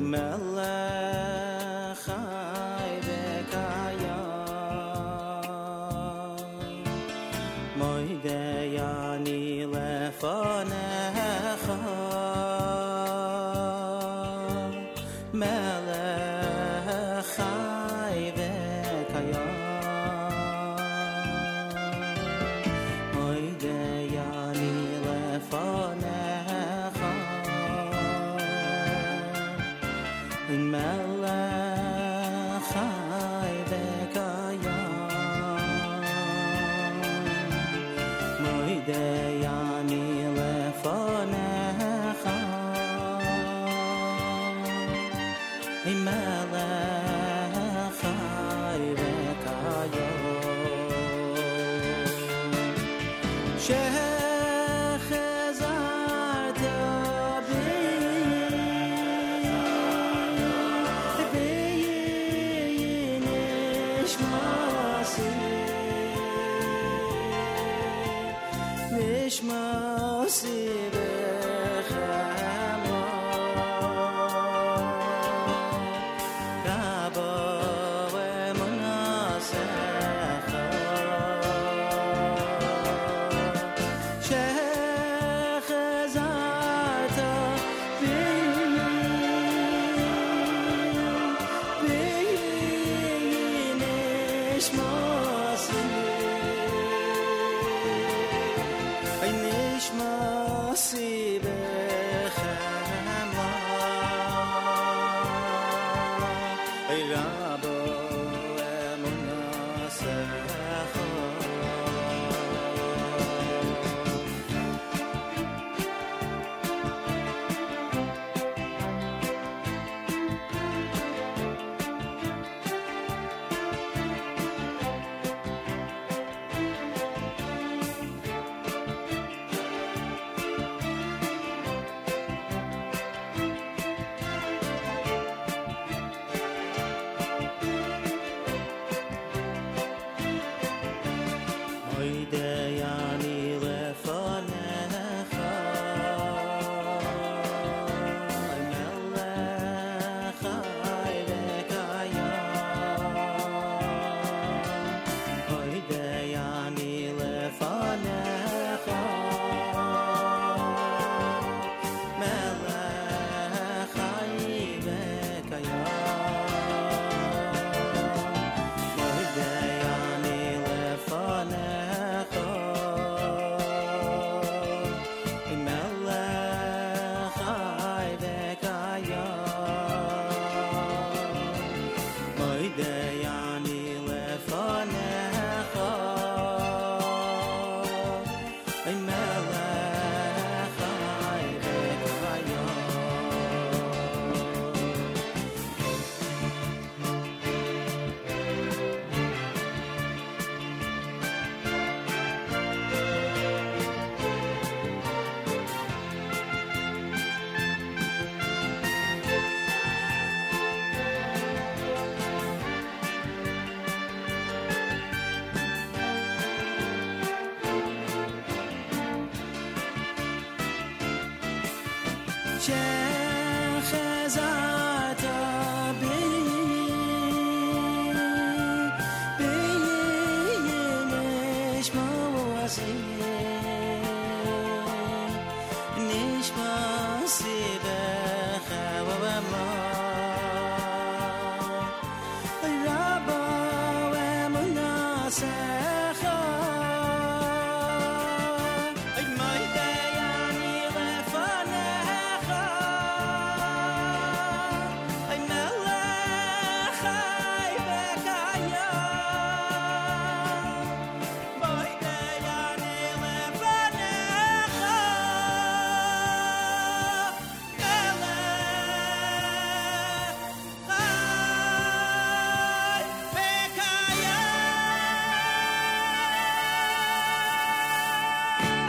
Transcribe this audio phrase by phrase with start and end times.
[0.00, 0.77] melech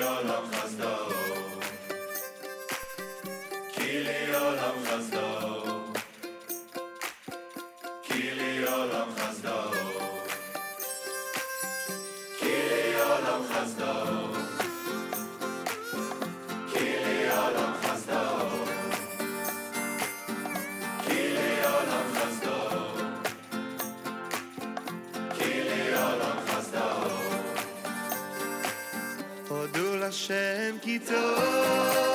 [0.00, 0.59] Hallelujah.
[30.30, 32.09] Hashem ki tov.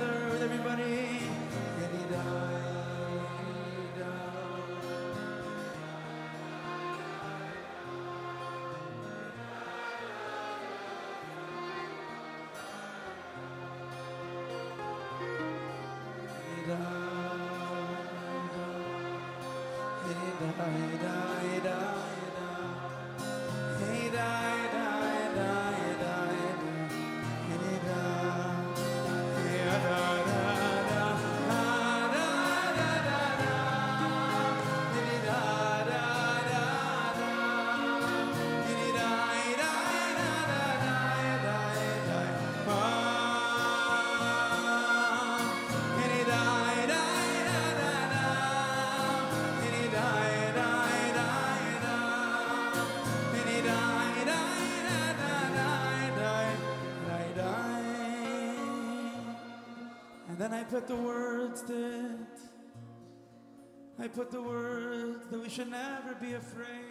[0.00, 1.19] together with everybody.
[60.70, 62.38] put the words that
[63.98, 66.89] I put the words that we should never be afraid.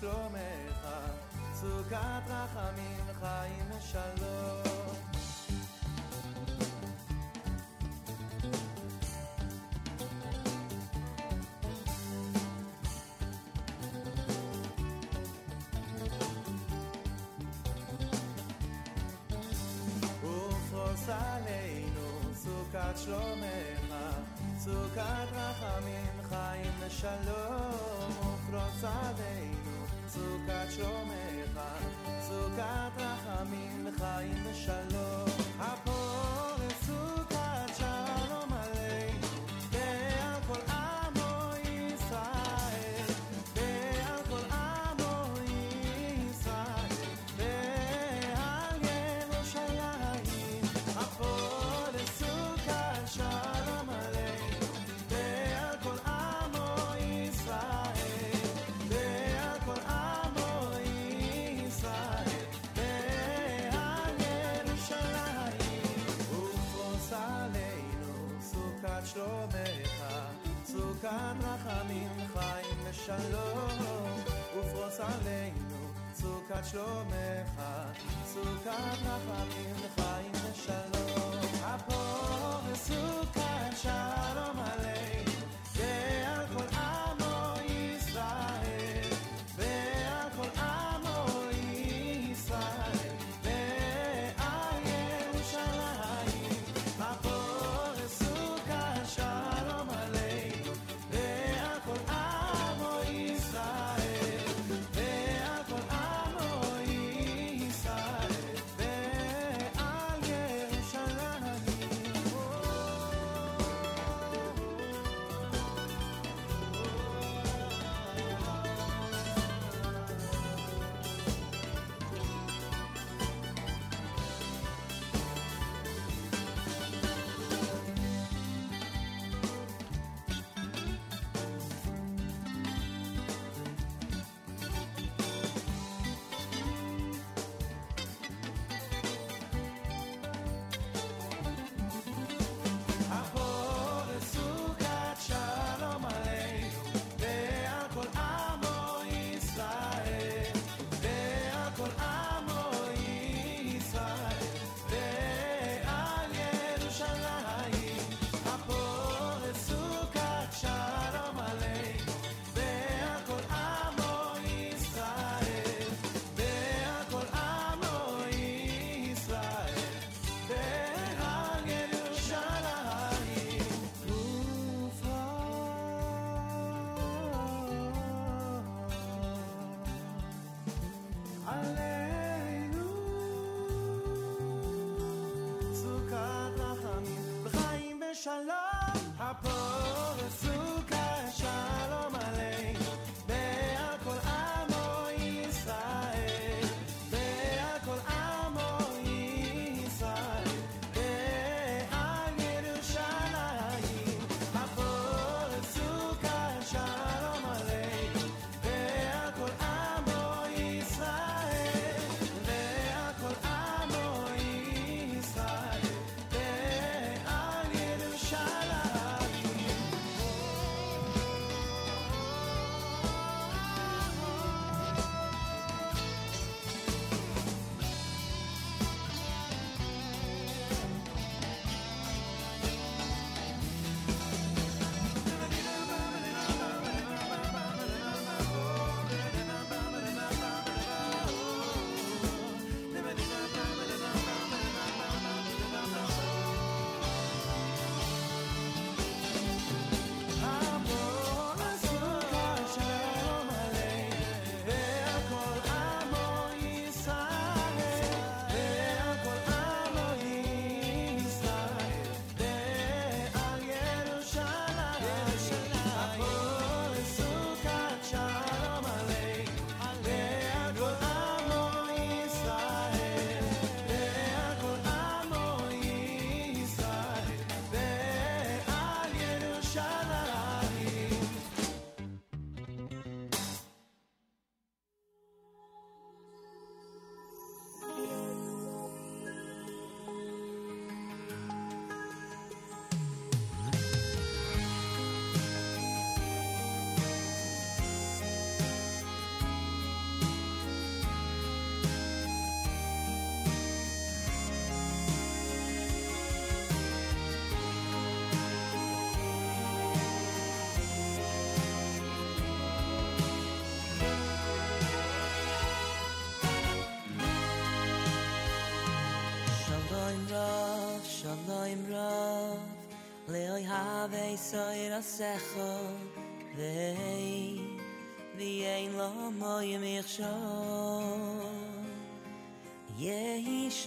[0.00, 0.88] שלומך,
[1.54, 4.80] סוכת רחמים חיים ושלום.
[20.22, 23.94] ופרוס עלינו סוכת שלומך,
[24.58, 25.00] סוכת
[25.32, 29.39] רחמים חיים ושלום, ופרוס עלינו
[30.12, 31.68] zuka chomeha,
[32.26, 32.89] zuka.
[69.00, 70.04] יד שלומך,
[70.64, 71.08] סוכת
[71.40, 73.78] רחמים חיים ושלום,
[74.58, 77.62] ופרוס עלינו סוכת שלומך,
[78.26, 80.99] סוכת רחמים חיים ושלום.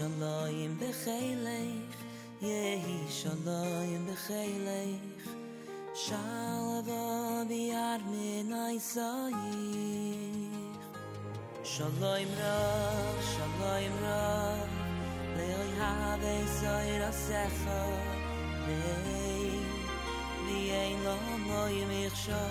[0.03, 1.99] shalom bekhaylekh
[2.41, 5.27] yehi shalom bekhaylekh
[6.05, 7.03] shalva
[7.49, 8.79] bi armen min ay
[11.73, 12.57] shalom ra
[13.31, 14.25] shalom ra
[15.37, 17.11] leoy have sayi ra
[18.67, 19.55] nei
[20.45, 22.43] ni ein lo moy mikhsha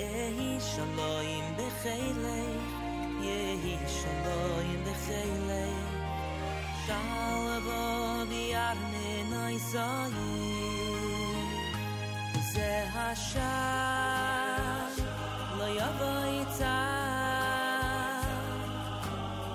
[0.00, 2.77] yehi shalom bekhaylekh
[3.26, 5.64] ye hintshloye mikhzeyle
[6.86, 8.32] tala vol
[8.66, 9.56] arne noy
[12.52, 13.54] ze hasha
[15.58, 16.74] noy avaytza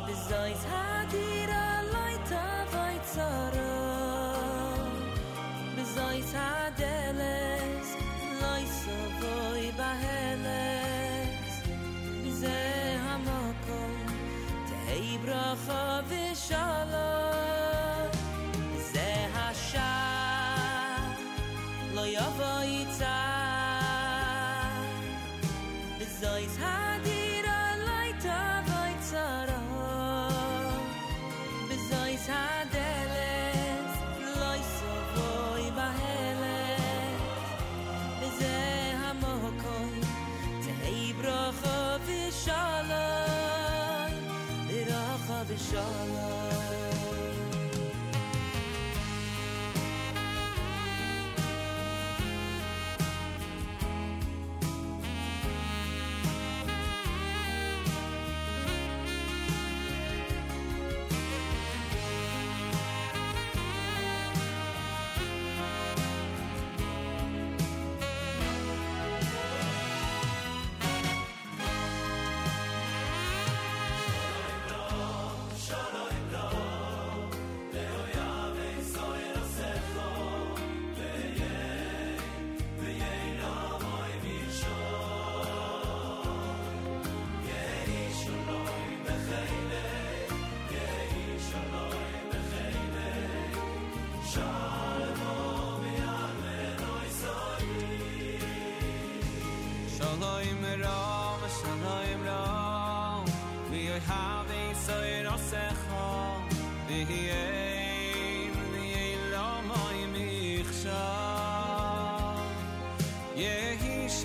[0.06, 3.56] bizoys hatira loyta vaytzar
[5.76, 6.20] bizoy
[15.26, 17.23] bracha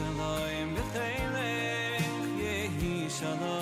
[0.08, 2.08] Shalom b'cheilech
[2.40, 3.57] Yehi Shalom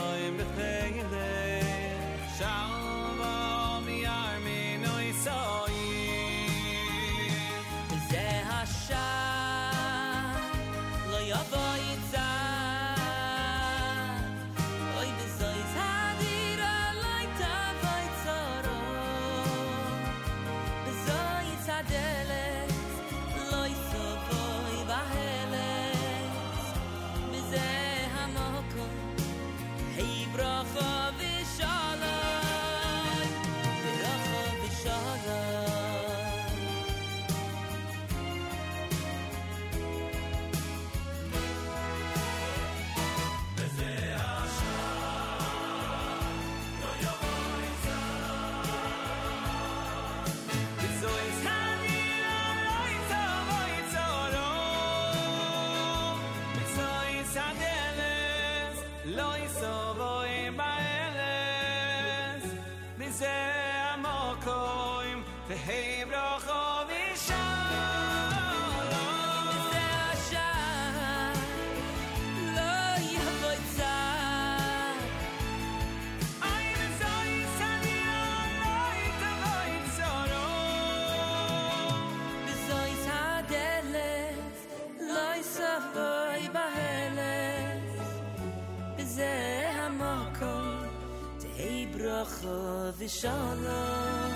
[92.99, 94.33] v'shalom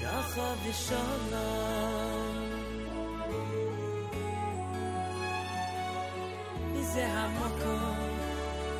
[0.00, 2.34] bracha v'shalom
[6.72, 8.12] beze hamokom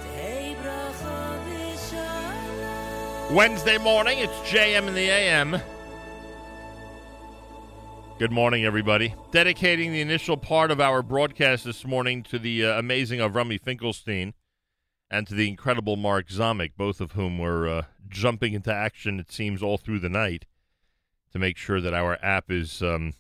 [0.05, 5.61] tei bracha v'shalom Wednesday morning, it's JM in the AM.
[8.19, 9.14] Good morning, everybody.
[9.33, 14.33] Dedicating the initial part of our broadcast this morning to the uh, amazing Avrami Finkelstein
[15.11, 19.31] and to the incredible Mark Zomick, both of whom were uh, jumping into action, it
[19.31, 20.47] seems, all through the night
[21.33, 23.12] to make sure that our app is um,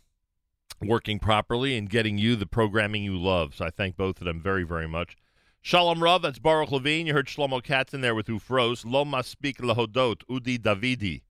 [0.82, 3.54] working properly and getting you the programming you love.
[3.54, 5.16] So I thank both of them very, very much.
[5.60, 7.06] Shalom Rav, that's Baruch Levine.
[7.06, 8.84] You heard Shlomo Katz in there with Ufros.
[8.84, 11.22] Lo Maspik Lahodot, Udi Davidi.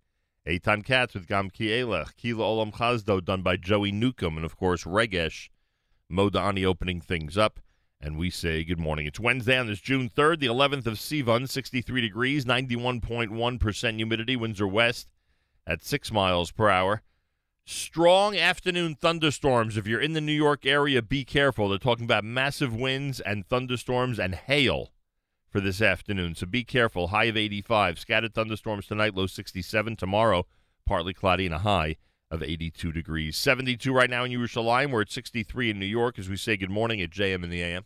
[0.47, 2.15] Eitan Katz with Gam Ki Elech.
[2.17, 4.37] Kila Olam Chazdo, done by Joey Newcomb.
[4.37, 5.49] And, of course, Regesh
[6.13, 7.61] Modani opening things up.
[8.07, 9.05] And we say good morning.
[9.05, 14.61] It's Wednesday on this June 3rd, the 11th of Sivan, 63 degrees, 91.1% humidity, winds
[14.61, 15.09] are west
[15.67, 17.03] at 6 miles per hour.
[17.65, 19.77] Strong afternoon thunderstorms.
[19.77, 21.69] If you're in the New York area, be careful.
[21.69, 24.93] They're talking about massive winds and thunderstorms and hail
[25.51, 26.37] for this afternoon.
[26.37, 27.09] So be careful.
[27.09, 27.99] High of 85.
[27.99, 29.97] Scattered thunderstorms tonight, low 67.
[29.97, 30.47] Tomorrow,
[30.87, 31.97] partly cloudy and a high
[32.31, 33.37] of 82 degrees.
[33.37, 34.93] 72 right now in Yerushalayim.
[34.93, 37.63] We're at 63 in New York as we say good morning at JM in the
[37.63, 37.85] AM.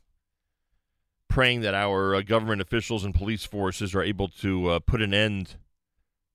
[1.31, 5.15] Praying that our uh, government officials and police forces are able to uh, put an
[5.15, 5.55] end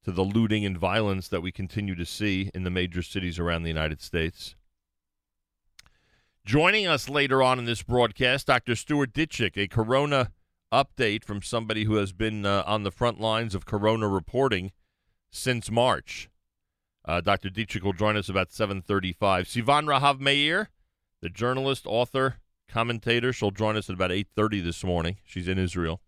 [0.06, 3.64] to the looting and violence that we continue to see in the major cities around
[3.64, 4.56] the United States.
[6.46, 8.76] Joining us later on in this broadcast, Dr.
[8.76, 10.32] Stuart Ditchek, a corona
[10.72, 14.72] update from somebody who has been uh, on the front lines of corona reporting
[15.30, 16.30] since March.
[17.04, 17.50] Uh, Dr.
[17.50, 19.16] Ditchek will join us about 7.35.
[19.18, 20.70] Sivan Rahav Meir,
[21.22, 25.18] the journalist, author, commentator, she'll join us at about 8.30 this morning.
[25.24, 26.02] She's in Israel.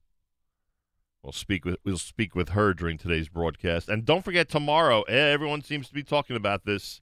[1.24, 3.90] We'll speak with we'll speak with her during today's broadcast.
[3.90, 7.02] And don't forget tomorrow, eh, everyone seems to be talking about this.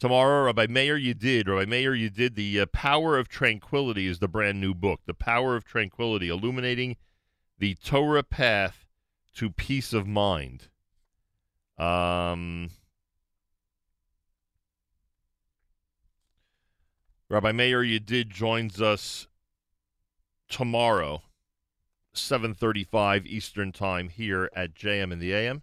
[0.00, 2.34] Tomorrow, Rabbi Meir Yedid, Rabbi Meir Yedid.
[2.34, 5.02] The uh, Power of Tranquility is the brand new book.
[5.06, 6.96] The Power of Tranquility, illuminating
[7.58, 8.88] the Torah path
[9.36, 10.68] to peace of mind.
[11.78, 12.70] Um,
[17.32, 19.26] Rabbi Meir Yedid joins us
[20.50, 21.22] tomorrow,
[22.14, 25.62] 7:35 Eastern Time here at JM in the AM.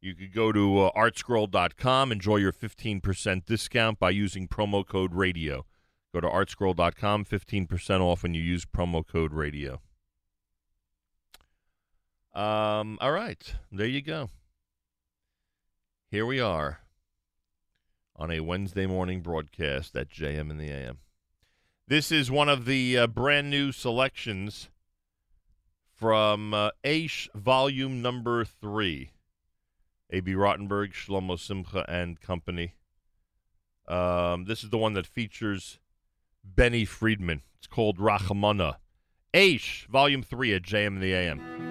[0.00, 5.66] You could go to uh, artscroll.com, enjoy your 15% discount by using promo code radio.
[6.14, 9.82] Go to artscroll.com, 15% off when you use promo code radio.
[12.32, 14.30] Um, all right, there you go.
[16.10, 16.79] Here we are
[18.20, 20.98] on a Wednesday morning broadcast at JM in the AM.
[21.88, 24.68] This is one of the uh, brand new selections
[25.96, 29.12] from uh, Aish Volume Number Three.
[30.12, 32.74] Abie Rotenberg, Shlomo Simcha, and company.
[33.88, 35.78] Um, this is the one that features
[36.44, 37.42] Benny Friedman.
[37.56, 38.76] It's called Rachamana.
[39.32, 41.69] Aish, Volume 3 at JM in the AM.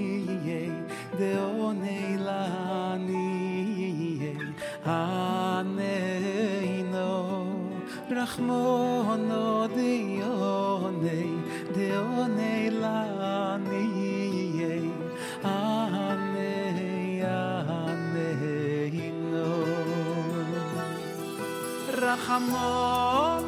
[1.15, 3.13] deone lanie,
[4.81, 5.91] aneino.
[8.09, 11.19] Rachmono dione,
[11.71, 14.09] deone lanie,
[15.43, 18.41] ane, aneino.
[21.93, 23.42] Rachamono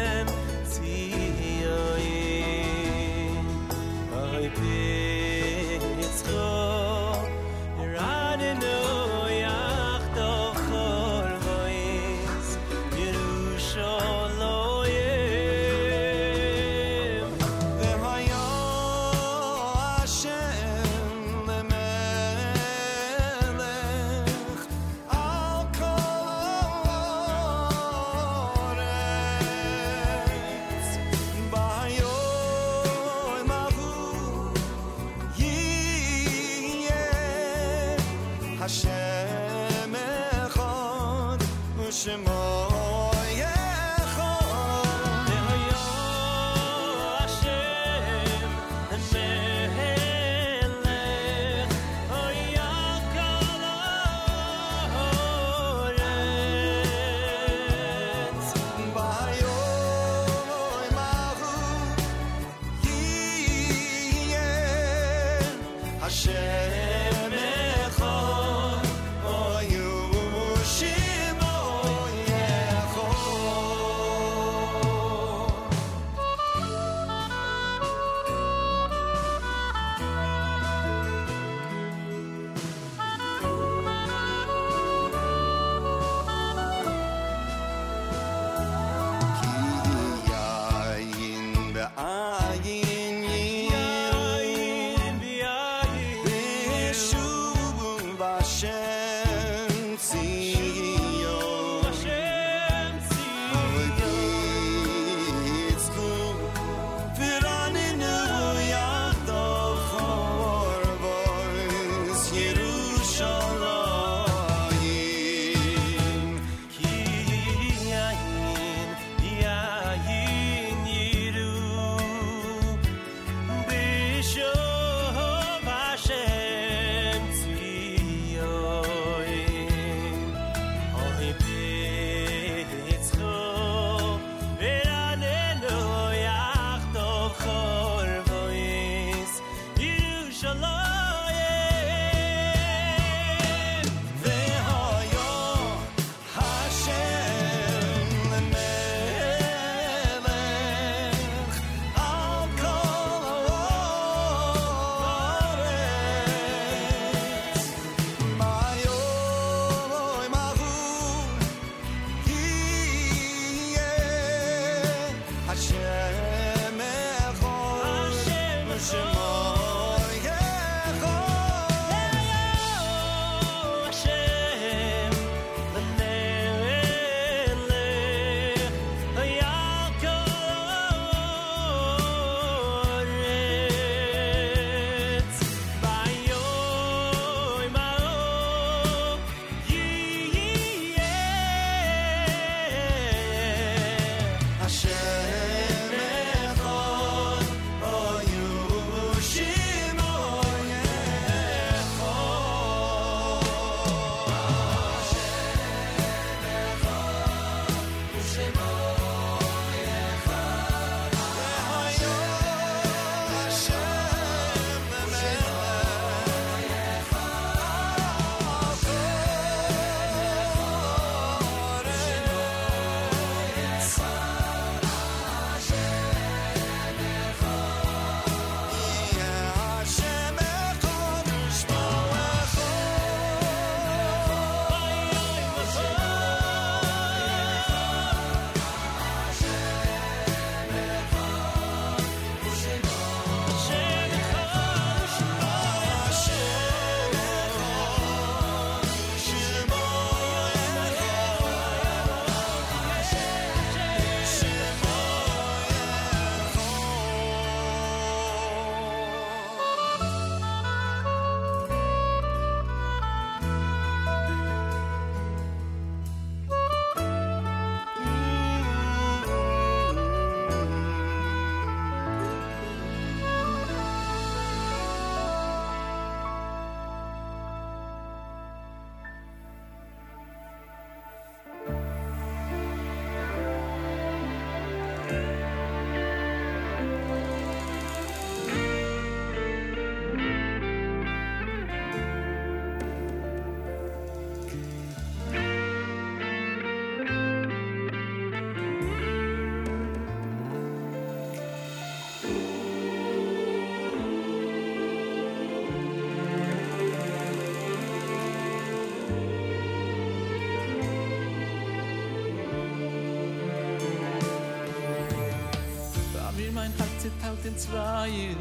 [317.46, 318.38] in zweien.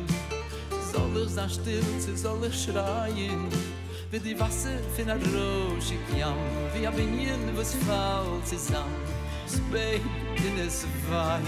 [0.93, 3.49] Soll ich sein still, sie soll ich schreien.
[4.11, 6.37] Wie die Wasser von der Roschig jam,
[6.75, 9.03] wie ein Binien, was fällt zusammen.
[9.47, 11.47] Es bebt in es weint.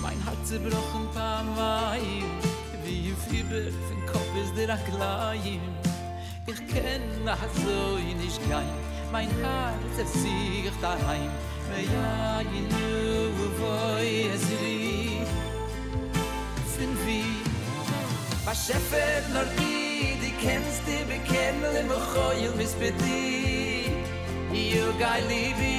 [0.00, 2.24] Mein Herz zerbrochen paar Wein,
[2.84, 5.60] wie ein Fieber von Kopf ist der Aklein.
[6.46, 8.66] Ich kenn nach so nicht kein,
[9.10, 11.30] mein Herz es daheim.
[11.68, 14.91] Me ja, you know, wo es riecht.
[18.52, 23.24] a shefer nor di di kennst di bekennen im khoyu mis be di
[24.52, 25.72] you guy live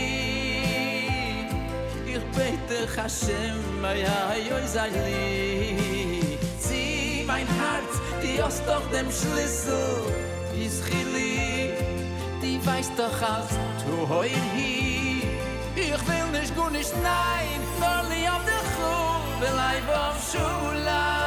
[2.13, 6.17] ich bete hashem mei hayoy zayli
[6.65, 6.83] zi
[7.29, 10.09] mein hart di aus doch dem schlüssel
[10.65, 11.77] is khili
[12.41, 13.51] di weiß doch aus
[13.81, 14.73] tu hoy hi
[15.75, 21.22] ich will nicht gut nicht nein fall i auf der grund will i auf schula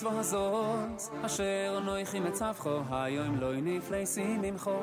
[0.00, 4.78] מצווה הזאת, אשר נויכי מצווכו, היום לא הניף ליסים ממכו,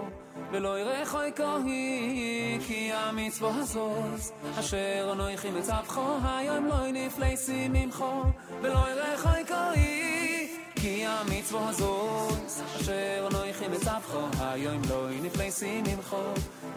[0.51, 8.23] ולא ירחו כהי, כי המצווה הזאת, אשר נויכי מצווכו, היום לא הניף ליסים ממכו,
[8.61, 12.45] ולא ירחו כהי, כי המצווה הזאת,
[12.81, 16.23] אשר נויכי מצווכו, היום לא הניף ליסים ממכו,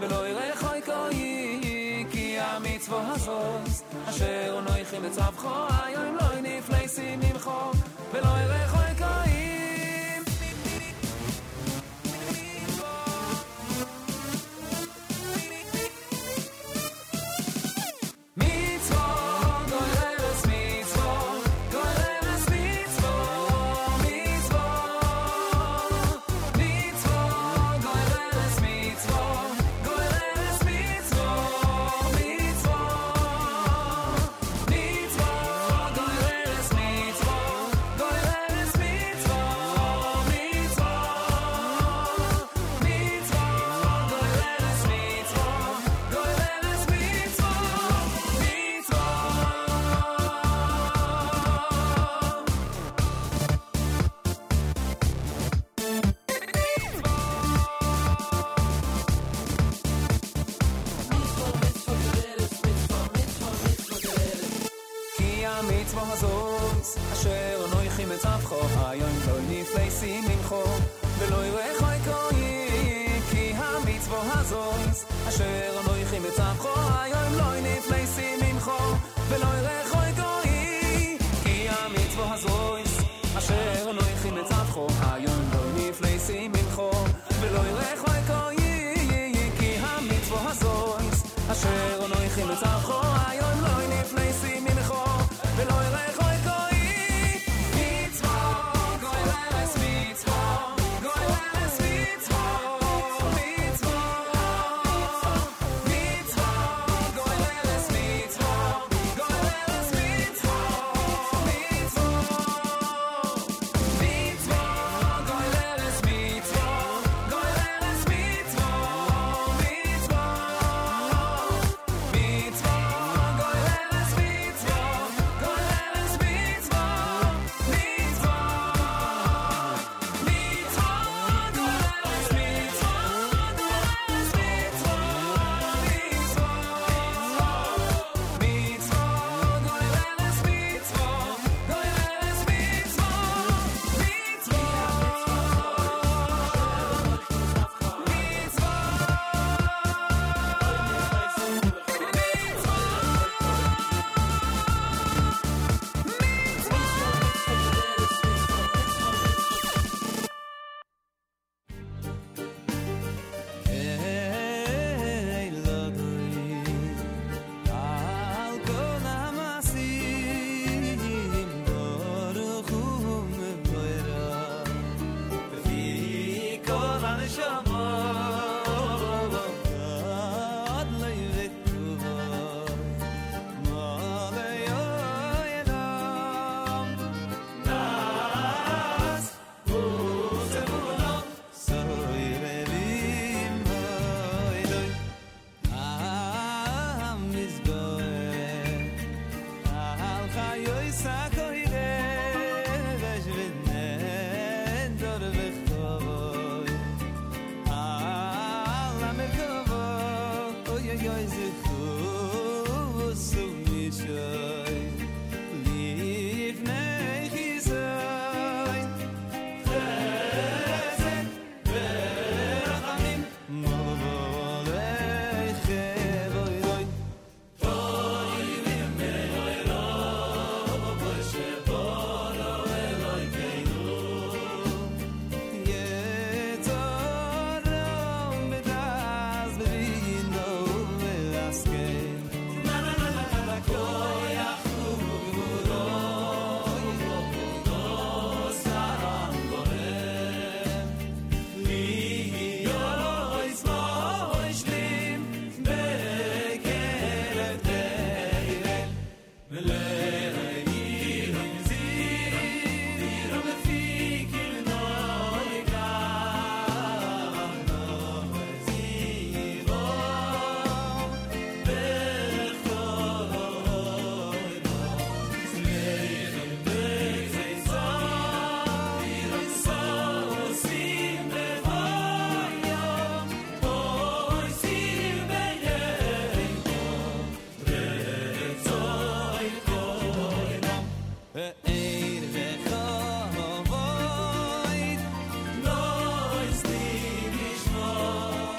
[0.00, 5.79] ולא ירחו כהי, כי המצווה הזאת, אשר נויכי מצווכו,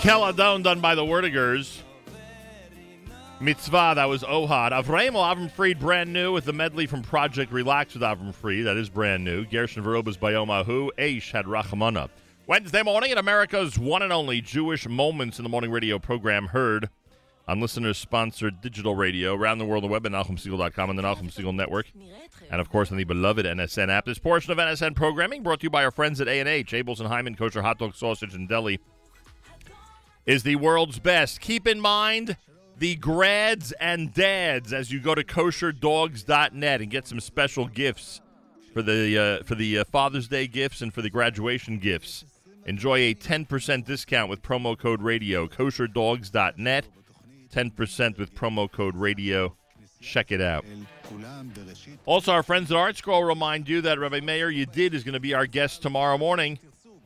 [0.01, 1.79] Keladon done by the Werdygers.
[3.39, 4.71] Mitzvah, that was Ohad.
[4.71, 8.65] Avram Avram Fried, brand new with the medley from Project Relax with Avram Fried.
[8.65, 9.45] That is brand new.
[9.45, 10.89] Gershon Verobas by Omahu.
[10.97, 12.09] Aish had Rachamana.
[12.47, 16.89] Wednesday morning at America's one and only Jewish Moments in the Morning radio program heard
[17.47, 21.03] on listeners sponsored digital radio around the world on the web at NachumSegal.com and the
[21.03, 21.91] Nachum Segal Network.
[22.49, 24.05] And of course on the beloved NSN app.
[24.05, 27.09] This portion of NSN programming brought to you by our friends at A&H, Abeles and
[27.09, 28.79] Heymann, Kosher Hot Dog Sausage and Deli
[30.25, 31.41] is the world's best.
[31.41, 32.37] Keep in mind
[32.77, 38.21] the grads and dads as you go to kosherdogs.net and get some special gifts
[38.73, 42.25] for the uh, for the uh, Father's Day gifts and for the graduation gifts.
[42.65, 46.85] Enjoy a 10% discount with promo code radio kosherdogs.net.
[47.51, 49.55] 10% with promo code radio.
[49.99, 50.65] Check it out.
[52.05, 55.33] Also, our friends at ArtScroll remind you that Rabbi Meir Yedid is going to be
[55.33, 56.59] our guest tomorrow morning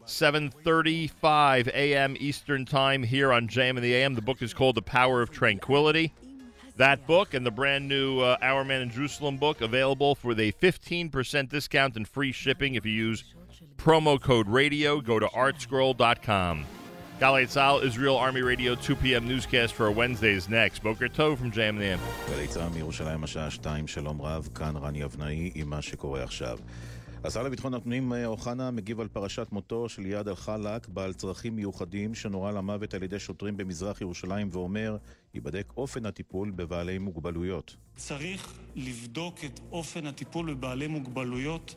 [0.06, 2.16] 7:35 a.m.
[2.20, 4.16] Eastern Time here on JM in the AM.
[4.16, 6.14] The book is called The Power of Tranquility.
[6.78, 10.52] That book and the brand new uh, Our Man in Jerusalem book available for a
[10.52, 13.24] 15% discount and free shipping if you use
[13.78, 15.00] promo code radio.
[15.00, 16.66] Go to artscroll.com.
[17.20, 19.26] Galei Tzahal, Israel Army Radio, 2 p.m.
[19.26, 20.84] newscast for Wednesdays next.
[20.84, 22.00] Boker טוב from Jam Nam.
[22.30, 26.24] גלי צה"ל מירושלים, השעה 2, שלום רב, כאן רני אבנאי עם מה שקורה
[27.26, 32.16] השר לביטחון הפנים אה, אוחנה מגיב על פרשת מותו של יעד אל-חלאק, בעל צרכים מיוחדים
[32.16, 34.98] שנורה למוות על ידי שוטרים במזרח ירושלים ואומר,
[35.34, 37.76] ייבדק אופן הטיפול בבעלי מוגבלויות.
[37.96, 41.76] צריך לבדוק את אופן הטיפול בבעלי מוגבלויות,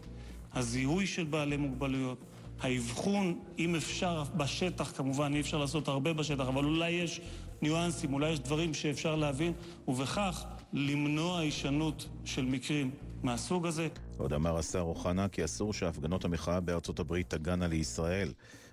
[0.53, 2.19] הזיהוי של בעלי מוגבלויות,
[2.61, 7.21] האבחון, אם אפשר, בשטח כמובן, אי אפשר לעשות הרבה בשטח, אבל אולי יש
[7.63, 9.53] ניואנסים, אולי יש דברים שאפשר להבין,
[9.89, 12.91] ובכך למנוע הישנות של מקרים
[13.23, 13.89] מהסוג הזה.
[14.17, 18.33] עוד אמר השר אוחנה כי אסור שהפגנות המחאה בארצות הברית תגענה לישראל.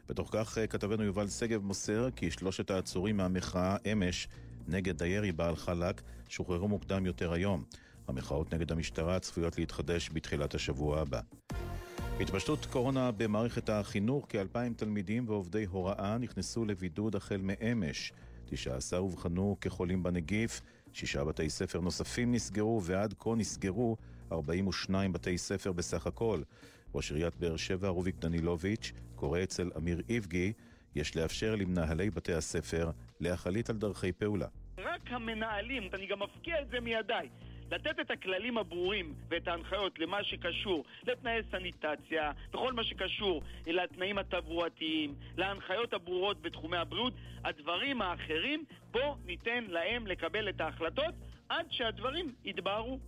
[0.09, 4.27] בתוך כך אה, כתבנו יובל שגב מוסר כי שלושת העצורים מהמחאה אמש
[4.67, 7.63] נגד הירי בעל חלק שוחררו מוקדם יותר היום.
[8.07, 11.19] המחאות נגד המשטרה צפויות להתחדש בתחילת השבוע הבא.
[12.19, 18.13] התפשטות קורונה במערכת החינוך, כאלפיים תלמידים ועובדי הוראה נכנסו לבידוד החל מאמש.
[18.45, 20.61] 19 אובחנו כחולים בנגיף,
[20.93, 23.97] שישה בתי ספר נוספים נסגרו, ועד כה נסגרו
[24.32, 26.41] 42 בתי ספר בסך הכל.
[26.95, 30.53] ראש עיריית באר שבע, רוביק דנילוביץ', קורא אצל אמיר איבגי,
[30.95, 34.47] יש לאפשר למנהלי בתי הספר להחליט על דרכי פעולה.
[34.78, 37.30] רק המנהלים, אני גם מפקיע את זה מידיי.
[37.71, 45.15] לתת את הכללים הברורים ואת ההנחיות למה שקשור לתנאי סניטציה, בכל מה שקשור לתנאים התברואתיים,
[45.38, 47.13] להנחיות הברורות בתחומי הבריאות,
[47.43, 51.13] הדברים האחרים, בוא ניתן להם לקבל את ההחלטות
[51.49, 52.99] עד שהדברים יתבהרו.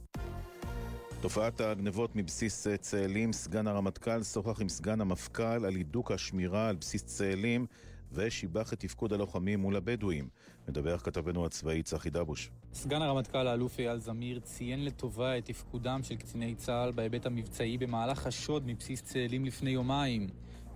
[1.22, 7.04] תופעת הגנבות מבסיס צאלים, סגן הרמטכ"ל שוחח עם סגן המפכ"ל על הידוק השמירה על בסיס
[7.04, 7.66] צאלים
[8.12, 10.30] ושיבח את תפקוד הלוחמים מול הבדואים.
[10.68, 12.52] מדבר כתבנו הצבאי צחי דבוש.
[12.74, 18.28] סגן הרמטכ"ל האלוף אייל זמיר ציין לטובה את תפקודם של קציני צה"ל בהיבט המבצעי במהלך
[18.28, 20.28] השוד מבסיס צאלים לפני יומיים.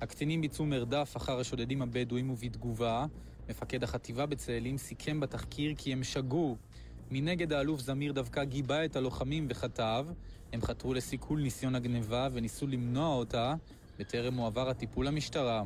[0.01, 3.05] הקצינים ביצעו מרדף אחר השודדים הבדואים ובתגובה,
[3.49, 6.57] מפקד החטיבה בצאלים סיכם בתחקיר כי הם שגו.
[7.13, 10.05] מנגד האלוף זמיר דווקא גיבה את הלוחמים וכתב,
[10.53, 13.55] הם חתרו לסיכול ניסיון הגניבה וניסו למנוע אותה,
[13.99, 15.63] בטרם הועבר הטיפול למשטרה.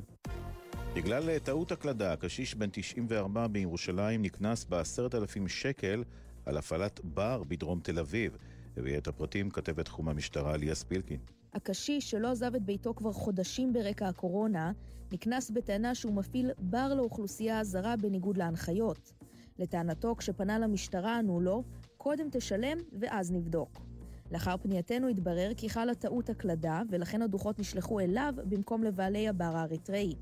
[0.96, 6.04] בגלל טעות הקלדה, קשיש בן 94 בירושלים נקנס ב-10,000 שקל
[6.46, 8.38] על הפעלת בר בדרום תל אביב.
[8.78, 11.20] הביאה את הפרטים כתבת תחום המשטרה ליה ספילקין.
[11.54, 14.72] הקשיש, שלא עזב את ביתו כבר חודשים ברקע הקורונה,
[15.12, 19.14] נקנס בטענה שהוא מפעיל בר לאוכלוסייה הזרה בניגוד להנחיות.
[19.60, 21.64] לטענתו, כשפנה למשטרה ענו לו,
[21.98, 23.82] קודם תשלם ואז נבדוק.
[24.32, 30.16] לאחר פנייתנו התברר כי חלה טעות הקלדה, ולכן הדוחות נשלחו אליו במקום לבעלי הבר האריתראי.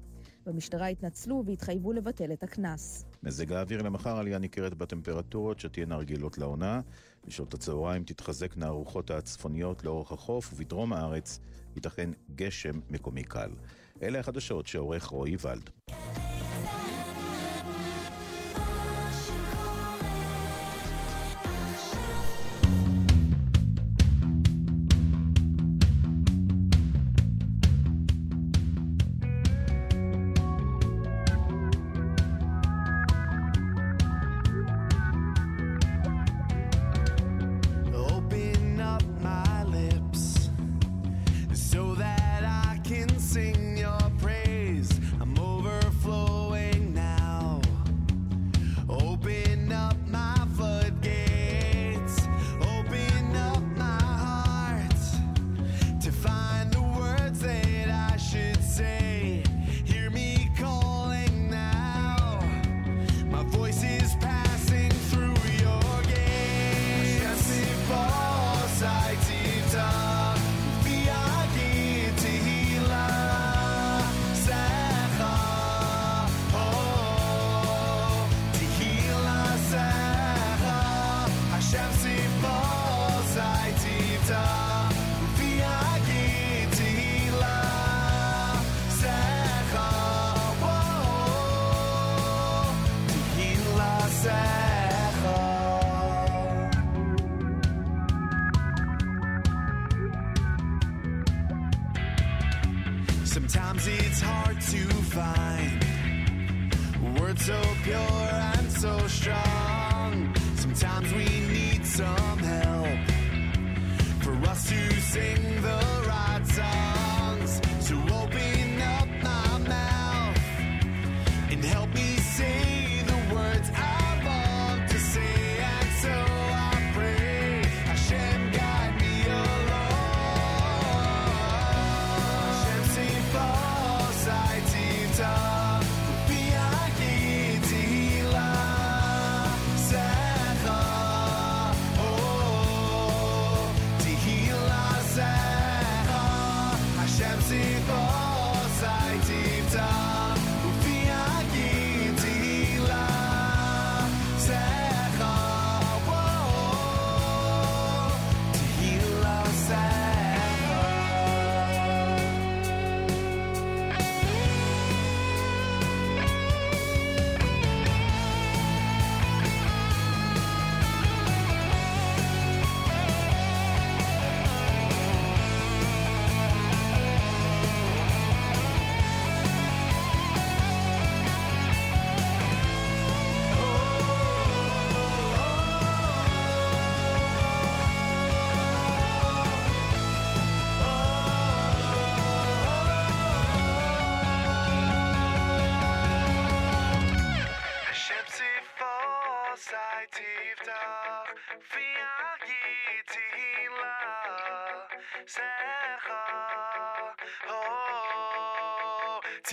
[0.46, 3.06] במשטרה התנצלו והתחייבו לבטל את הקנס.
[3.24, 6.82] מזג האוויר למחר עלייה ניכרת בטמפרטורות שתהיינה רגילות לעונה.
[7.28, 11.40] בשעות הצהריים תתחזקנה הרוחות הצפוניות לאורך החוף, ובדרום הארץ
[11.76, 13.50] ייתכן גשם מקומי קל.
[14.02, 15.70] אלה החדשות שעורך רועי ולד.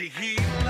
[0.00, 0.69] Aitivtach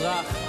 [0.00, 0.39] ליבי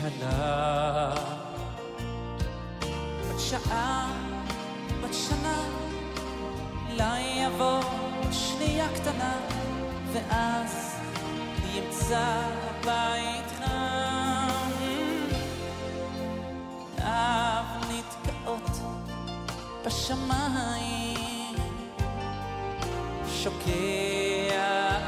[0.00, 1.14] שעלה
[3.28, 4.12] בת שעה,
[5.02, 5.62] בת שנה,
[6.90, 7.80] אולי יבוא
[8.32, 9.34] שנייה קטנה
[10.12, 11.00] ואז
[11.74, 12.42] ימצא
[12.84, 14.48] בית חם
[16.98, 18.70] אב נתקעות
[19.86, 21.54] בשמיים
[23.42, 24.98] שוקע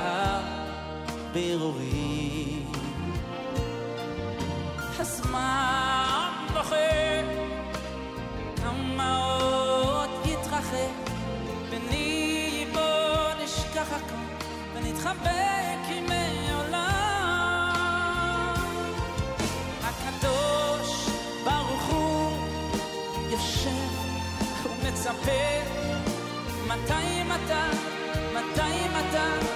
[1.33, 2.10] ברורים
[5.35, 6.77] הזמן בוכה
[8.57, 11.11] כמה עוד יתרחק
[11.71, 14.15] בני בוא נשכח הכל
[14.75, 16.91] ונתחבק עם העולם.
[19.83, 21.09] הקדוש
[21.45, 22.33] ברוך הוא
[23.31, 23.91] יושב
[24.65, 25.61] ומצפה
[26.67, 27.77] מתי מתי
[28.35, 29.50] מתי מתי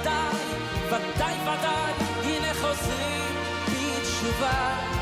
[0.00, 0.34] ודאי
[0.86, 1.92] ודאי ודאי
[2.24, 3.34] הנה חוזרים
[3.66, 4.93] בתשובה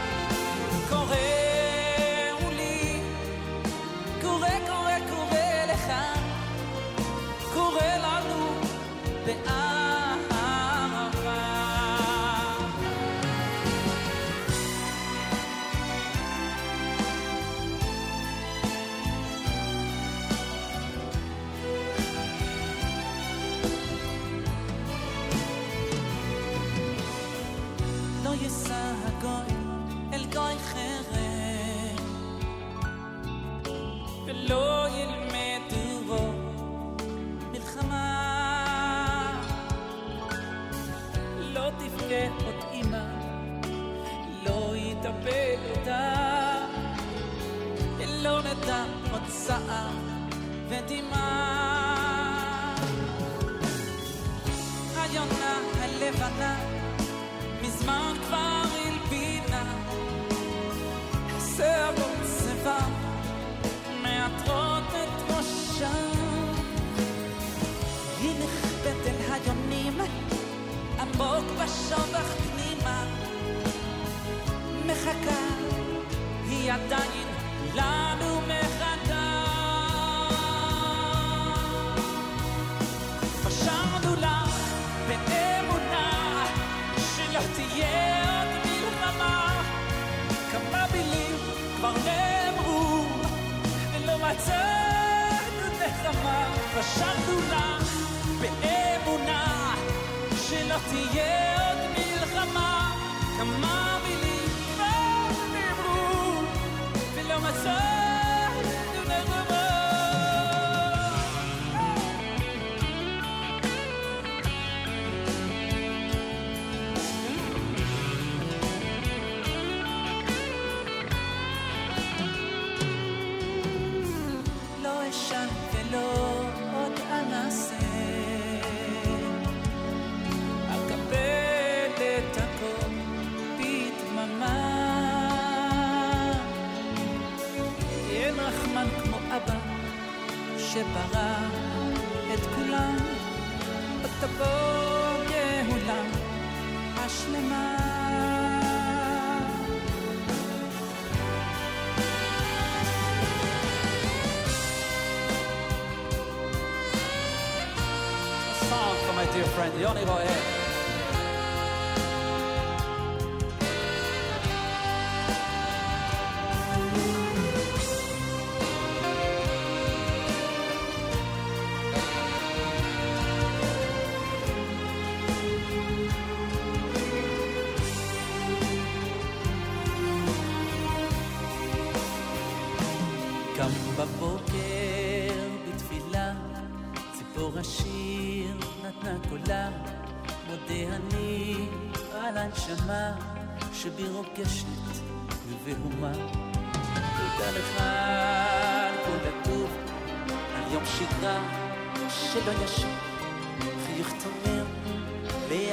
[159.94, 160.41] 那个诶。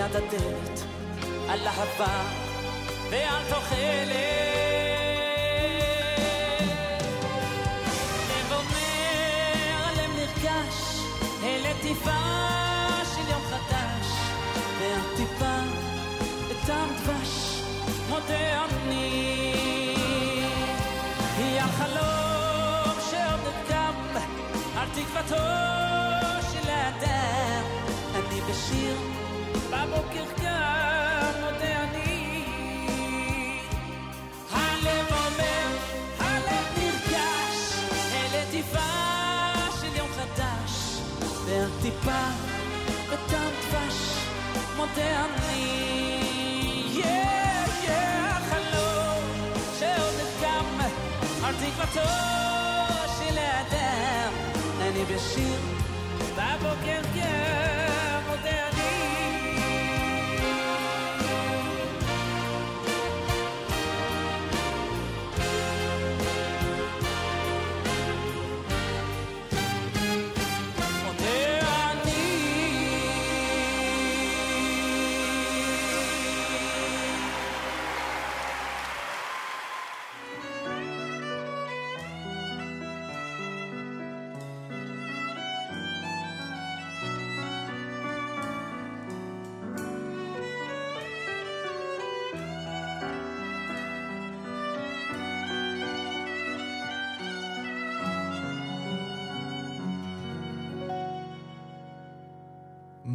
[0.09, 0.79] פתחת הדלת
[1.49, 2.23] על אהבה
[3.09, 3.78] ועל תוכן.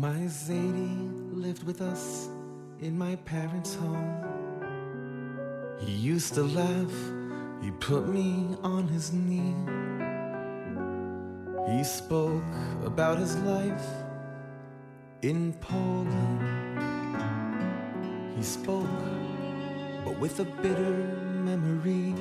[0.05, 2.29] My Zadie lived with us
[2.79, 4.13] in my parents' home.
[5.81, 6.95] He used to laugh,
[7.63, 9.55] he put me on his knee.
[11.73, 12.53] He spoke
[12.85, 13.87] about his life
[15.23, 16.43] in Poland.
[18.37, 19.01] He spoke,
[20.05, 20.97] but with a bitter
[21.49, 22.15] memory.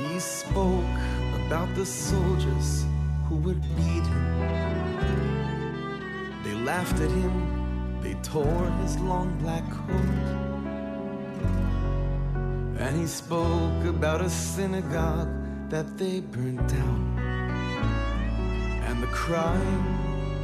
[0.00, 0.98] He spoke
[1.46, 2.84] about the soldiers
[3.28, 4.41] who would beat him
[6.72, 10.26] laughed at him, they tore his long black coat.
[12.82, 15.34] And he spoke about a synagogue
[15.68, 17.00] that they burned down,
[18.88, 19.84] and the crying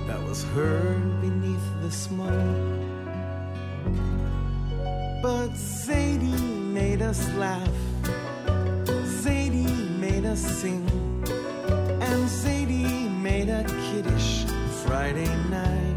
[0.07, 2.61] that was heard beneath the smoke.
[5.23, 5.49] But
[5.83, 6.47] Zadie
[6.79, 7.79] made us laugh,
[9.23, 10.85] Zadie made us sing,
[12.07, 14.45] and Zadie made a kiddush
[14.85, 15.88] Friday night.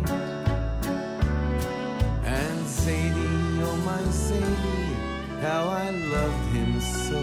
[2.92, 7.18] And Zadie, oh my Zadie, how I loved him so.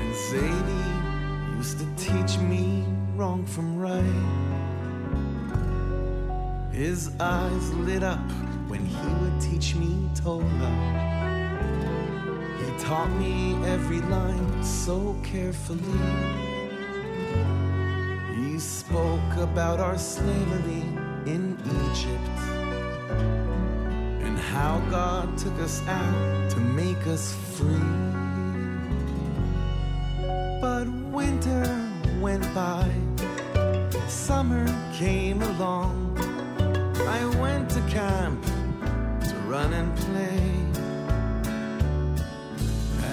[0.00, 2.84] And Zadie used to teach me
[3.14, 4.24] wrong from right.
[6.72, 8.30] His eyes lit up
[8.68, 10.46] when he would teach me Torah.
[12.58, 16.00] He taught me every line so carefully.
[18.34, 20.84] He spoke about our slavery
[24.58, 27.94] how God took us out to make us free.
[30.60, 31.64] But winter
[32.20, 32.90] went by,
[34.08, 35.94] summer came along.
[37.18, 38.44] I went to camp
[39.28, 40.42] to run and play.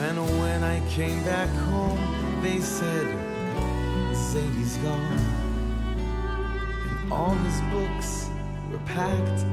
[0.02, 2.02] And when I came back home,
[2.42, 3.06] they said,
[4.16, 5.22] Zadie's gone.
[6.90, 8.30] And all his books
[8.72, 9.46] were packed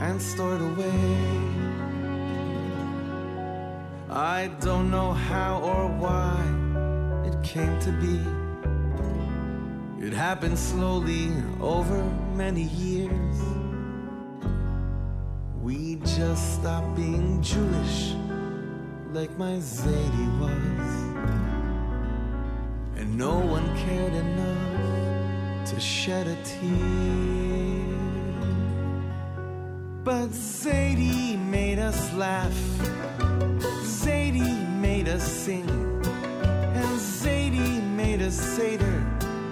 [0.00, 1.46] and stored away.
[4.10, 6.40] I don't know how or why
[7.26, 8.20] it came to be.
[10.06, 12.02] It happened slowly over
[12.34, 13.36] many years.
[15.62, 18.14] We just stopped being Jewish
[19.12, 20.92] like my Zadie was.
[22.96, 28.05] And no one cared enough to shed a tear.
[30.26, 32.52] But Zadie made us laugh.
[33.84, 35.70] Zadie made us sing.
[36.74, 39.06] And Zadie made us Seder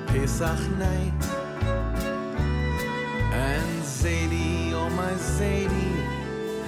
[0.08, 1.12] Pesach night.
[3.32, 6.02] And Zadie, oh my Zadie,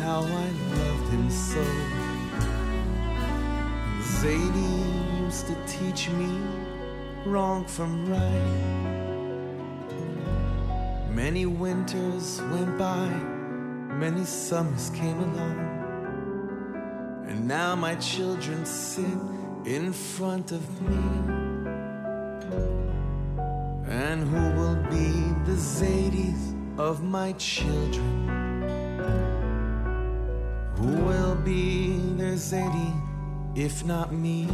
[0.02, 1.64] how I loved him so.
[4.20, 6.30] Zadie used to teach me
[7.24, 9.16] wrong from right.
[11.10, 13.35] Many winters went by,
[13.96, 15.58] many summers came along.
[17.26, 19.18] And now my children sit
[19.64, 20.96] in front of me.
[23.88, 25.10] And who will be
[25.50, 28.28] the Zadies of my children?
[30.76, 32.94] Who will be their Zadie
[33.54, 34.46] if not me?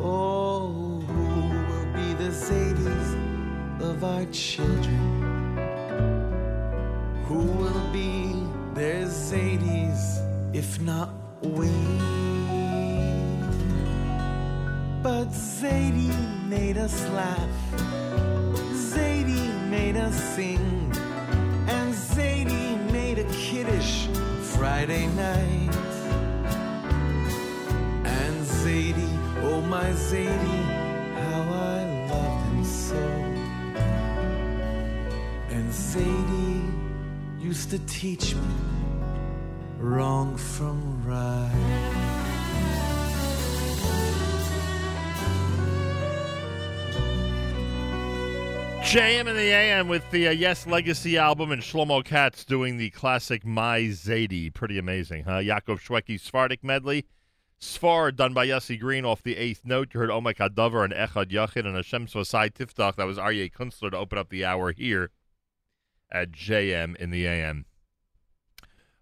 [0.00, 5.17] Oh, who will be the Zadies of our children?
[7.28, 8.32] Who will be
[8.72, 10.24] their Zadies
[10.54, 11.10] if not
[11.42, 11.68] we?
[15.02, 17.56] But Zadie made us laugh.
[18.72, 20.90] Zadie made us sing.
[21.68, 24.06] And Zadie made a kiddush
[24.56, 25.76] Friday night.
[28.06, 30.64] And Zadie, oh my Zadie,
[31.20, 33.02] how I loved him so.
[35.50, 36.37] And Zadie
[37.48, 38.42] used to teach me
[39.78, 41.50] wrong from right.
[48.82, 52.90] JM in the AM with the uh, Yes Legacy album and Shlomo Katz doing the
[52.90, 54.52] classic My Zadie.
[54.52, 55.38] Pretty amazing, huh?
[55.38, 57.06] Yaakov Shwekey Svardik medley.
[57.58, 59.94] Sfar done by Yossi Green off the eighth note.
[59.94, 62.96] You heard Omek Hadavar and Echad Yachid and Hashem Sfasai Tiftach.
[62.96, 65.10] That was Aryeh Kunstler to open up the hour here
[66.10, 67.64] at JM in the AM.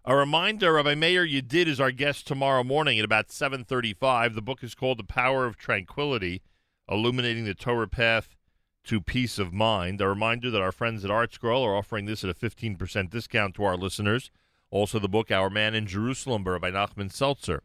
[0.05, 4.35] A reminder, Rabbi Meir Yedid is our guest tomorrow morning at about 7.35.
[4.35, 6.41] The book is called The Power of Tranquility,
[6.89, 8.37] Illuminating the Torah Path
[8.85, 9.99] to Peace of Mind.
[9.99, 13.65] A reminder that our friends at ArtScroll are offering this at a 15% discount to
[13.65, 14.31] our listeners.
[14.71, 17.63] Also, the book Our Man in Jerusalem by Nachman Seltzer,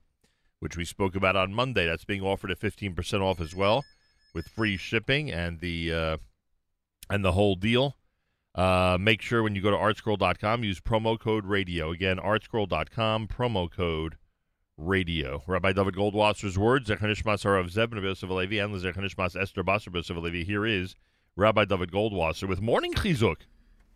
[0.59, 1.87] which we spoke about on Monday.
[1.87, 3.85] That's being offered at 15% off as well,
[4.35, 6.17] with free shipping and the uh,
[7.09, 7.97] and the whole deal.
[8.55, 11.91] Uh, make sure when you go to artscroll.com, use promo code radio.
[11.91, 14.17] Again, artscroll.com, promo code
[14.77, 15.43] radio.
[15.47, 20.45] Rabbi David Goldwasser's words, Zechanishmas Harav Zeb Yosef Alevi, and Zechanishmas Esther Basar Yosef Alevi.
[20.45, 20.97] Here is
[21.37, 23.37] Rabbi David Goldwasser with Morning Chizuk.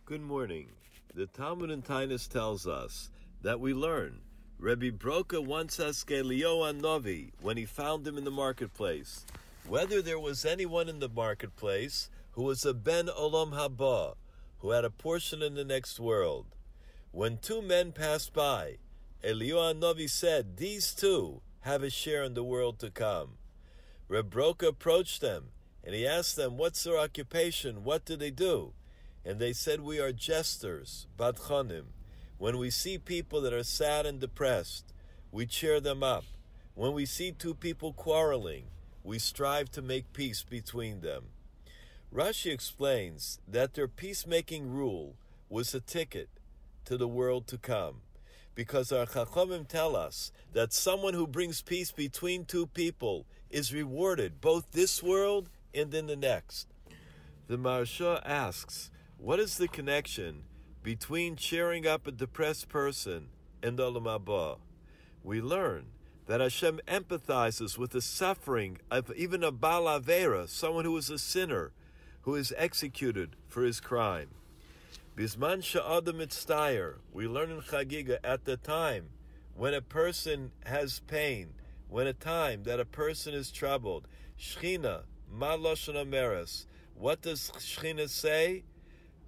[0.06, 0.68] Good morning.
[1.14, 3.10] The Talmud in Tainus tells us
[3.42, 4.20] that we learn.
[4.58, 9.26] Rebbe Broka once asked Eliyahu Novi when he found him in the marketplace
[9.68, 14.14] whether there was anyone in the marketplace who was a Ben Olam Haba,
[14.66, 16.44] who had a portion in the next world.
[17.12, 18.78] When two men passed by,
[19.22, 23.38] Eliyahu Novi said, These two have a share in the world to come.
[24.08, 25.50] Reb Broka approached them
[25.84, 27.84] and he asked them, What's their occupation?
[27.84, 28.72] What do they do?
[29.24, 31.84] And they said, We are jesters, badchonim.
[32.36, 34.92] When we see people that are sad and depressed,
[35.30, 36.24] we cheer them up.
[36.74, 38.64] When we see two people quarreling,
[39.04, 41.26] we strive to make peace between them.
[42.14, 45.16] Rashi explains that their peacemaking rule
[45.48, 46.28] was a ticket
[46.84, 48.02] to the world to come.
[48.54, 54.40] Because our Chachamim tell us that someone who brings peace between two people is rewarded
[54.40, 56.68] both this world and in the next.
[57.48, 60.44] The Maharsha asks, what is the connection
[60.82, 63.28] between cheering up a depressed person
[63.62, 64.58] and Olam Haba?
[65.22, 65.86] We learn
[66.26, 71.18] that Hashem empathizes with the suffering of even a Baal Avera, someone who is a
[71.18, 71.72] sinner,
[72.26, 74.26] who is executed for his crime.
[75.16, 79.10] Bisman sha'adam mitztayer, we learn in Chagiga at the time
[79.54, 81.54] when a person has pain,
[81.88, 84.08] when a time that a person is troubled.
[84.36, 86.66] Shchina, ma lashon.
[86.96, 88.64] What does Shchina say?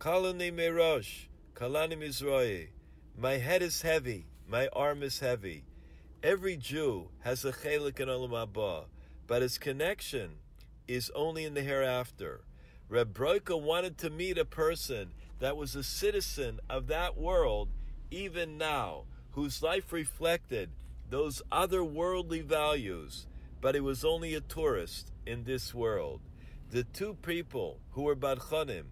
[0.00, 2.66] Kalani merosh, kalani mizroi.
[3.16, 5.62] My head is heavy, my arm is heavy.
[6.20, 8.86] Every Jew has a chelik in Olam Haba,
[9.28, 10.38] but his connection
[10.88, 12.40] is only in the hereafter.
[12.90, 15.10] Reb Broika wanted to meet a person
[15.40, 17.68] that was a citizen of that world,
[18.10, 20.70] even now, whose life reflected
[21.10, 23.26] those otherworldly values,
[23.60, 26.22] but he was only a tourist in this world.
[26.70, 28.84] The two people who were Badchanim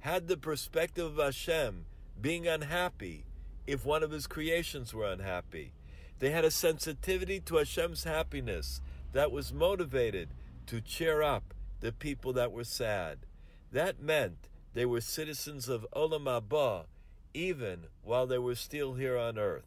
[0.00, 1.86] had the perspective of Hashem
[2.20, 3.24] being unhappy
[3.68, 5.72] if one of his creations were unhappy.
[6.18, 8.80] They had a sensitivity to Hashem's happiness
[9.12, 10.30] that was motivated
[10.66, 13.18] to cheer up the people that were sad.
[13.74, 16.84] That meant they were citizens of Olam Haba
[17.34, 19.66] even while they were still here on earth.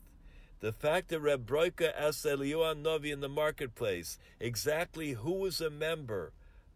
[0.62, 5.70] The fact that Reb Broika asked Eliyahu Novi in the marketplace exactly who was a
[5.70, 6.32] member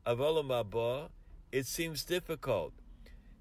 [0.05, 1.07] of Olam Haba,
[1.53, 2.73] it seems difficult.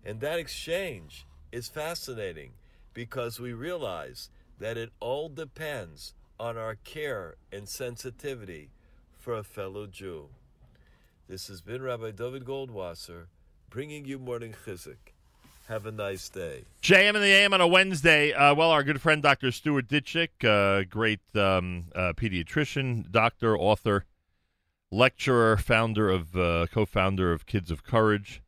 [0.05, 2.53] And that exchange is fascinating
[2.95, 4.31] because we realize
[4.61, 8.71] that it all depends on our care and sensitivity
[9.19, 10.29] for a fellow Jew.
[11.27, 13.27] This has been Rabbi David Goldwasser
[13.71, 14.97] bringing you Morning Chizuk.
[15.69, 16.65] Have a nice day.
[16.83, 18.33] JM in the AM on a Wednesday.
[18.33, 19.53] Uh, well, our good friend Dr.
[19.53, 24.05] Stuart Ditchek, uh, great um, uh, pediatrician, doctor, author,
[24.91, 28.43] lecturer, founder of, uh, co-founder of Kids of Courage,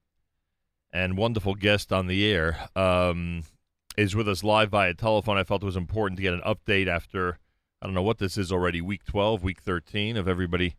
[0.93, 3.45] and wonderful guest on the air, um,
[3.97, 5.39] is with us live via telephone.
[5.39, 7.39] I felt it was important to get an update after
[7.81, 10.75] I don't know what this is already, week 12, week 13 of everybody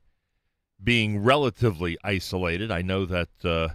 [0.83, 2.71] being relatively isolated.
[2.71, 3.69] I know that uh,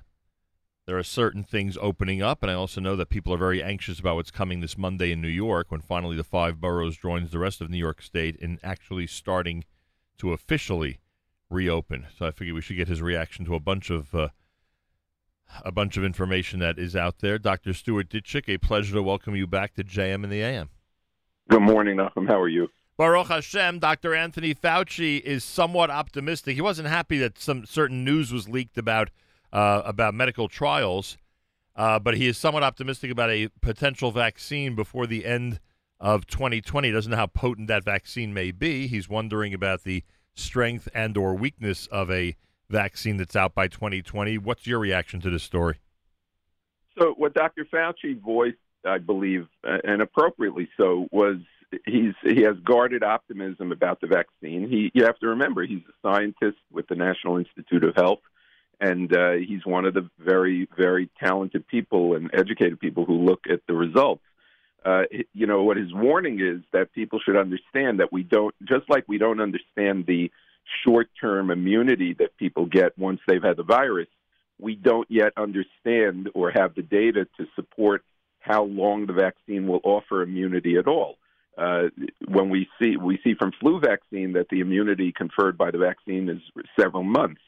[0.89, 4.01] there are certain things opening up, and I also know that people are very anxious
[4.01, 7.39] about what's coming this Monday in New York when finally the five boroughs joins the
[7.39, 9.67] rest of New York State in actually starting
[10.17, 10.99] to officially
[11.51, 12.07] reopen.
[12.17, 14.29] So I figured we should get his reaction to a bunch of uh,
[15.63, 17.39] a bunch of information that is out there.
[17.39, 17.75] Dr.
[17.75, 20.71] Stuart Ditchek, a pleasure to welcome you back to JM in the AM.
[21.51, 22.27] Good morning, Nachum.
[22.27, 22.69] How are you?
[22.97, 24.15] Baruch Hashem, Dr.
[24.15, 26.55] Anthony Fauci is somewhat optimistic.
[26.55, 29.11] He wasn't happy that some certain news was leaked about
[29.53, 31.17] uh, about medical trials,
[31.77, 35.61] uh, but he is somewhat optimistic about a potential vaccine before the end
[36.01, 36.89] of 2020.
[36.89, 38.87] He doesn't know how potent that vaccine may be.
[38.87, 40.05] He's wondering about the
[40.35, 42.37] strength and or weakness of a
[42.71, 44.39] vaccine that's out by 2020.
[44.39, 45.79] What's your reaction to this story?
[46.99, 47.65] So, what Dr.
[47.65, 51.37] Fauci voiced, I believe, uh, and appropriately so, was
[51.85, 54.69] he's he has guarded optimism about the vaccine.
[54.69, 58.21] He you have to remember he's a scientist with the National Institute of Health,
[58.81, 63.41] and uh, he's one of the very very talented people and educated people who look
[63.51, 64.23] at the results.
[64.85, 65.03] Uh,
[65.35, 69.05] you know what his warning is that people should understand that we don't just like
[69.09, 70.31] we don't understand the
[70.85, 74.09] short term immunity that people get once they've had the virus.
[74.61, 78.05] We don't yet understand or have the data to support
[78.41, 81.17] how long the vaccine will offer immunity at all.
[81.57, 81.89] Uh,
[82.29, 86.29] when we see we see from flu vaccine that the immunity conferred by the vaccine
[86.29, 86.39] is
[86.79, 87.41] several months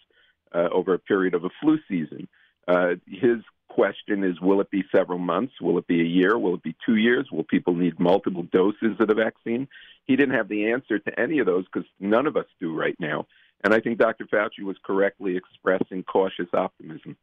[0.54, 2.28] uh, over a period of a flu season.
[2.68, 5.54] Uh, his question is: Will it be several months?
[5.60, 6.38] Will it be a year?
[6.38, 7.28] Will it be two years?
[7.30, 9.68] Will people need multiple doses of the vaccine?
[10.04, 12.96] He didn't have the answer to any of those because none of us do right
[12.98, 13.26] now.
[13.62, 14.26] And I think Dr.
[14.26, 17.16] Fauci was correctly expressing cautious optimism.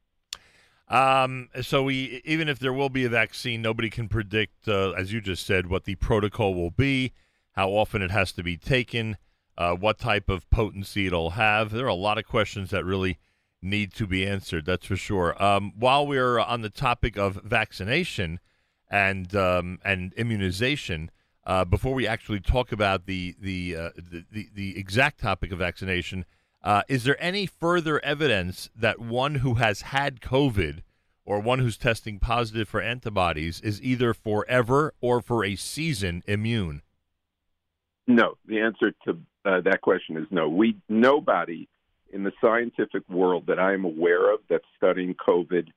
[0.88, 5.12] Um, so we, even if there will be a vaccine, nobody can predict, uh, as
[5.12, 7.12] you just said, what the protocol will be,
[7.54, 9.18] how often it has to be taken,
[9.58, 11.72] uh, what type of potency it'll have.
[11.72, 13.18] There are a lot of questions that really
[13.62, 14.66] need to be answered.
[14.66, 15.42] That's for sure.
[15.42, 18.40] Um, while we're on the topic of vaccination
[18.90, 21.12] and um, and immunization,
[21.46, 25.60] uh, before we actually talk about the the, uh, the, the the exact topic of
[25.60, 26.26] vaccination,
[26.64, 30.82] uh, is there any further evidence that one who has had COVID
[31.26, 36.82] or one who's testing positive for antibodies is either forever or for a season immune?
[38.08, 40.48] No, the answer to uh, that question is no.
[40.50, 41.68] We nobody
[42.12, 45.68] in the scientific world that I am aware of that's studying COVID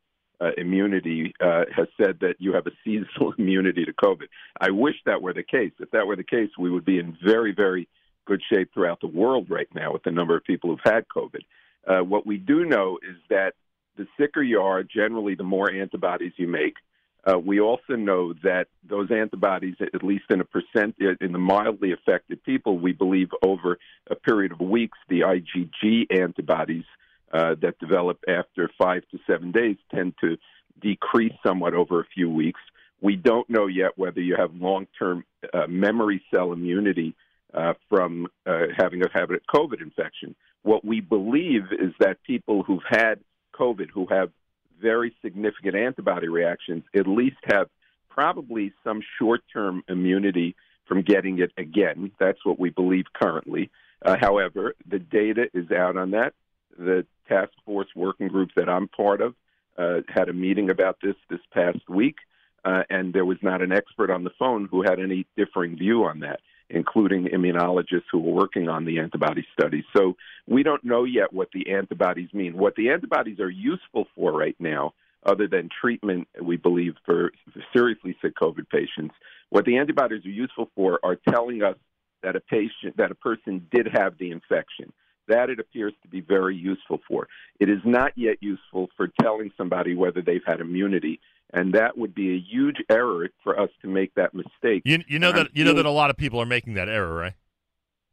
[0.41, 4.29] uh, immunity uh, has said that you have a seasonal immunity to COVID.
[4.61, 5.73] I wish that were the case.
[5.79, 7.89] If that were the case, we would be in very, very
[8.27, 11.43] good shape throughout the world right now with the number of people who've had COVID.
[11.87, 13.55] Uh, what we do know is that
[13.97, 16.75] the sicker you are, generally, the more antibodies you make.
[17.25, 21.93] Uh, we also know that those antibodies, at least in a percent, in the mildly
[21.93, 23.79] affected people, we believe over
[24.11, 26.85] a period of weeks, the IgG antibodies
[27.33, 30.37] uh, that develop after five to seven days tend to
[30.81, 32.61] decrease somewhat over a few weeks.
[33.03, 37.15] We don't know yet whether you have long term uh, memory cell immunity
[37.53, 40.35] uh, from uh, having a COVID infection.
[40.63, 43.21] What we believe is that people who've had
[43.55, 44.31] COVID, who have
[44.81, 47.69] very significant antibody reactions, at least have
[48.09, 52.11] probably some short term immunity from getting it again.
[52.19, 53.71] That's what we believe currently.
[54.05, 56.35] Uh, however, the data is out on that.
[56.79, 59.35] The task force working group that I'm part of
[59.79, 62.17] uh, had a meeting about this this past week,
[62.65, 66.05] uh, and there was not an expert on the phone who had any differing view
[66.05, 66.41] on that,
[66.71, 69.85] including immunologists who were working on the antibody studies.
[69.97, 70.17] So
[70.47, 72.57] we don't know yet what the antibodies mean.
[72.57, 74.95] What the antibodies are useful for right now,
[75.25, 77.33] other than treatment, we believe, for
[77.73, 79.15] seriously sick COVID patients,
[79.51, 81.77] what the antibodies are useful for are telling us
[82.23, 84.93] that a patient, that a person did have the infection.
[85.31, 87.29] That it appears to be very useful for.
[87.59, 91.21] It is not yet useful for telling somebody whether they've had immunity,
[91.53, 94.83] and that would be a huge error for us to make that mistake.
[94.85, 96.75] You, you know And I'm that you know that a lot of people are making
[96.75, 97.35] that error, right?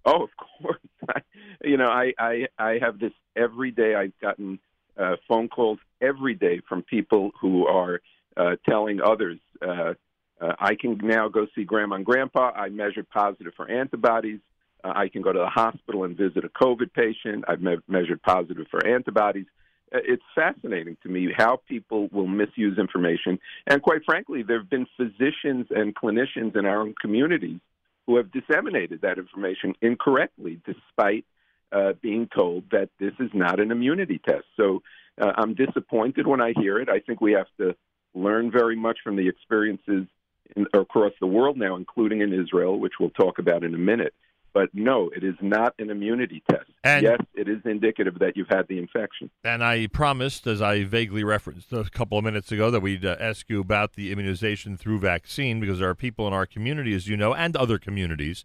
[0.05, 0.29] Oh, of
[0.61, 0.79] course.
[1.09, 1.21] I,
[1.63, 3.95] you know, I, I I have this every day.
[3.95, 4.59] I've gotten
[4.97, 8.01] uh, phone calls every day from people who are
[8.35, 9.93] uh, telling others, uh,
[10.41, 12.51] uh, "I can now go see grandma and grandpa.
[12.55, 14.39] I measured positive for antibodies.
[14.83, 17.45] Uh, I can go to the hospital and visit a COVID patient.
[17.47, 19.47] I've me- measured positive for antibodies."
[19.93, 24.69] Uh, It's fascinating to me how people will misuse information, and quite frankly, there have
[24.69, 27.59] been physicians and clinicians in our own communities
[28.05, 31.25] who have disseminated that information incorrectly, despite
[31.71, 34.45] uh, being told that this is not an immunity test.
[34.55, 34.81] So
[35.21, 36.87] uh, I'm disappointed when I hear it.
[36.89, 37.75] I think we have to
[38.15, 40.07] learn very much from the experiences
[40.55, 44.13] in, across the world now, including in Israel, which we'll talk about in a minute.
[44.57, 46.71] But no, it is not an immunity test.
[46.83, 49.29] And- yes, it is indicative that you've had the infection.
[49.43, 53.17] And I promised, as I vaguely referenced a couple of minutes ago, that we'd uh,
[53.19, 57.07] ask you about the immunization through vaccine because there are people in our community, as
[57.07, 58.43] you know, and other communities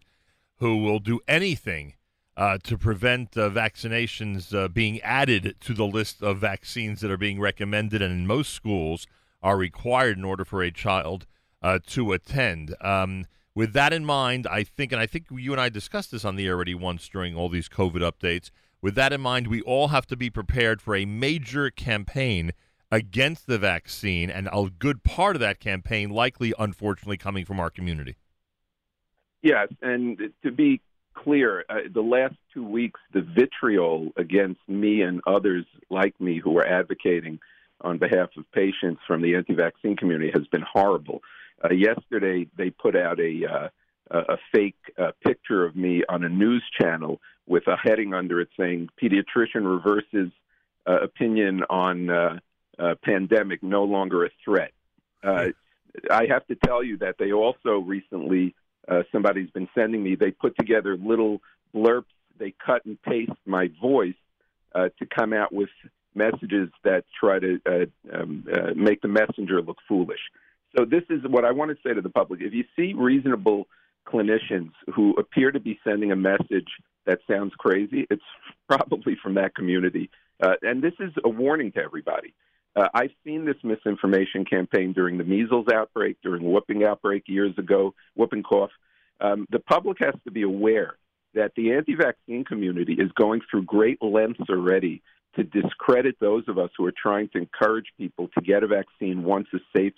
[0.57, 1.95] who will do anything
[2.37, 7.17] uh, to prevent uh, vaccinations uh, being added to the list of vaccines that are
[7.17, 9.07] being recommended and in most schools
[9.41, 11.25] are required in order for a child
[11.63, 12.75] uh, to attend.
[12.81, 13.25] Um,
[13.55, 16.35] with that in mind, I think, and I think you and I discussed this on
[16.35, 18.49] the air already once during all these COVID updates.
[18.81, 22.51] With that in mind, we all have to be prepared for a major campaign
[22.91, 27.71] against the vaccine, and a good part of that campaign likely, unfortunately, coming from our
[27.71, 28.15] community.
[29.41, 30.79] Yes, and to be
[31.15, 36.57] clear, uh, the last two weeks, the vitriol against me and others like me who
[36.59, 37.39] are advocating
[37.81, 41.21] on behalf of patients from the anti-vaccine community has been horrible.
[41.63, 43.69] Uh, yesterday, they put out a uh,
[44.11, 48.49] a fake uh, picture of me on a news channel with a heading under it
[48.59, 50.31] saying "Pediatrician reverses
[50.85, 52.39] uh, opinion on uh,
[52.77, 54.71] uh, pandemic, no longer a threat."
[55.23, 55.47] Uh,
[56.11, 58.55] I have to tell you that they also recently
[58.87, 60.15] uh, somebody's been sending me.
[60.15, 61.41] They put together little
[61.73, 62.05] blurps.
[62.37, 64.15] They cut and paste my voice
[64.75, 65.69] uh, to come out with
[66.15, 70.19] messages that try to uh, um, uh, make the messenger look foolish.
[70.75, 72.41] So this is what I want to say to the public.
[72.41, 73.67] If you see reasonable
[74.07, 76.67] clinicians who appear to be sending a message
[77.05, 78.23] that sounds crazy, it's
[78.67, 80.09] probably from that community.
[80.41, 82.33] Uh, and this is a warning to everybody.
[82.75, 87.55] Uh, I've seen this misinformation campaign during the measles outbreak, during the whooping outbreak years
[87.57, 88.71] ago, whooping cough.
[89.21, 90.97] Um, the public has to be aware
[91.35, 95.03] that the anti-vaccine community is going through great lengths already
[95.35, 99.23] to discredit those of us who are trying to encourage people to get a vaccine
[99.23, 99.93] once a safe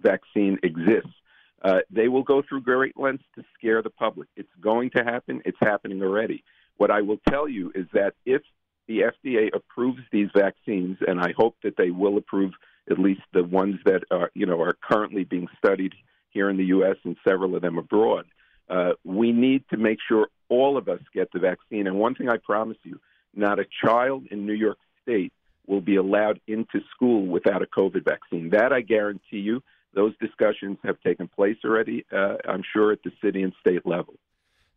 [0.00, 1.14] vaccine exists.
[1.62, 4.28] Uh, they will go through great lengths to scare the public.
[4.36, 5.40] It's going to happen.
[5.44, 6.44] It's happening already.
[6.76, 8.42] What I will tell you is that if
[8.86, 12.52] the FDA approves these vaccines, and I hope that they will approve
[12.90, 15.94] at least the ones that are, you know, are currently being studied
[16.30, 16.96] here in the U.S.
[17.04, 18.26] and several of them abroad.
[18.68, 21.86] Uh, we need to make sure all of us get the vaccine.
[21.86, 23.00] And one thing I promise you
[23.34, 25.32] not a child in New York State
[25.66, 28.50] will be allowed into school without a COVID vaccine.
[28.50, 29.62] That I guarantee you.
[29.94, 34.14] Those discussions have taken place already, uh, I'm sure, at the city and state level.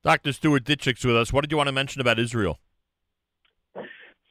[0.04, 0.32] Dr.
[0.32, 1.34] Stuart Ditchek's with us.
[1.34, 2.60] What did you want to mention about Israel?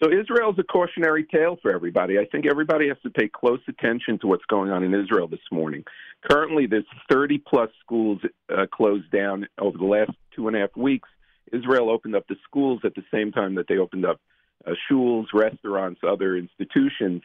[0.02, 2.18] So Israel's a cautionary tale for everybody.
[2.18, 5.40] I think everybody has to pay close attention to what's going on in Israel this
[5.50, 5.84] morning.
[6.30, 8.20] Currently, there's 30 plus schools
[8.54, 11.08] uh, closed down over the last two and a half weeks.
[11.50, 14.20] Israel opened up the schools at the same time that they opened up
[14.66, 17.22] uh, schools, restaurants, other institutions,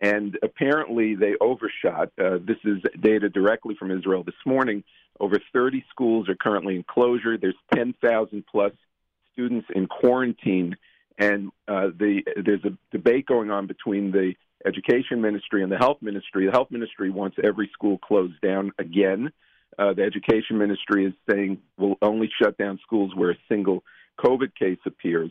[0.00, 2.10] and apparently they overshot.
[2.18, 4.82] Uh, this is data directly from Israel this morning.
[5.18, 7.36] Over 30 schools are currently in closure.
[7.36, 8.72] There's 10,000 plus
[9.32, 10.76] students in quarantine
[11.20, 14.32] and uh, the, there's a debate going on between the
[14.66, 16.46] education ministry and the health ministry.
[16.46, 19.30] The health ministry wants every school closed down again.
[19.78, 23.84] Uh, the education ministry is saying we'll only shut down schools where a single
[24.18, 25.30] COVID case appears.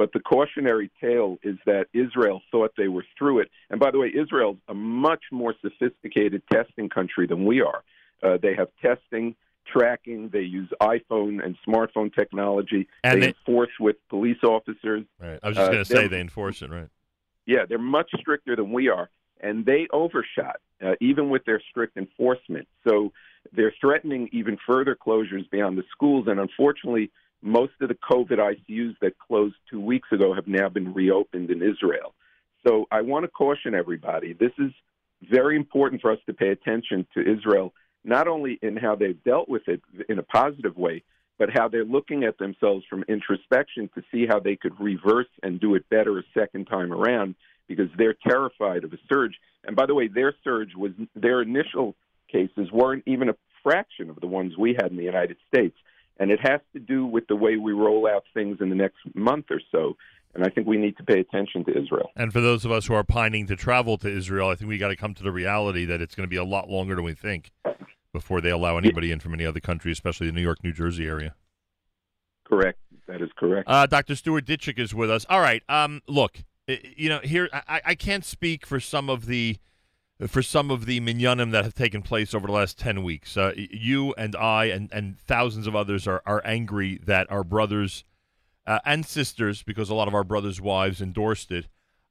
[0.00, 3.50] But the cautionary tale is that Israel thought they were through it.
[3.68, 7.84] And by the way, Israel's a much more sophisticated testing country than we are.
[8.22, 9.36] Uh, they have testing
[9.70, 10.30] tracking.
[10.30, 12.88] They use iPhone and smartphone technology.
[13.04, 15.04] And they, they- enforce with police officers.
[15.20, 15.38] Right.
[15.42, 16.88] I was just Uh, going to say they enforce it, right?
[17.44, 19.10] Yeah, they're much stricter than we are,
[19.42, 22.66] and they overshot uh, even with their strict enforcement.
[22.88, 23.12] So
[23.52, 27.10] they're threatening even further closures beyond the schools, and unfortunately,
[27.42, 31.62] most of the COVID ICUs that closed two weeks ago have now been reopened in
[31.62, 32.14] Israel.
[32.66, 34.72] So I want to caution everybody: this is
[35.30, 37.72] very important for us to pay attention to Israel,
[38.04, 41.02] not only in how they've dealt with it in a positive way,
[41.38, 45.58] but how they're looking at themselves from introspection to see how they could reverse and
[45.58, 47.34] do it better a second time around
[47.66, 49.36] because they're terrified of a surge.
[49.64, 51.94] And by the way, their surge was their initial
[52.30, 55.76] cases weren't even a fraction of the ones we had in the United States.
[56.20, 58.98] And it has to do with the way we roll out things in the next
[59.14, 59.96] month or so.
[60.34, 62.10] And I think we need to pay attention to Israel.
[62.14, 64.78] And for those of us who are pining to travel to Israel, I think we
[64.78, 67.04] got to come to the reality that it's going to be a lot longer than
[67.04, 67.50] we think
[68.12, 71.06] before they allow anybody in from any other country, especially the New York, New Jersey
[71.06, 71.34] area.
[72.46, 72.78] Correct.
[73.08, 73.68] That is correct.
[73.68, 74.14] Uh, Dr.
[74.14, 75.26] Stuart Ditchek is with us.
[75.28, 75.62] All right.
[75.68, 79.56] Um, look, you know, here I, I can't speak for some of the
[80.26, 83.36] for some of the minyanim that have taken place over the last ten weeks.
[83.36, 88.04] Uh, you and I and, and thousands of others are, are angry that our brothers
[88.66, 91.66] uh, and sisters, because a lot of our brothers' wives endorsed it,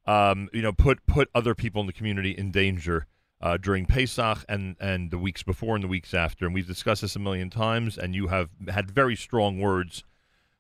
[0.06, 3.06] um, you know, put put other people in the community in danger
[3.42, 6.46] uh, during Pesach and and the weeks before and the weeks after.
[6.46, 7.98] And we've discussed this a million times.
[7.98, 10.04] And you have had very strong words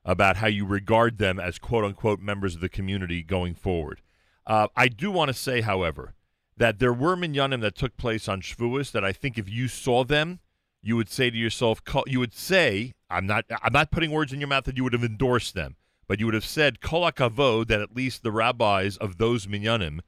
[0.05, 4.01] about how you regard them as quote unquote members of the community going forward.
[4.47, 6.13] Uh, I do want to say, however,
[6.59, 10.03] that there were minyanim that took place on Shavuos that I think if you saw
[10.03, 10.39] them,
[10.81, 14.41] you would say to yourself, you would say, I'm not, I'm not putting words in
[14.41, 15.77] your mouth that you would have endorsed them,
[16.07, 20.01] but you would have said, Kol hakavod, that at least the rabbis of those minyanim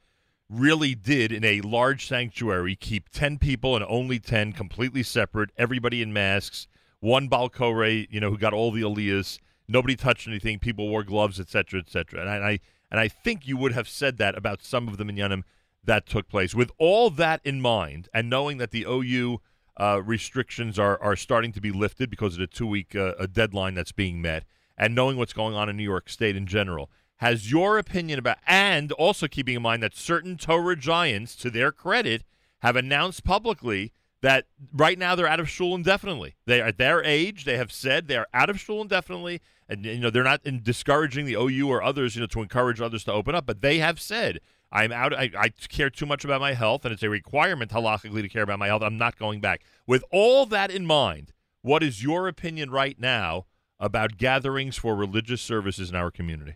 [0.50, 6.02] really did in a large sanctuary keep 10 people and only 10 completely separate, everybody
[6.02, 6.68] in masks,
[7.00, 11.40] one balkore, you know, who got all the aliyahs, nobody touched anything, people wore gloves,
[11.40, 12.22] etc., etc.
[12.22, 12.60] And I
[12.92, 15.44] and I think you would have said that about some of the minyanim
[15.84, 16.54] that took place.
[16.54, 19.42] With all that in mind, and knowing that the OU
[19.78, 23.28] uh, restrictions are are starting to be lifted because of the two week uh, a
[23.28, 24.44] deadline that's being met,
[24.78, 28.38] and knowing what's going on in New York State in general, has your opinion about,
[28.48, 32.24] and also keeping in mind that certain Torah giants, to their credit,
[32.60, 33.92] have announced publicly
[34.22, 36.36] that right now they're out of shul indefinitely.
[36.46, 37.46] They are at their age.
[37.46, 40.62] They have said they are out of shul indefinitely, and you know they're not in
[40.64, 43.46] discouraging the OU or others, you know, to encourage others to open up.
[43.46, 44.40] But they have said,
[44.72, 45.14] "I'm out.
[45.14, 48.44] I, I care too much about my health, and it's a requirement halachically to care
[48.44, 48.82] about my health.
[48.82, 53.46] I'm not going back." With all that in mind, what is your opinion right now
[53.80, 56.56] about gatherings for religious services in our community?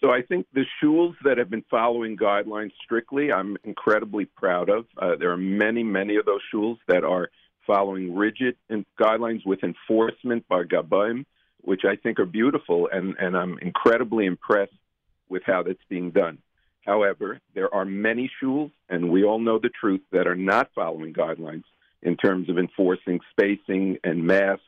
[0.00, 4.86] So I think the shuls that have been following guidelines strictly, I'm incredibly proud of.
[4.96, 7.30] Uh, there are many, many of those shuls that are
[7.66, 11.24] following rigid in- guidelines with enforcement by Gabaim,
[11.62, 14.72] which I think are beautiful, and, and I'm incredibly impressed
[15.28, 16.38] with how that's being done.
[16.88, 21.12] However, there are many shuls, and we all know the truth, that are not following
[21.12, 21.64] guidelines
[22.00, 24.64] in terms of enforcing spacing and masks.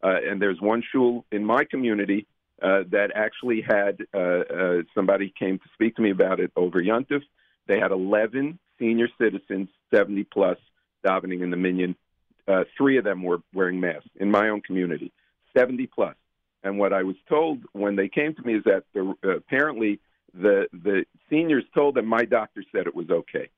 [0.00, 2.24] Uh, and there's one shul in my community
[2.62, 6.80] uh, that actually had uh, uh, somebody came to speak to me about it over
[6.80, 7.22] Yontif.
[7.66, 10.58] They had 11 senior citizens, 70 plus,
[11.04, 11.96] davening in the minyan.
[12.46, 15.10] Uh, three of them were wearing masks in my own community,
[15.56, 16.14] 70 plus.
[16.62, 19.98] And what I was told when they came to me is that the, uh, apparently
[20.40, 23.48] the the seniors told them my doctor said it was okay.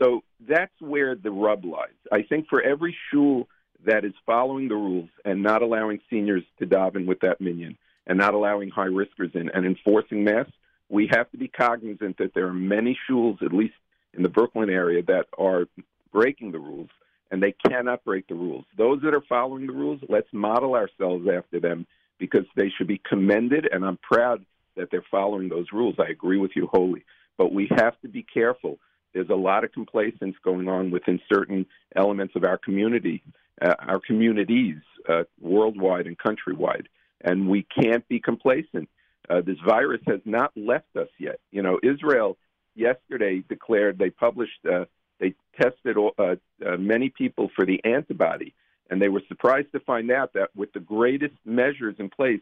[0.00, 1.94] So that's where the rub lies.
[2.10, 3.48] I think for every shul
[3.86, 8.18] that is following the rules and not allowing seniors to daven with that minyan and
[8.18, 10.52] not allowing high riskers in and enforcing masks,
[10.88, 13.74] we have to be cognizant that there are many shuls, at least
[14.14, 15.66] in the Brooklyn area, that are
[16.12, 16.90] breaking the rules
[17.30, 18.64] and they cannot break the rules.
[18.76, 21.86] Those that are following the rules, let's model ourselves after them
[22.18, 24.44] because they should be commended, and I'm proud
[24.76, 25.96] that they're following those rules.
[25.98, 27.04] I agree with you wholly.
[27.36, 28.78] But we have to be careful.
[29.12, 33.22] There's a lot of complacence going on within certain elements of our community,
[33.62, 34.76] uh, our communities,
[35.08, 36.86] uh, worldwide and countrywide,
[37.20, 38.88] and we can't be complacent.
[39.30, 41.38] Uh, this virus has not left us yet.
[41.50, 42.36] You know, Israel
[42.74, 44.84] yesterday declared they published uh,
[45.20, 48.52] they tested uh, uh, many people for the antibody,
[48.90, 52.40] and they were surprised to find out that with the greatest measures in place,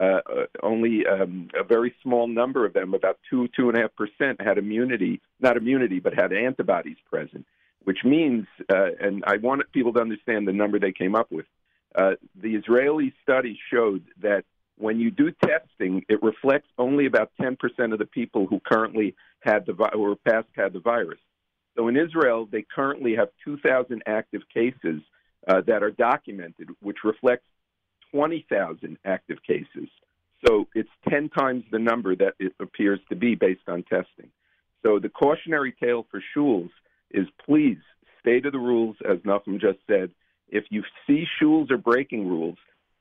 [0.00, 3.82] uh, uh, only um, a very small number of them, about two two and a
[3.82, 7.46] half percent, had immunity, not immunity, but had antibodies present.
[7.84, 11.46] Which means, uh, and I want people to understand the number they came up with.
[11.94, 14.44] Uh, the Israeli study showed that
[14.76, 17.56] when you do testing, it reflects only about 10%
[17.92, 21.20] of the people who currently had the vi- or past had the virus.
[21.76, 25.00] So in Israel, they currently have 2,000 active cases
[25.46, 27.46] uh, that are documented, which reflects
[28.12, 29.88] 20,000 active cases.
[30.46, 34.30] So it's 10 times the number that it appears to be based on testing.
[34.84, 36.70] So the cautionary tale for shuls
[37.10, 37.78] is please
[38.20, 40.10] stay to the rules, as Nachum just said.
[40.48, 42.58] If you see shuls are breaking rules,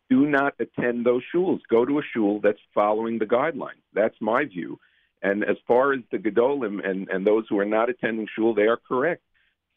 [0.09, 1.59] do not attend those shuls.
[1.69, 3.81] Go to a shul that's following the guidelines.
[3.93, 4.79] That's my view.
[5.21, 8.67] And as far as the Gedolim and, and those who are not attending shul, they
[8.67, 9.23] are correct.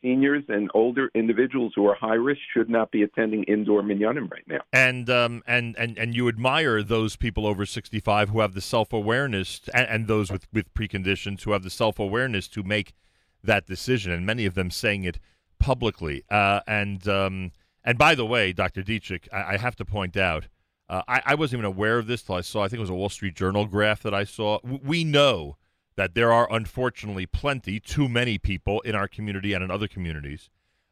[0.02, 4.46] Seniors and older individuals who are high risk should not be attending indoor minyanim right
[4.46, 4.60] now.
[4.72, 9.62] And um and and and you admire those people over 65 who have the self-awareness
[9.74, 12.94] and, and those with with preconditions who have the self-awareness to make
[13.42, 15.18] that decision and many of them saying it
[15.58, 16.22] publicly.
[16.30, 17.52] Uh and um
[17.84, 18.82] and by the way, Dr.
[18.82, 20.48] Ditchek, I, I have to point out
[20.88, 22.62] uh, I, I wasn't even aware of this till I saw.
[22.62, 24.58] I think it was a Wall Street Journal graph that I saw.
[24.64, 25.56] We know
[25.98, 30.48] that there are unfortunately plenty, too many people in our community and in other communities,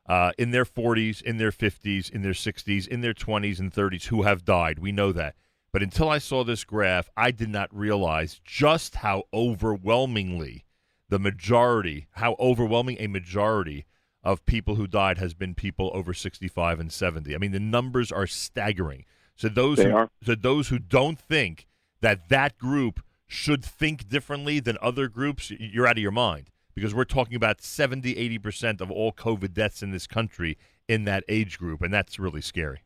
[0.09, 4.07] uh, in their 40s, in their 50s, in their 60s, in their 20s and 30s
[4.07, 4.81] who have died.
[4.81, 5.37] We know that.
[5.73, 10.65] But until I saw this graph, I did not realize just how overwhelmingly
[11.09, 13.87] the majority, how overwhelming a majority
[14.25, 17.33] of people who died has been people over 65 and 70.
[17.33, 19.05] I mean, the numbers are staggering.
[19.37, 20.11] So those They who, are.
[20.25, 21.69] so those who don't think
[22.01, 26.95] that that group should think differently than other groups, you're out of your mind because
[26.95, 30.59] we're talking about 70, 80% of all COVID deaths in this country
[30.89, 32.81] in that age group, and that's really scary.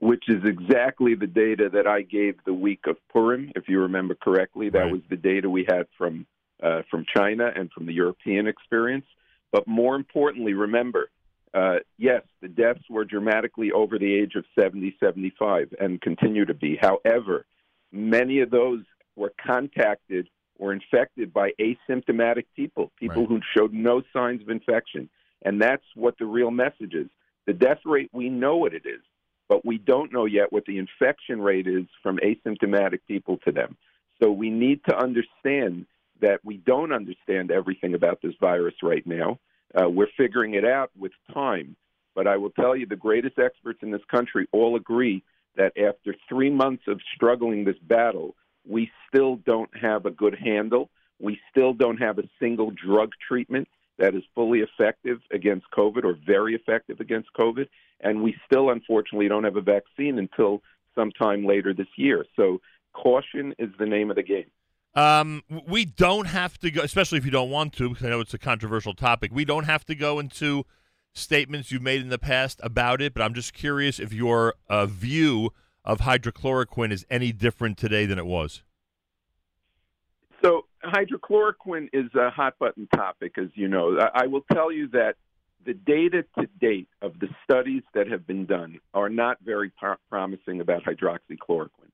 [0.00, 4.14] which is exactly the data that I gave the week of Purim, if you remember
[4.14, 4.70] correctly.
[4.70, 6.26] That was the data we had from
[6.62, 9.06] uh, from China and from the European experience.
[9.52, 11.10] But more importantly, remember,
[11.54, 16.54] uh, yes, the deaths were dramatically over the age of 70, 75, and continue to
[16.54, 16.78] be.
[16.80, 17.46] However,
[17.92, 18.80] many of those
[19.20, 20.28] were contacted
[20.58, 25.08] or infected by asymptomatic people, people who showed no signs of infection.
[25.42, 27.08] And that's what the real message is.
[27.46, 29.00] The death rate, we know what it is,
[29.48, 33.76] but we don't know yet what the infection rate is from asymptomatic people to them.
[34.22, 35.86] So we need to understand
[36.20, 39.38] that we don't understand everything about this virus right now.
[39.74, 41.76] Uh, we're figuring it out with time.
[42.14, 45.22] But I will tell you, the greatest experts in this country all agree
[45.56, 48.34] that after three months of struggling this battle,
[48.68, 50.90] we still don't have a good handle.
[51.18, 53.68] We still don't have a single drug treatment
[53.98, 57.68] that is fully effective against COVID or very effective against COVID.
[58.00, 60.62] And we still, unfortunately, don't have a vaccine until
[60.94, 62.24] sometime later this year.
[62.36, 62.60] So
[62.94, 64.50] caution is the name of the game.
[64.94, 68.20] Um, we don't have to go, especially if you don't want to, because I know
[68.20, 69.30] it's a controversial topic.
[69.32, 70.64] We don't have to go into
[71.12, 74.86] statements you've made in the past about it, but I'm just curious if your uh,
[74.86, 75.50] view
[75.84, 78.62] of hydrochloroquine is any different today than it was.
[80.42, 83.98] So hydrochloroquine is a hot button topic, as you know.
[84.14, 85.16] I will tell you that
[85.64, 89.96] the data to date of the studies that have been done are not very pro-
[90.08, 91.90] promising about hydroxychloroquine.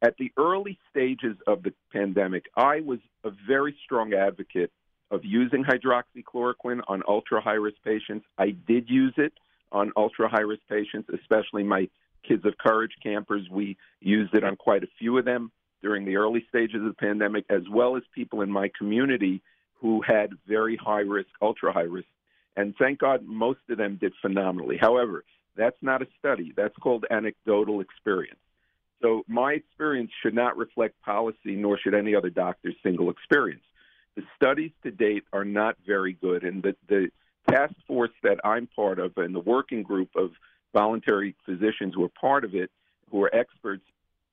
[0.00, 4.70] At the early stages of the pandemic, I was a very strong advocate
[5.10, 8.24] of using hydroxychloroquine on ultra high risk patients.
[8.36, 9.32] I did use it
[9.72, 11.88] on ultra high risk patients, especially my
[12.26, 13.48] Kids of Courage campers.
[13.50, 15.50] We used it on quite a few of them
[15.82, 19.42] during the early stages of the pandemic, as well as people in my community
[19.74, 22.08] who had very high risk, ultra high risk.
[22.56, 24.76] And thank God most of them did phenomenally.
[24.76, 25.24] However,
[25.56, 28.40] that's not a study, that's called anecdotal experience.
[29.00, 33.62] So my experience should not reflect policy, nor should any other doctor's single experience.
[34.16, 37.10] The studies to date are not very good, and the, the
[37.48, 40.32] task force that I'm part of and the working group of
[40.72, 42.70] voluntary physicians who are part of it,
[43.10, 43.82] who are experts,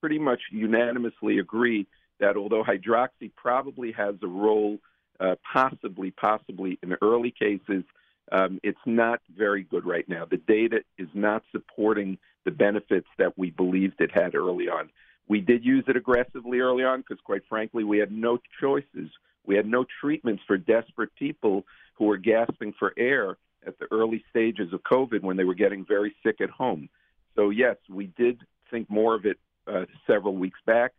[0.02, 1.88] pretty much unanimously agree
[2.20, 4.78] that although hydroxy probably has a role,
[5.20, 7.84] uh, possibly, possibly in early cases,
[8.32, 10.26] um, it's not very good right now.
[10.26, 14.90] The data is not supporting the benefits that we believed it had early on.
[15.28, 19.10] We did use it aggressively early on because, quite frankly, we had no choices.
[19.46, 24.24] We had no treatments for desperate people who were gasping for air at the early
[24.30, 26.90] stages of COVID when they were getting very sick at home.
[27.36, 29.38] So, yes, we did think more of it
[29.68, 30.94] uh, several weeks back.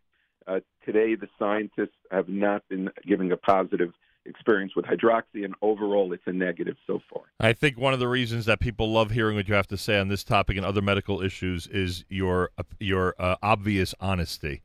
[0.47, 3.91] Uh, today, the scientists have not been giving a positive
[4.25, 7.23] experience with hydroxy, and overall, it's a negative so far.
[7.39, 9.97] I think one of the reasons that people love hearing what you have to say
[9.99, 14.61] on this topic and other medical issues is your your uh, obvious honesty.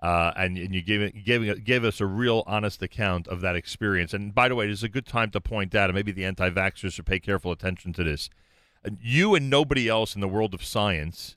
[0.00, 4.12] Uh, and, and you gave gave gave us a real honest account of that experience.
[4.12, 6.26] And by the way, this is a good time to point out, and maybe the
[6.26, 8.28] anti-vaxxers should pay careful attention to this.
[8.84, 11.36] Uh, You and nobody else in the world of science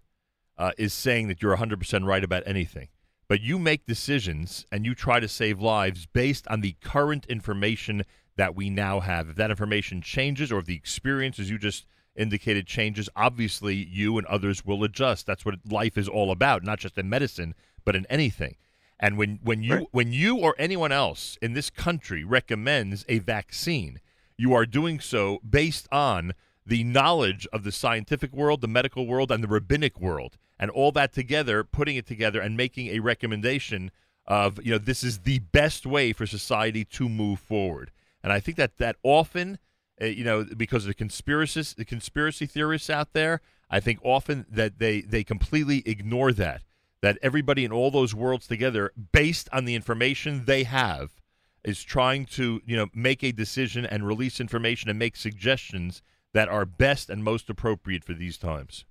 [0.57, 2.89] uh, is saying that you're 100% right about anything.
[3.29, 8.03] But you make decisions and you try to save lives based on the current information
[8.35, 9.29] that we now have.
[9.29, 14.17] If that information changes or if the experience, as you just indicated, changes, obviously you
[14.17, 15.25] and others will adjust.
[15.27, 17.53] That's what life is all about, not just in medicine,
[17.89, 18.55] but in anything.
[18.99, 23.99] And when, when you when you or anyone else in this country recommends a vaccine,
[24.37, 26.33] you are doing so based on
[26.63, 30.91] the knowledge of the scientific world, the medical world, and the rabbinic world, and all
[30.91, 33.89] that together, putting it together and making a recommendation
[34.27, 37.89] of you know this is the best way for society to move forward.
[38.21, 39.57] And I think that that often,
[39.99, 44.45] uh, you know, because of the conspiracists, the conspiracy theorists out there, I think often
[44.47, 46.61] that they they completely ignore that
[47.01, 51.11] that everybody in all those worlds together, based on the information they have,
[51.63, 56.01] is trying to you know make a decision and release information and make suggestions
[56.33, 58.85] that are best and most appropriate for these times.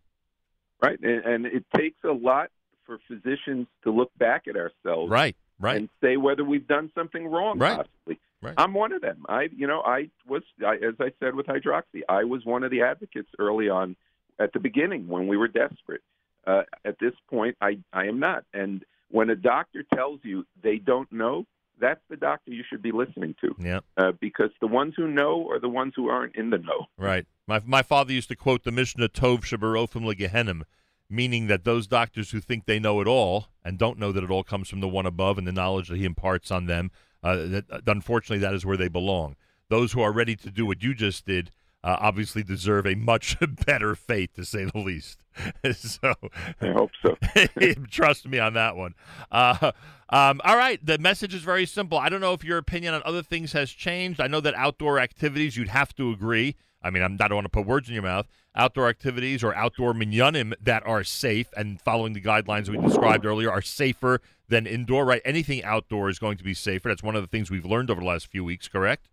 [0.82, 2.50] Right, and, and it takes a lot
[2.84, 5.76] for physicians to look back at ourselves, Right, right.
[5.76, 7.58] and say whether we've done something wrong.
[7.58, 7.76] Right.
[7.76, 8.54] Possibly, Right.
[8.56, 9.26] I'm one of them.
[9.28, 12.70] I, you know, I was, I, as I said with hydroxy, I was one of
[12.70, 13.96] the advocates early on,
[14.38, 16.02] at the beginning when we were desperate.
[16.48, 18.44] Uh, at this point, I, I am not.
[18.54, 21.44] And when a doctor tells you they don't know,
[21.78, 23.54] that's the doctor you should be listening to.
[23.58, 23.80] Yeah.
[23.98, 26.86] Uh, because the ones who know are the ones who aren't in the know.
[26.96, 27.26] Right.
[27.46, 30.62] My my father used to quote the Mishnah Tov Shabarofim Legehenim,
[31.10, 34.30] meaning that those doctors who think they know it all and don't know that it
[34.30, 36.90] all comes from the one above and the knowledge that he imparts on them,
[37.22, 39.36] uh, that, unfortunately, that is where they belong.
[39.68, 41.50] Those who are ready to do what you just did
[41.84, 43.36] uh, obviously deserve a much
[43.66, 45.18] better fate, to say the least.
[45.74, 46.14] so
[46.60, 47.16] I hope so.
[47.90, 48.94] trust me on that one.
[49.30, 49.72] Uh,
[50.10, 51.98] um, all right, the message is very simple.
[51.98, 54.20] I don't know if your opinion on other things has changed.
[54.20, 56.56] I know that outdoor activities, you'd have to agree.
[56.82, 58.26] I mean, I'm, I don't want to put words in your mouth.
[58.54, 63.50] Outdoor activities or outdoor minyanim that are safe and following the guidelines we described earlier
[63.50, 65.22] are safer than indoor, right?
[65.24, 66.88] Anything outdoor is going to be safer.
[66.88, 69.08] That's one of the things we've learned over the last few weeks, correct?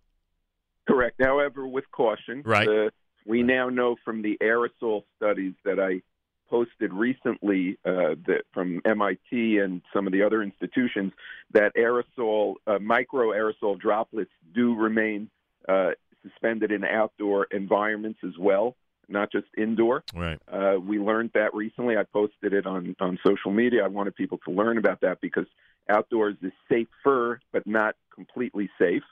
[0.88, 1.22] Correct.
[1.22, 2.44] However, with caution.
[2.46, 2.68] Right.
[2.68, 2.90] Uh,
[3.26, 6.02] we now know from the aerosol studies that I
[6.50, 11.12] posted recently uh, that from MIT and some of the other institutions
[11.52, 15.30] that aerosol, uh, micro aerosol droplets do remain
[15.68, 15.92] uh,
[16.22, 18.76] suspended in outdoor environments as well,
[19.10, 20.04] not just indoor.
[20.14, 20.40] Right.
[20.48, 21.98] Uh, we learned that recently.
[21.98, 23.84] I posted it on, on social media.
[23.84, 25.48] I wanted people to learn about that because
[25.90, 29.04] outdoors is safer, but not completely safe.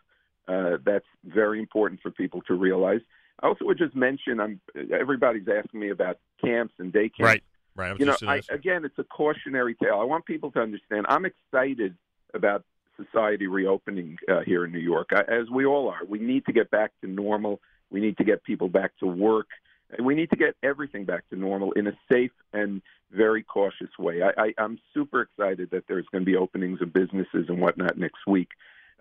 [0.47, 3.01] Uh, that's very important for people to realize.
[3.41, 4.61] I also would just mention, I'm,
[4.91, 7.19] everybody's asking me about camps and day camps.
[7.19, 7.43] Right.
[7.75, 7.89] Right.
[7.89, 9.99] I was You know, I, again, it's a cautionary tale.
[9.99, 11.05] I want people to understand.
[11.09, 11.95] I'm excited
[12.33, 12.63] about
[12.95, 16.05] society reopening uh, here in New York, as we all are.
[16.07, 17.59] We need to get back to normal.
[17.89, 19.47] We need to get people back to work.
[19.91, 23.89] And We need to get everything back to normal in a safe and very cautious
[23.99, 24.21] way.
[24.21, 27.97] I, I, I'm super excited that there's going to be openings of businesses and whatnot
[27.97, 28.49] next week.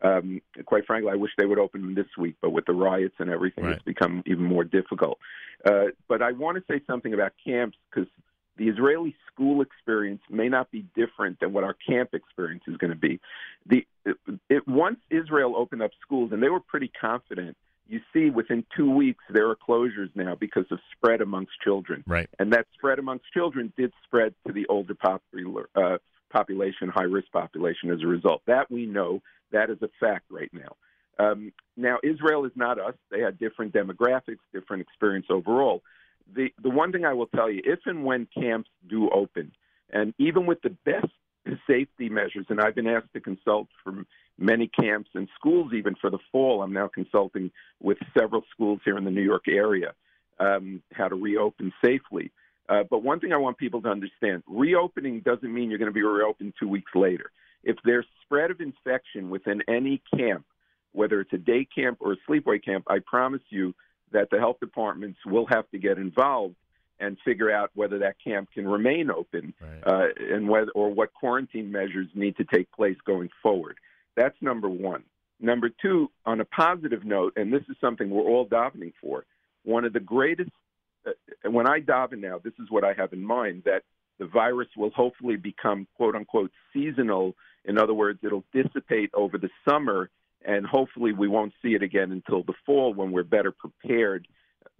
[0.02, 3.30] Um, quite frankly, I wish they would open this week, but with the riots and
[3.30, 5.18] everything, it's become even more difficult.
[5.64, 8.08] Uh, but I want to say something about camps because
[8.56, 12.90] the Israeli school experience may not be different than what our camp experience is going
[12.90, 13.20] to be.
[13.66, 14.16] The it,
[14.50, 17.56] it, once Israel opened up schools, and they were pretty confident.
[17.88, 22.02] You see, within two weeks, there are closures now because of spread amongst children.
[22.06, 22.28] Right.
[22.38, 25.98] And that spread amongst children did spread to the older popular, uh,
[26.30, 28.42] population, high risk population as a result.
[28.46, 29.22] That we know.
[29.52, 30.76] That is a fact right now.
[31.18, 32.94] Um, now, Israel is not us.
[33.10, 35.82] They had different demographics, different experience overall.
[36.34, 39.52] The, the one thing I will tell you, if and when camps do open,
[39.90, 41.12] and even with the best
[41.66, 44.04] safety measures, and I've been asked to consult for
[44.38, 46.62] many camps and schools even for the fall.
[46.62, 47.50] I'm now consulting
[47.80, 49.92] with several schools here in the New York area
[50.38, 52.30] um, how to reopen safely.
[52.68, 55.94] Uh, but one thing I want people to understand reopening doesn't mean you're going to
[55.94, 57.30] be reopened two weeks later.
[57.64, 60.44] If there's spread of infection within any camp,
[60.92, 63.74] whether it's a day camp or a sleepaway camp, I promise you
[64.12, 66.56] that the health departments will have to get involved
[67.00, 71.72] and figure out whether that camp can remain open uh, and whether or what quarantine
[71.72, 73.76] measures need to take place going forward.
[74.16, 75.02] That's number one.
[75.40, 79.24] Number two, on a positive note, and this is something we're all davening for,
[79.64, 80.50] one of the greatest,
[81.06, 83.82] uh, when I daven now, this is what I have in mind that
[84.18, 87.34] the virus will hopefully become quote unquote seasonal.
[87.64, 90.10] In other words, it'll dissipate over the summer,
[90.44, 94.26] and hopefully we won't see it again until the fall when we're better prepared,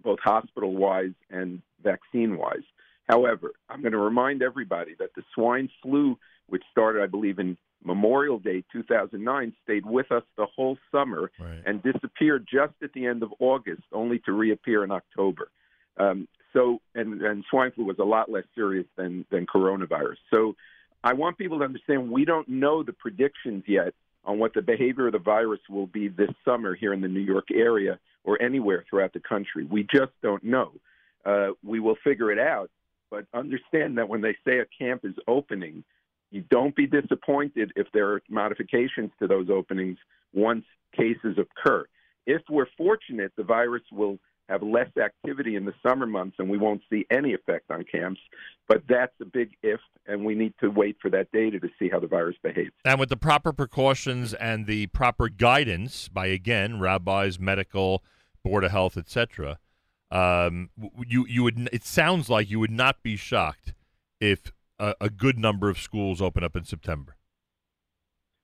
[0.03, 2.63] both hospital wise and vaccine wise.
[3.07, 7.57] However, I'm going to remind everybody that the swine flu, which started, I believe, in
[7.83, 11.31] Memorial Day 2009, stayed with us the whole summer
[11.65, 15.49] and disappeared just at the end of August, only to reappear in October.
[15.97, 20.17] Um, so, and, and swine flu was a lot less serious than, than coronavirus.
[20.33, 20.55] So,
[21.03, 23.93] I want people to understand we don't know the predictions yet
[24.25, 27.19] on what the behavior of the virus will be this summer here in the New
[27.19, 29.65] York area or anywhere throughout the country.
[29.65, 30.71] We just don't know.
[31.25, 32.69] Uh, we will figure it out,
[33.09, 35.83] but understand that when they say a camp is opening,
[36.31, 39.97] you don't be disappointed if there are modifications to those openings
[40.33, 40.65] once
[40.95, 41.85] cases occur.
[42.25, 46.57] If we're fortunate, the virus will have less activity in the summer months and we
[46.57, 48.19] won't see any effect on camps.
[48.67, 51.89] But that's a big if, and we need to wait for that data to see
[51.89, 52.71] how the virus behaves.
[52.85, 58.03] And with the proper precautions and the proper guidance by again rabbis, medical,
[58.43, 59.59] board of health, etc.,
[60.11, 60.69] um,
[61.07, 61.69] you you would.
[61.73, 63.73] It sounds like you would not be shocked
[64.21, 67.15] if a, a good number of schools open up in September.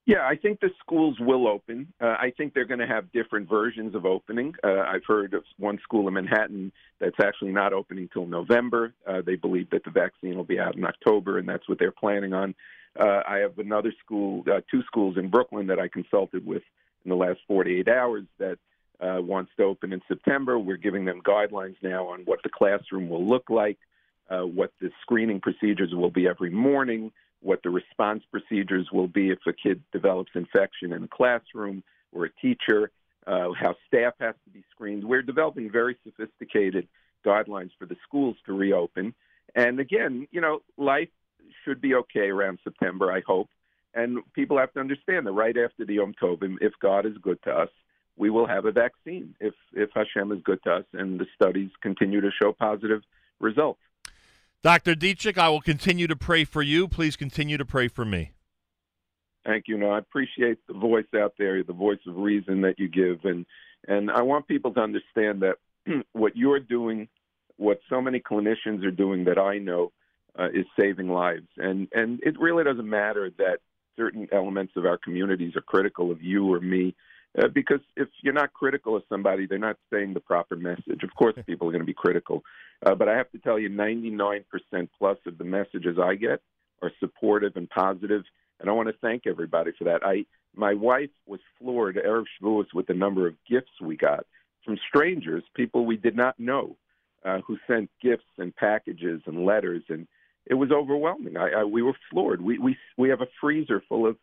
[0.09, 1.93] Yeah, I think the schools will open.
[2.01, 4.55] Uh, I think they're going to have different versions of opening.
[4.63, 8.95] Uh, I've heard of one school in Manhattan that's actually not opening till November.
[9.05, 11.91] Uh, they believe that the vaccine will be out in October, and that's what they're
[11.91, 12.55] planning on.
[12.99, 16.63] Uh, I have another school, uh, two schools in Brooklyn that I consulted with
[17.05, 18.57] in the last 48 hours that
[18.99, 20.57] uh, wants to open in September.
[20.57, 23.77] We're giving them guidelines now on what the classroom will look like,
[24.27, 27.11] uh, what the screening procedures will be every morning,
[27.41, 32.25] what the response procedures will be if a kid develops infection in a classroom or
[32.25, 32.91] a teacher,
[33.27, 35.03] uh, how staff has to be screened.
[35.03, 36.87] We're developing very sophisticated
[37.25, 39.13] guidelines for the schools to reopen.
[39.55, 41.09] And again, you know, life
[41.63, 43.49] should be okay around September, I hope.
[43.93, 47.41] And people have to understand that right after the Yom Tovim, if God is good
[47.43, 47.69] to us,
[48.17, 51.71] we will have a vaccine if if Hashem is good to us and the studies
[51.81, 53.01] continue to show positive
[53.39, 53.79] results.
[54.61, 54.93] Dr.
[54.93, 56.87] Ditchek, I will continue to pray for you.
[56.87, 58.33] Please continue to pray for me.
[59.45, 59.77] Thank you.
[59.77, 63.45] No, I appreciate the voice out there, the voice of reason that you give, and
[63.87, 65.55] and I want people to understand that
[66.11, 67.07] what you're doing,
[67.55, 69.93] what so many clinicians are doing that I know,
[70.37, 73.59] uh, is saving lives, and and it really doesn't matter that
[73.95, 76.95] certain elements of our communities are critical of you or me.
[77.39, 81.03] Uh, because if you're not critical of somebody, they're not saying the proper message.
[81.03, 82.43] Of course, people are going to be critical,
[82.85, 84.43] uh, but I have to tell you, 99%
[84.97, 86.41] plus of the messages I get
[86.81, 88.23] are supportive and positive,
[88.59, 90.05] and I want to thank everybody for that.
[90.05, 90.25] I,
[90.55, 94.25] my wife was floored erev Shavuos with the number of gifts we got
[94.65, 96.75] from strangers, people we did not know,
[97.23, 100.07] uh, who sent gifts and packages and letters, and
[100.45, 101.37] it was overwhelming.
[101.37, 102.41] I, I, we were floored.
[102.41, 104.17] We we we have a freezer full of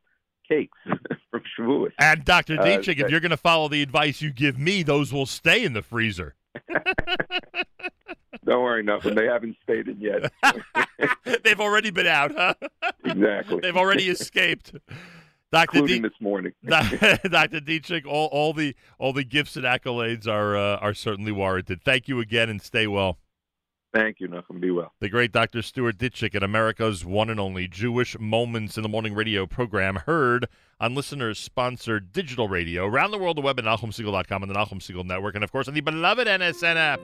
[0.49, 0.77] cakes
[1.31, 1.93] from Shavuos.
[1.99, 2.61] And Dr.
[2.61, 5.65] Uh, Ditchek, if you're going to follow the advice you give me, those will stay
[5.65, 6.35] in the freezer.
[8.45, 9.15] Don't worry, nothing.
[9.15, 10.33] They haven't stayed in yet.
[11.43, 12.55] They've already been out, huh?
[13.05, 13.61] exactly.
[13.61, 14.73] They've already escaped.
[15.53, 15.79] Dr.
[15.79, 16.53] Including this morning.
[16.65, 17.61] Dr.
[17.61, 21.83] Ditchek, all, all the all the gifts and accolades are uh, are certainly warranted.
[21.83, 23.19] Thank you again, and stay well.
[23.97, 24.61] Thank you, Nachum.
[24.61, 24.93] Be well.
[25.01, 25.63] The great Dr.
[25.63, 30.49] Stuart Ditchek at America's one and only Jewish Moments in the Morning radio program, heard
[30.79, 34.81] on listeners sponsored digital radio around the world, the web at NachumSegal.com and the Nachum
[34.81, 37.01] Segal Network, and of course on the beloved NSN app.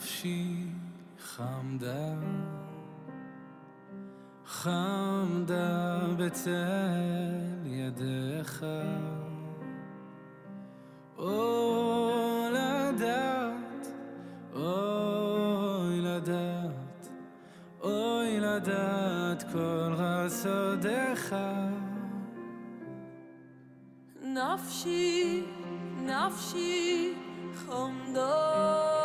[0.00, 0.66] נפשי
[1.18, 2.14] חמדה,
[4.46, 6.50] חמדה בצל
[7.66, 8.64] ידיך.
[11.18, 13.86] אוי לדעת,
[14.54, 17.08] אוי לדעת,
[17.80, 21.34] אוי לדעת כל חסדיך.
[24.22, 25.46] נפשי,
[26.02, 27.14] נפשי
[27.54, 28.99] חמדה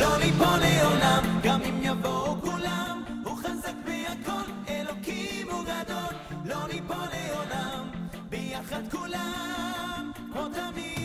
[0.00, 6.14] לא ניפול לעולם, גם אם יבואו כולם, הוא חזק בהכל, אלוקים הוא גדול,
[6.44, 7.88] לא ניפול לעולם,
[8.28, 10.96] ביחד כולם, כמו תמיד.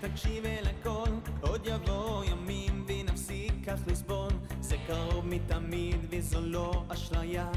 [0.00, 1.08] תקשיב אל הכל,
[1.40, 2.41] עוד יבוא יום
[3.66, 4.30] ניקח ליסבון,
[4.60, 7.50] זה קרוב מתמיד וזו לא אשליה.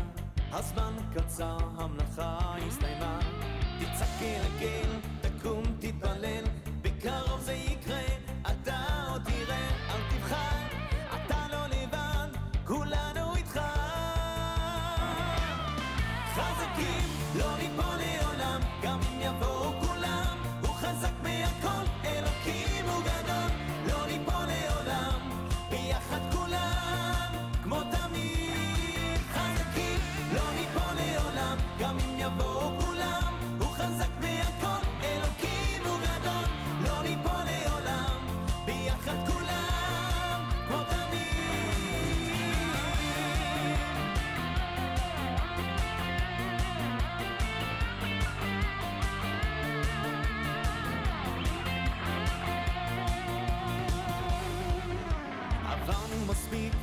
[0.52, 3.20] הזמן קצר, המלאכה הסתיימה.
[3.80, 4.90] תצעקי רגל,
[5.22, 6.44] תקום, תתפלל,
[6.82, 8.06] בקרוב זה יקרה,
[8.42, 10.65] אתה עוד תראה, אל תבחר.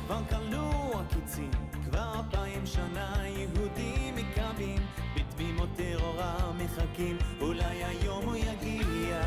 [0.05, 1.51] כבר כלו הקיצים,
[1.83, 4.79] כבר אלפיים שנה יהודים מקווים,
[5.15, 9.21] בתמימות טרורה מחכים, אולי היום הוא יגיע.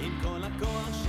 [0.00, 0.99] עם כל הכוח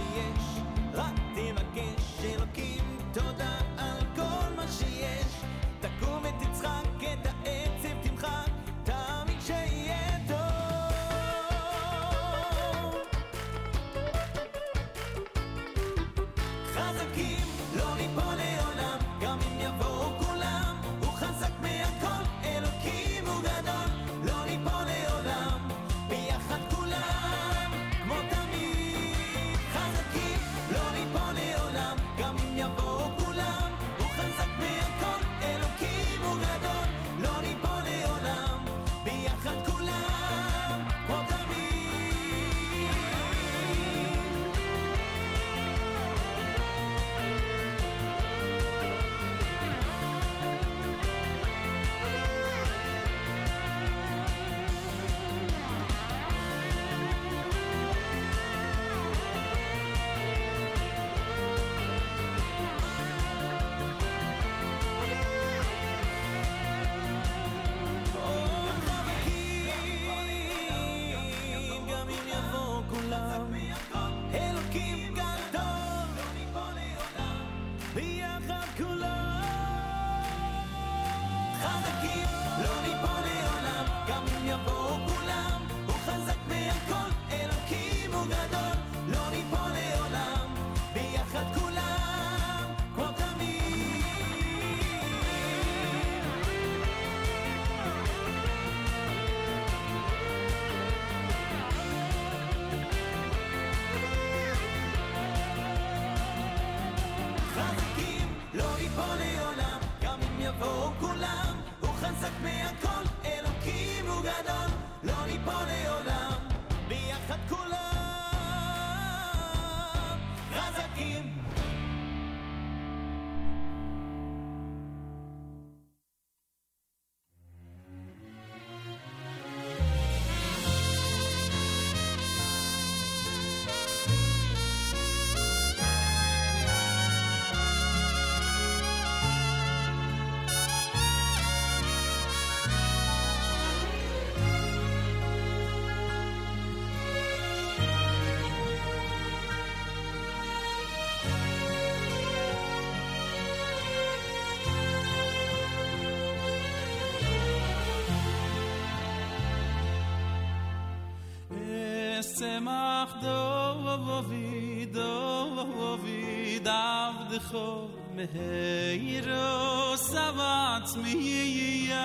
[162.42, 172.02] שמח דובי דובי דבדכו מהירו סבץ מייח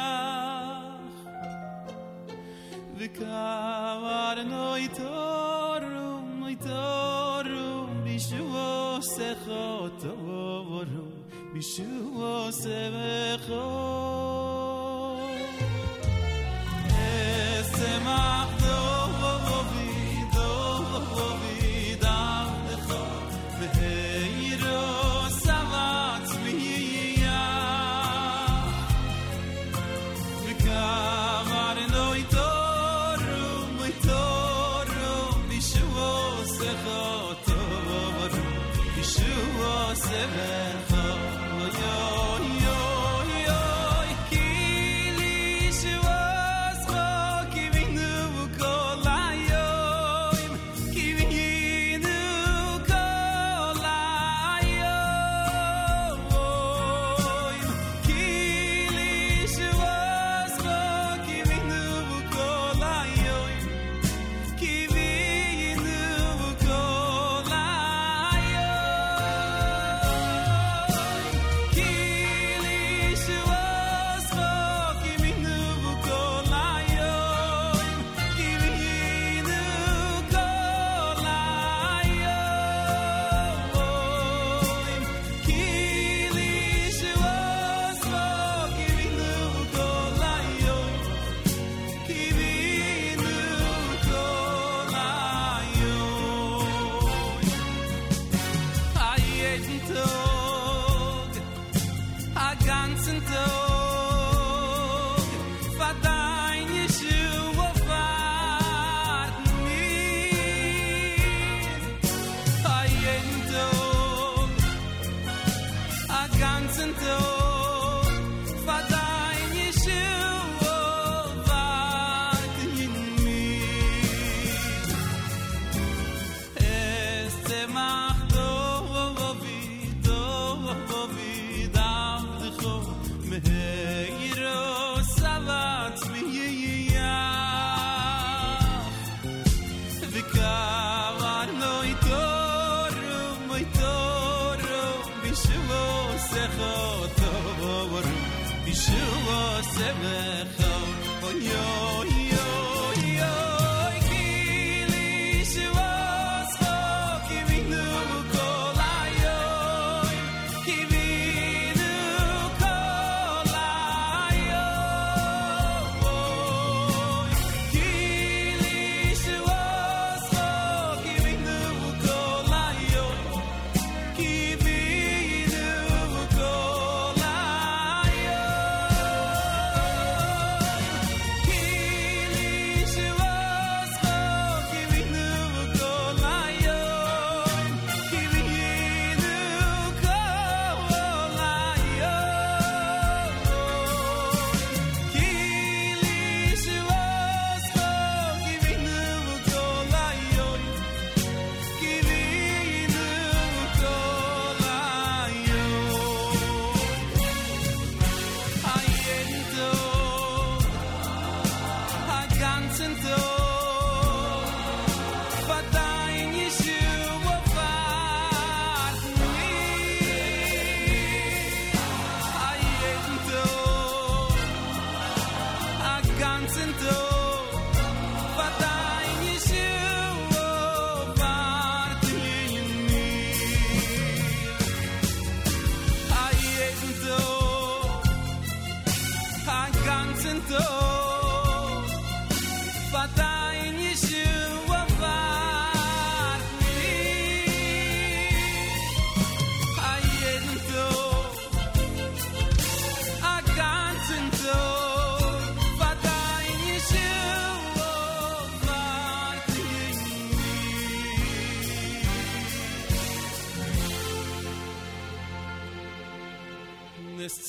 [2.97, 11.11] וכבר נוי תורום נוי תורום בישוע סכו תורום
[11.53, 12.26] בישוע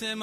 [0.02, 0.16] mich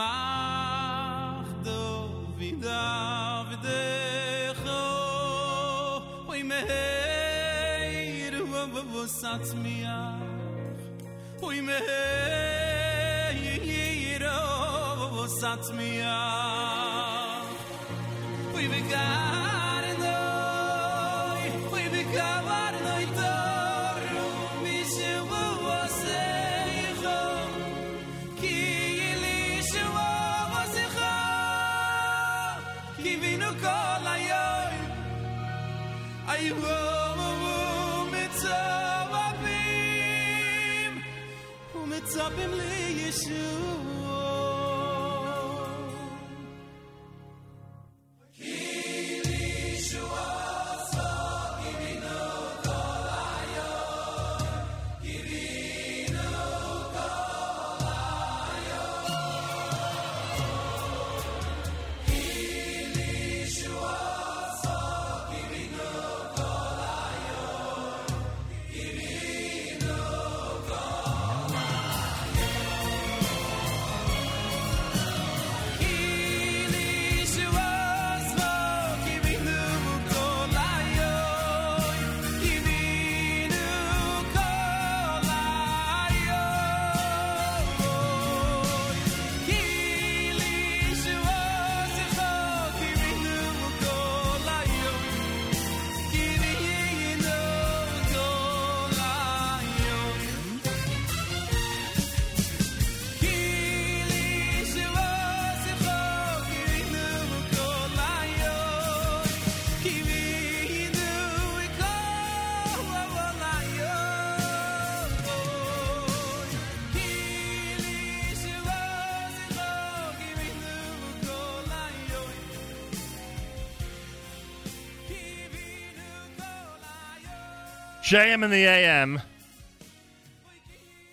[128.05, 129.23] JM in the AM.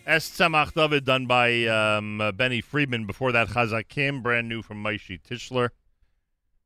[0.06, 0.30] S.
[0.30, 3.06] Tzemach David, done by um, uh, Benny Friedman.
[3.06, 5.70] Before that, Chazakim, brand new from Maishi Tischler.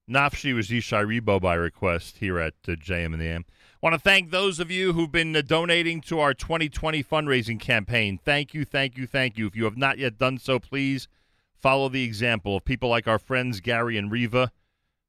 [0.09, 3.45] Nafshi was Yishai Rebo by request here at uh, JM in the AM.
[3.47, 7.59] I want to thank those of you who've been uh, donating to our 2020 fundraising
[7.59, 8.17] campaign.
[8.17, 9.45] Thank you, thank you, thank you.
[9.45, 11.07] If you have not yet done so, please
[11.53, 14.51] follow the example of people like our friends Gary and Riva,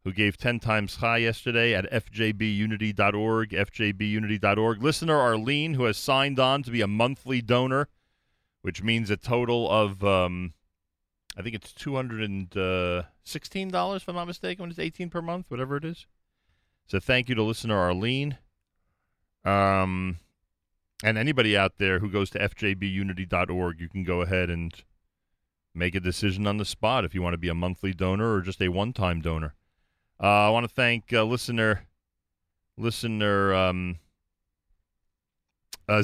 [0.06, 4.80] who gave 10 times high yesterday at fjbunity.org, fjbunity.org.
[4.80, 7.88] Listener Arlene, who has signed on to be a monthly donor,
[8.62, 10.54] which means a total of, um,
[11.36, 15.84] I think it's $216, if I'm not mistaken, when it's 18 per month, whatever it
[15.84, 16.06] is.
[16.86, 18.38] So thank you to listener Arlene.
[19.44, 20.18] Um,
[21.02, 24.72] and anybody out there who goes to fjbunity.org, you can go ahead and
[25.74, 28.40] make a decision on the spot if you want to be a monthly donor or
[28.40, 29.56] just a one-time donor.
[30.20, 31.86] Uh, I want to thank uh, listener
[32.78, 33.98] listener um,
[35.88, 36.02] uh,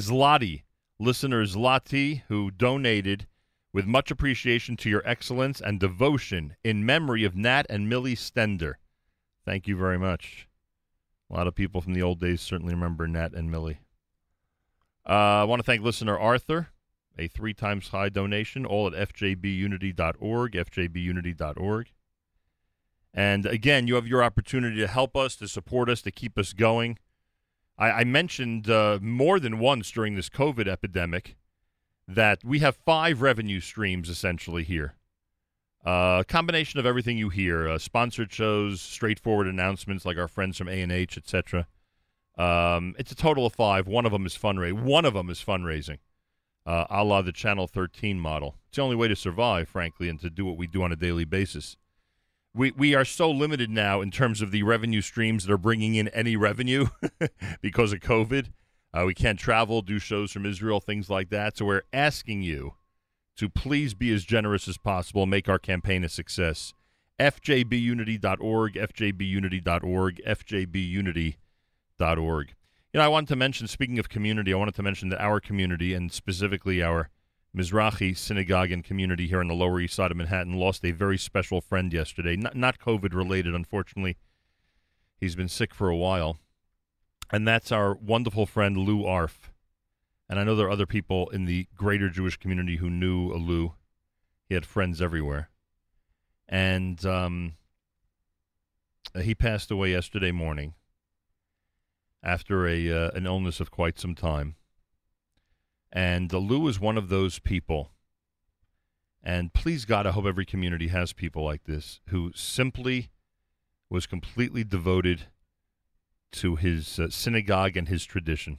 [0.99, 3.27] listener Zlati, who donated
[3.73, 8.75] with much appreciation to your excellence and devotion in memory of Nat and Millie Stender.
[9.45, 10.47] Thank you very much.
[11.29, 13.79] A lot of people from the old days certainly remember Nat and Millie.
[15.07, 16.67] Uh, I want to thank listener Arthur,
[17.17, 21.87] a three times high donation, all at fjbunity.org, fjbunity.org.
[23.13, 26.53] And again, you have your opportunity to help us, to support us, to keep us
[26.53, 26.97] going.
[27.77, 31.35] I, I mentioned uh, more than once during this COVID epidemic
[32.07, 34.95] that we have five revenue streams essentially here.
[35.85, 40.57] Uh, a combination of everything you hear: uh, sponsored shows, straightforward announcements like our friends
[40.57, 41.67] from A and H, etc.
[42.37, 43.87] Um, it's a total of five.
[43.87, 44.83] One of them is fundraising.
[44.83, 45.99] One of them is fundraising,
[46.65, 48.55] uh, a la the Channel 13 model.
[48.69, 50.95] It's the only way to survive, frankly, and to do what we do on a
[50.95, 51.75] daily basis.
[52.55, 55.95] We we are so limited now in terms of the revenue streams that are bringing
[55.95, 56.87] in any revenue
[57.61, 58.47] because of COVID.
[58.93, 61.57] Uh, we can't travel, do shows from Israel, things like that.
[61.57, 62.75] So we're asking you
[63.37, 66.75] to please be as generous as possible, make our campaign a success.
[67.19, 72.53] FJBunity.org, FJBunity.org, FJBunity.org.
[72.93, 75.39] You know, I wanted to mention, speaking of community, I wanted to mention that our
[75.39, 77.09] community, and specifically our
[77.55, 81.17] Mizrahi synagogue and community here on the Lower East Side of Manhattan, lost a very
[81.17, 82.35] special friend yesterday.
[82.35, 84.17] Not, not COVID related, unfortunately.
[85.19, 86.37] He's been sick for a while.
[87.31, 89.51] And that's our wonderful friend Lou Arf.
[90.29, 93.73] And I know there are other people in the greater Jewish community who knew Lou.
[94.47, 95.49] He had friends everywhere.
[96.49, 97.53] And um,
[99.21, 100.73] he passed away yesterday morning
[102.23, 104.55] after a uh, an illness of quite some time.
[105.93, 107.91] And uh, Lou is one of those people.
[109.23, 113.11] And please God, I hope every community has people like this who simply
[113.89, 115.27] was completely devoted
[116.31, 118.57] to his uh, synagogue and his tradition.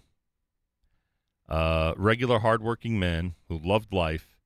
[1.48, 4.38] Uh, regular, hardworking man who loved life,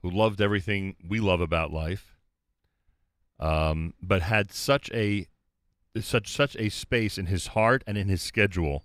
[0.00, 2.16] who loved everything we love about life,
[3.40, 5.26] um, but had such a
[6.00, 8.84] such such a space in his heart and in his schedule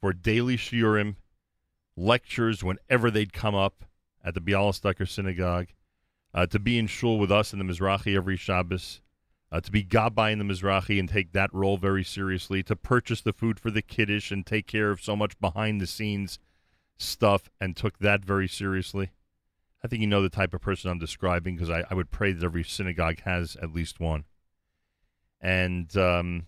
[0.00, 1.16] for daily shiurim,
[2.02, 3.84] lectures whenever they'd come up
[4.24, 5.68] at the Bialystoker Synagogue,
[6.34, 9.00] uh, to be in shul with us in the Mizrahi every Shabbos,
[9.50, 13.20] uh, to be gabbai in the Mizrahi and take that role very seriously, to purchase
[13.20, 16.38] the food for the kiddush and take care of so much behind the scenes
[16.96, 19.10] stuff and took that very seriously.
[19.84, 22.32] I think you know the type of person I'm describing because I, I would pray
[22.32, 24.24] that every synagogue has at least one.
[25.40, 26.46] And um,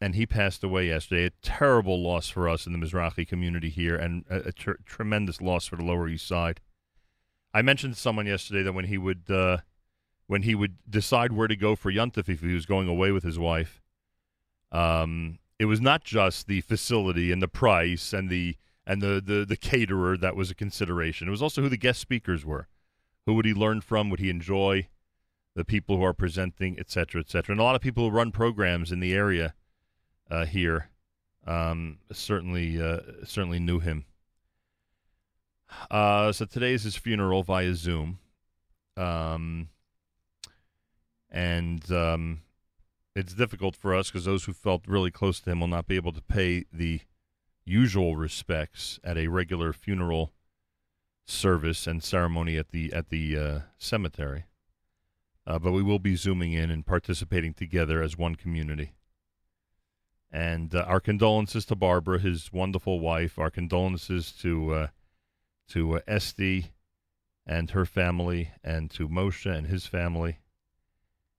[0.00, 1.26] and he passed away yesterday.
[1.26, 5.40] A terrible loss for us in the Mizrahi community here, and a, a tr- tremendous
[5.40, 6.60] loss for the Lower East Side.
[7.52, 9.58] I mentioned to someone yesterday that when he would uh,
[10.26, 13.24] when he would decide where to go for Yontif if he was going away with
[13.24, 13.82] his wife,
[14.70, 18.56] um, it was not just the facility and the price and the
[18.86, 21.28] and the, the the caterer that was a consideration.
[21.28, 22.68] It was also who the guest speakers were.
[23.26, 24.08] Who would he learn from?
[24.10, 24.88] Would he enjoy?
[25.56, 27.52] The people who are presenting, et cetera, et cetera.
[27.52, 29.52] And a lot of people who run programs in the area
[30.30, 30.90] uh, here
[31.46, 34.04] um, certainly uh, certainly knew him.
[35.90, 38.18] Uh, so today is his funeral via Zoom,
[38.96, 39.68] um,
[41.30, 42.42] and um,
[43.14, 45.96] it's difficult for us because those who felt really close to him will not be
[45.96, 47.00] able to pay the
[47.64, 50.32] usual respects at a regular funeral
[51.24, 54.44] service and ceremony at the at the uh, cemetery.
[55.46, 58.92] Uh, but we will be zooming in and participating together as one community.
[60.32, 63.38] And uh, our condolences to Barbara, his wonderful wife.
[63.38, 64.86] Our condolences to uh,
[65.68, 66.72] to uh, Esty
[67.46, 70.38] and her family, and to Moshe and his family,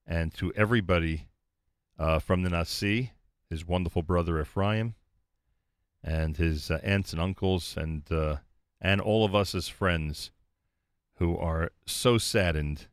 [0.06, 1.28] and to everybody
[1.98, 3.12] uh, from the Nasi,
[3.50, 4.96] his wonderful brother Ephraim,
[6.04, 8.38] and his uh, aunts and uncles, and uh,
[8.82, 10.32] and all of us as friends
[11.16, 12.88] who are so saddened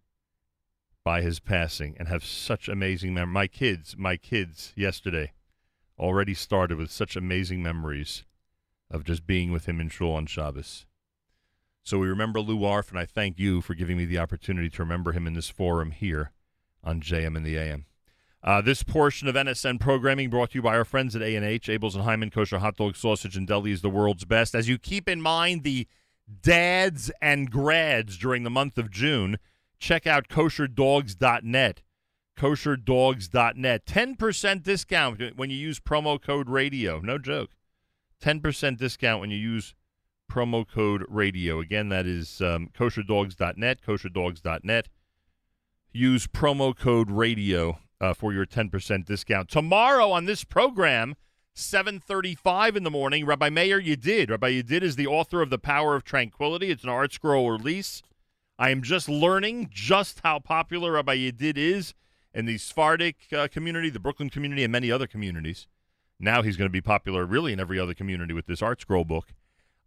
[1.02, 3.35] by his passing and have such amazing memories.
[3.35, 5.33] My kids, my kids yesterday
[5.99, 8.25] already started with such amazing memories
[8.91, 10.86] of just being with him in shul on Shabbos.
[11.83, 14.83] So we remember Lou Arf, and I thank you for giving me the opportunity to
[14.83, 16.33] remember him in this forum here
[16.85, 17.86] on JM in the AM.
[18.43, 21.94] Uh, this portion of NSN programming brought to you by our friends at A&H, Abeles
[21.94, 24.55] and Heymann Kosher Hot Dog Sausage and Deli is the world's best.
[24.55, 25.89] As you keep in mind the
[26.43, 29.39] dads and grads during the month of June,
[29.78, 31.83] check out kosherdogs.net.
[32.39, 33.84] Kosherdogs.net.
[33.84, 37.00] 10% discount when you use promo code radio.
[37.00, 37.50] No joke.
[38.23, 39.75] 10% discount when you use
[40.31, 41.58] promo code radio.
[41.58, 44.89] Again, that is um, kosherdogs.net, kosherdogs.net.
[45.92, 49.49] Use promo code radio uh, for your 10% discount.
[49.49, 51.17] Tomorrow on this program,
[51.57, 54.31] 7:35 in the morning, Rabbi Meir Yedid.
[54.31, 56.70] Rabbi Yedid is the author of The Power of Tranquility.
[56.70, 58.00] It's an ArtScroll release.
[58.60, 61.94] I am just learning just how popular Rabbi Yedid is
[62.35, 65.67] in the Sephardic uh, community, the Brooklyn community, and many other communities.
[66.21, 69.33] Now he's going to be popular really in every other community with this ArtScroll book.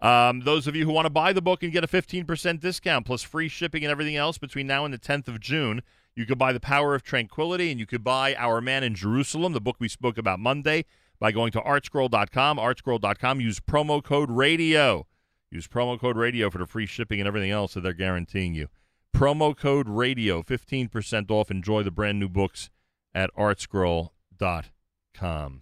[0.02, 3.06] Um, those of you who want to buy the book and get a 15% discount
[3.06, 5.84] plus free shipping and everything else between now and the 10th of June,
[6.16, 9.54] you could buy The Power of Tranquility and you could buy Our Man in Jerusalem,
[9.54, 10.86] the book we spoke about Monday,
[11.20, 12.58] by going to artscroll.com.
[12.58, 13.42] Artscroll.com.
[13.42, 15.06] Use promo code RADIO.
[15.52, 18.68] Use promo code RADIO for the free shipping and everything else that they're guaranteeing you.
[19.16, 21.52] Promo code RADIO, 15% off.
[21.52, 22.70] Enjoy the brand new books
[23.14, 25.62] at artscroll.com.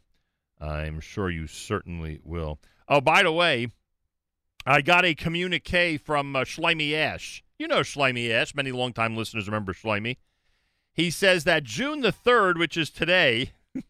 [0.61, 2.59] I'm sure you certainly will.
[2.87, 3.71] Oh, by the way,
[4.65, 7.43] I got a communique from uh, Shlomi Ash.
[7.57, 8.55] You know Shlomi Ash.
[8.55, 10.17] Many longtime listeners remember Shlomi.
[10.93, 13.51] He says that June the 3rd, which is today,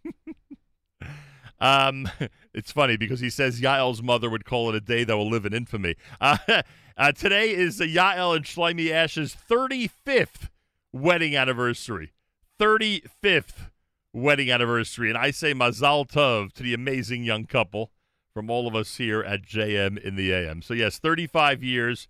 [1.60, 2.10] um,
[2.54, 5.46] it's funny because he says Yael's mother would call it a day that will live
[5.46, 5.96] in infamy.
[6.22, 6.38] Uh,
[7.00, 10.50] uh, today is uh, Yael and Shlomi Ash's 35th
[10.92, 12.12] wedding anniversary.
[12.60, 13.70] 35th
[14.12, 15.08] wedding anniversary.
[15.08, 17.92] And I say Mazal Tov to the amazing young couple
[18.34, 20.62] from all of us here at JM in the AM.
[20.62, 22.08] So, yes, 35 years.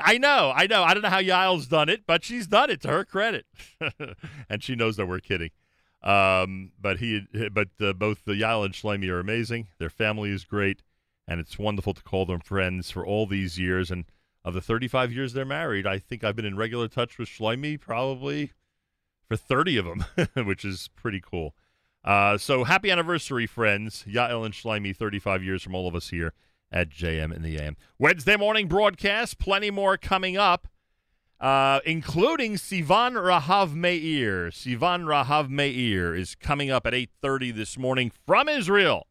[0.00, 0.84] I know, I know.
[0.84, 3.44] I don't know how Yael's done it, but she's done it to her credit.
[4.48, 5.50] and she knows that we're kidding.
[6.02, 9.66] Um, but he, but uh, both the Yael and Shlomi are amazing.
[9.78, 10.82] Their family is great,
[11.28, 13.90] and it's wonderful to call them friends for all these years.
[13.90, 14.06] And
[14.44, 17.78] of the 35 years they're married, I think I've been in regular touch with Shlomi
[17.80, 18.52] probably
[19.28, 20.04] for 30 of them,
[20.46, 21.54] which is pretty cool.
[22.04, 24.04] Uh, so happy anniversary, friends.
[24.08, 26.32] Yael and Shlomi, 35 years from all of us here
[26.72, 27.76] at JM in the AM.
[27.98, 30.68] Wednesday morning broadcast, plenty more coming up,
[31.40, 34.50] uh, including Sivan Rahav Meir.
[34.50, 39.06] Sivan Rahav Meir is coming up at 8.30 this morning from Israel.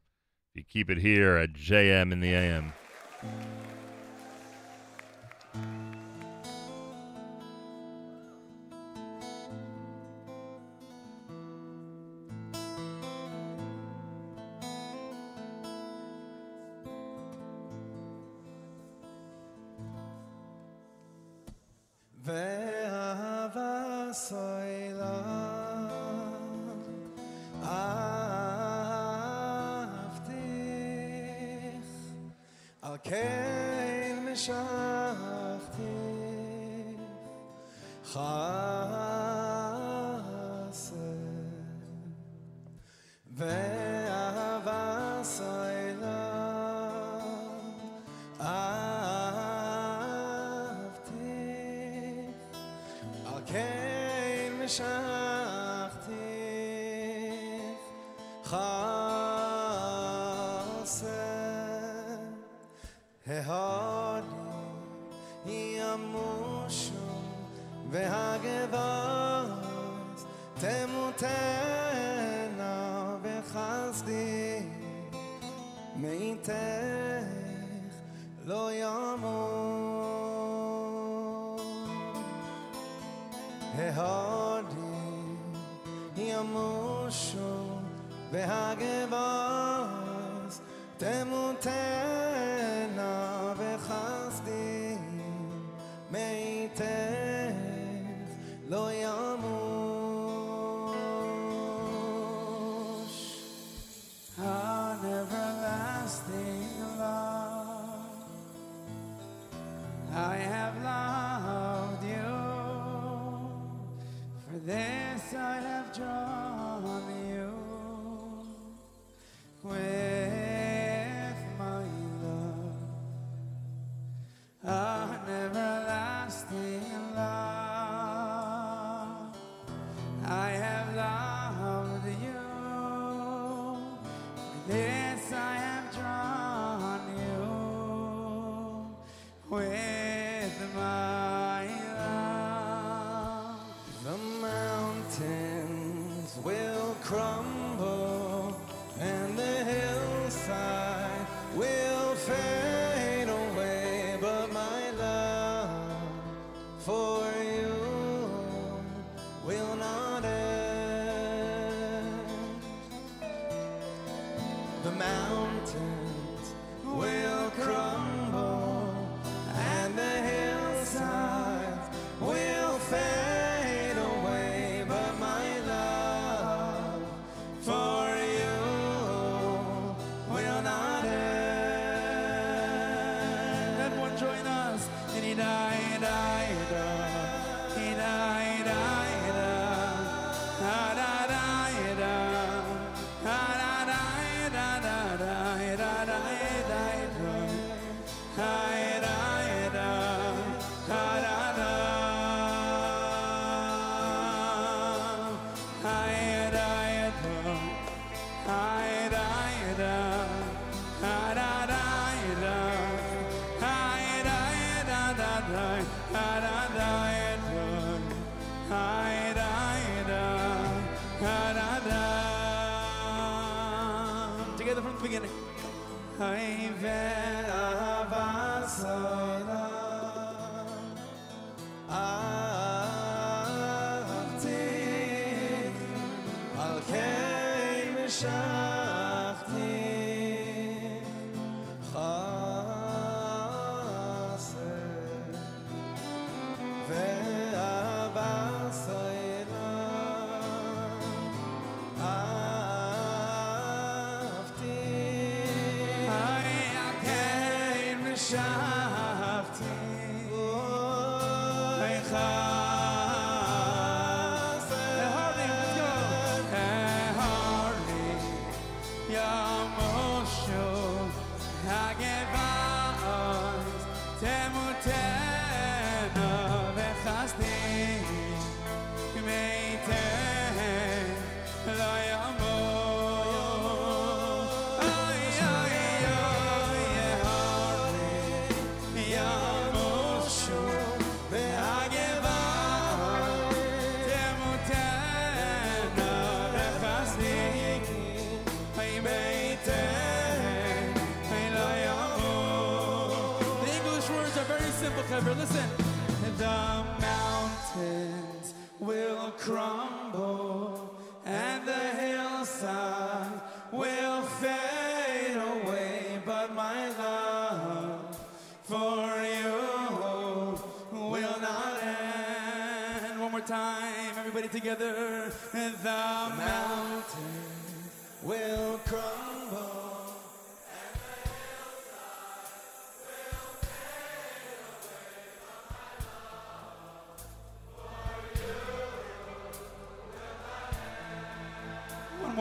[0.53, 2.73] You keep it here at JM in the AM.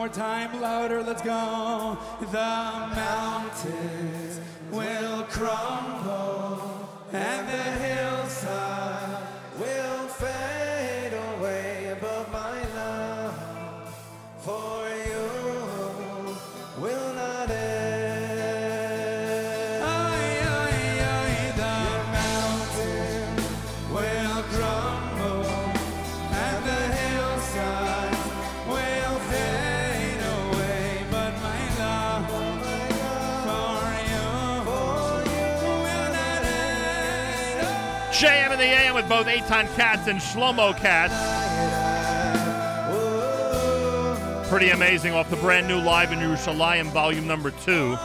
[0.09, 1.97] More time, louder, let's go.
[2.19, 2.27] The
[2.95, 3.88] mountains
[39.09, 41.15] both Eitan Katz and Shlomo Katz.
[44.47, 47.97] Pretty amazing off the brand new Live in Yerushalayim volume number two.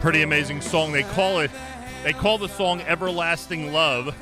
[0.00, 0.92] Pretty amazing song.
[0.92, 1.50] They call it,
[2.04, 4.16] they call the song Everlasting Love.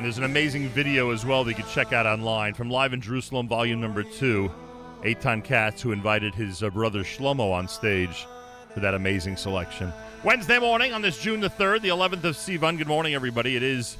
[0.00, 2.94] And there's an amazing video as well that you can check out online from Live
[2.94, 4.50] in Jerusalem, volume number two.
[5.02, 8.26] Eitan Katz, who invited his uh, brother Shlomo on stage
[8.72, 9.92] for that amazing selection.
[10.24, 12.78] Wednesday morning on this June the 3rd, the 11th of Sivan.
[12.78, 13.56] Good morning, everybody.
[13.56, 13.98] It is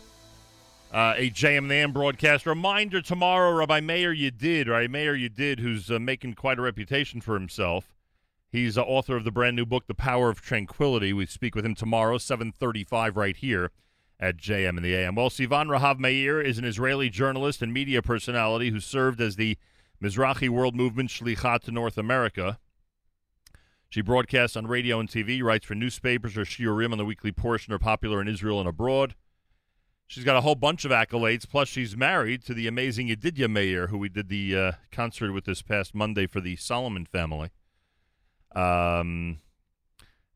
[0.90, 2.46] uh, a JM the AM broadcast.
[2.46, 7.34] Reminder tomorrow, Rabbi Meir Yedid, Rabbi Meir Yedid, who's uh, making quite a reputation for
[7.34, 7.94] himself.
[8.50, 11.12] He's the author of the brand new book, The Power of Tranquility.
[11.12, 13.70] We speak with him tomorrow, 735 right here
[14.20, 15.14] at JM and the AM.
[15.14, 19.56] Well, Sivan Rahav Meir is an Israeli journalist and media personality who served as the
[20.02, 22.58] Mizrahi World Movement Shlichat to North America.
[23.88, 26.36] She broadcasts on radio and TV, writes for newspapers.
[26.36, 29.14] Her shiurim on the weekly portion are popular in Israel and abroad.
[30.06, 31.48] She's got a whole bunch of accolades.
[31.48, 35.44] Plus, she's married to the amazing Yedidya Meir, who we did the uh, concert with
[35.44, 37.50] this past Monday for the Solomon family.
[38.54, 39.40] Um,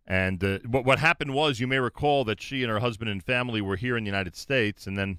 [0.07, 3.23] and uh, what what happened was, you may recall that she and her husband and
[3.23, 5.19] family were here in the United States, and then,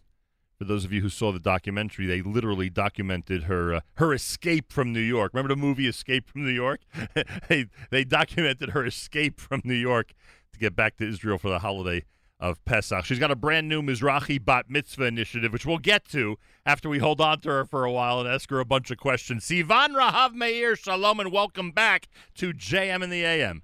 [0.57, 4.71] for those of you who saw the documentary, they literally documented her uh, her escape
[4.71, 5.33] from New York.
[5.33, 6.81] Remember the movie Escape from New York?
[7.49, 10.13] they they documented her escape from New York
[10.53, 12.03] to get back to Israel for the holiday
[12.39, 13.05] of Pesach.
[13.05, 16.99] She's got a brand new Mizrahi Bat Mitzvah initiative, which we'll get to after we
[16.99, 19.45] hold on to her for a while and ask her a bunch of questions.
[19.45, 23.63] Sivan Rahav Meir, shalom, and welcome back to JM in the AM.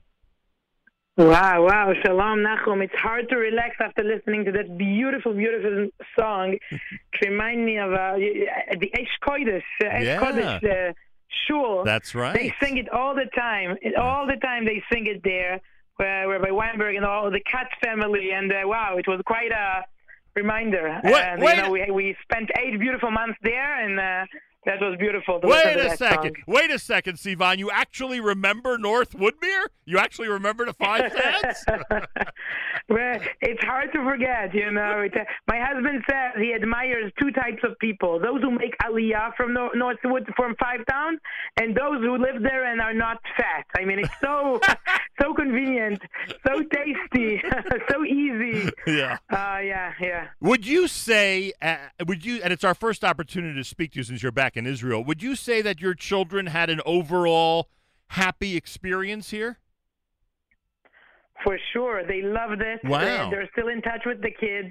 [1.17, 1.93] Wow, wow.
[2.03, 2.81] Shalom, Nachum.
[2.83, 6.57] It's hard to relax after listening to that beautiful, beautiful song.
[6.71, 10.19] it reminds me of uh, the Esh Kodesh, uh, Yeah.
[10.21, 10.93] Kodesh uh,
[11.47, 11.83] shul.
[11.83, 12.33] That's right.
[12.33, 13.75] They sing it all the time.
[13.99, 15.59] All the time they sing it there,
[15.97, 18.31] where Rabbi Weinberg and all the Katz family.
[18.31, 19.83] And uh, wow, it was quite a
[20.33, 21.01] reminder.
[21.03, 24.25] Wait- and wait you know, we we spent eight beautiful months there, and uh,
[24.65, 25.39] that was beautiful.
[25.43, 26.35] Wait a second.
[26.35, 26.43] song.
[26.47, 27.57] Wait a second, Sivan.
[27.57, 29.65] You actually remember North Woodmere?
[29.85, 31.65] You actually remember the five cents?
[32.89, 34.99] Well, it's hard to forget, you know.
[35.01, 39.33] It, uh, my husband says he admires two types of people: those who make aliyah
[39.37, 41.19] from Nor- Northwood from Five Towns,
[41.57, 43.65] and those who live there and are not fat.
[43.77, 44.59] I mean, it's so
[45.21, 46.01] so convenient,
[46.45, 47.41] so tasty,
[47.89, 48.69] so easy.
[48.87, 49.17] yeah.
[49.29, 50.27] Uh, yeah, yeah.
[50.41, 54.03] Would you say, uh, would you, and it's our first opportunity to speak to you
[54.03, 57.69] since you're back in Israel, would you say that your children had an overall
[58.07, 59.59] happy experience here?
[61.43, 62.81] For sure, they loved it.
[62.83, 63.29] Wow.
[63.29, 64.69] They, they're still in touch with the kids.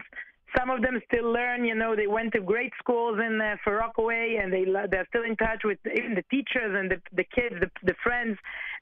[0.56, 1.64] Some of them still learn.
[1.64, 5.06] You know, they went to great schools in uh, Far Rockaway, and they lo- they're
[5.08, 8.36] still in touch with even the teachers and the the kids, the the friends.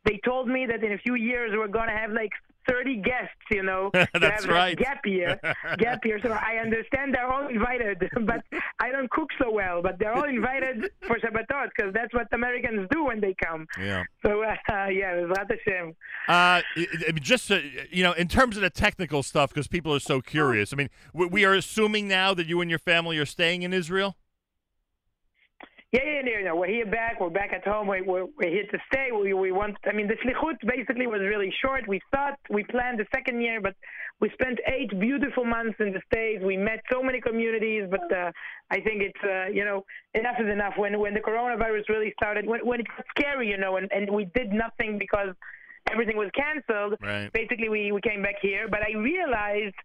[0.05, 2.33] They told me that in a few years we're gonna have like
[2.69, 3.35] 30 guests.
[3.51, 4.77] You know, That's that right.
[4.77, 5.41] Gap year,
[5.79, 6.21] gap year.
[6.23, 8.43] So I understand they're all invited, but
[8.79, 9.83] I don't cook so well.
[9.83, 13.67] But they're all invited for Shabbatot because that's what Americans do when they come.
[13.81, 14.05] Yeah.
[14.25, 14.55] So uh,
[14.89, 15.89] yeah, Bezrat Hashem.
[16.29, 16.65] Uh, I-
[17.09, 17.59] I mean, just uh,
[17.91, 20.73] you know, in terms of the technical stuff, because people are so curious.
[20.73, 24.17] I mean, we are assuming now that you and your family are staying in Israel.
[25.91, 26.39] Yeah, yeah, yeah.
[26.45, 26.53] yeah.
[26.53, 27.19] We're here back.
[27.21, 27.89] We're back at home.
[27.89, 29.09] We, we're, we're here to stay.
[29.11, 29.77] We, we want.
[29.87, 31.89] I mean, the shlichut basically was really short.
[31.89, 33.75] We thought we planned the second year, but
[34.21, 36.45] we spent eight beautiful months in the states.
[36.45, 38.33] We met so many communities, but uh,
[38.71, 40.75] I think it's uh, you know enough is enough.
[40.77, 44.11] When when the coronavirus really started, when when it got scary, you know, and and
[44.11, 45.35] we did nothing because
[45.91, 46.99] everything was canceled.
[47.01, 47.33] Right.
[47.33, 49.77] Basically, we we came back here, but I realized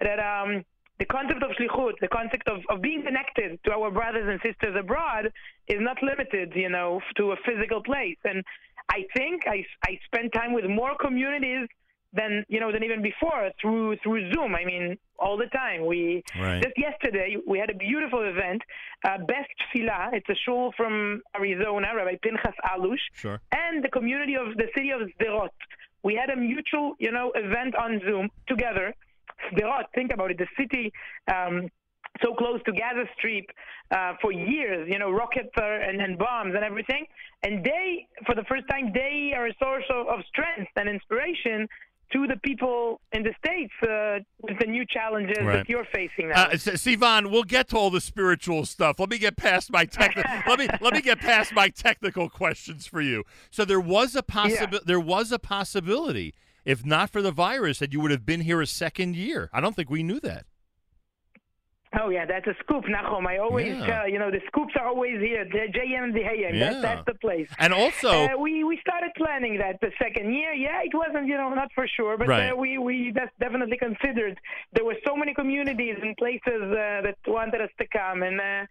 [0.00, 0.64] that um
[1.00, 4.76] the concept of shlichut, the concept of, of being connected to our brothers and sisters
[4.78, 5.32] abroad
[5.66, 8.18] is not limited, you know, to a physical place.
[8.24, 8.44] And
[8.90, 11.66] I think I, I spend time with more communities
[12.12, 14.54] than, you know, than even before through, through Zoom.
[14.54, 15.86] I mean, all the time.
[15.86, 16.60] We, Right.
[16.62, 18.60] just yesterday, we had a beautiful event,
[19.04, 20.10] uh, Beth Tefillah.
[20.12, 23.40] It's a shul from Arizona, Rabbi Pinchas Allouche Sure.
[23.52, 25.50] and the community of the city of Sderot.
[26.02, 28.94] We had a mutual, you know, event on Zoom together.
[29.52, 30.92] Sderot, think about it, the city
[31.32, 31.68] um,
[32.22, 33.46] so close to Gaza Strip
[33.90, 37.06] uh, for years, you know, rockets and, and bombs and everything.
[37.42, 41.66] And they, for the first time, they are a source of, of strength and inspiration
[42.12, 45.58] to the people in the States uh, with the new challenges Right.
[45.58, 46.46] that you're facing now.
[46.46, 48.98] Uh, Sivan, we'll get to all the spiritual stuff.
[48.98, 50.30] Let me get past my technical.
[50.48, 53.22] let me let me get past my technical questions for you.
[53.50, 54.84] So there was a possibility.
[54.84, 58.60] There was a possibility, if not for the virus, that you would have been here
[58.60, 59.48] a second year.
[59.52, 60.44] I don't think we knew that.
[62.00, 63.26] Oh yeah, that's a scoop, Nachum.
[63.26, 63.84] I always Yeah.
[63.86, 65.44] tell you know the scoops are always here.
[65.44, 66.54] The JM and the AM.
[66.54, 66.70] Yeah.
[66.74, 67.48] That, that's the place.
[67.58, 70.52] And also- uh, we we started planning that the second year.
[70.52, 72.50] Yeah, it wasn't you know not for sure, but Right.
[72.52, 74.38] uh, we we that's definitely considered.
[74.72, 78.66] There were so many communities and places uh, that wanted us to come, and uh,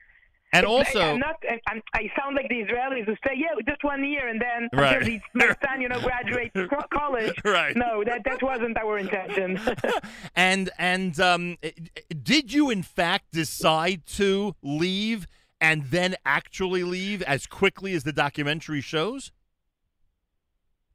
[0.51, 1.35] And also- I'm not.
[1.67, 5.21] I'm, I sound like the Israelis who say, "Yeah, just one year," and then Right.
[5.35, 6.55] my son, you know, graduates
[6.91, 7.35] college.
[7.45, 7.75] Right.
[7.75, 9.59] No, that that wasn't our intention.
[10.35, 15.27] And and um, i- i- did you in fact decide to leave
[15.61, 19.31] and then actually leave as quickly as the documentary shows?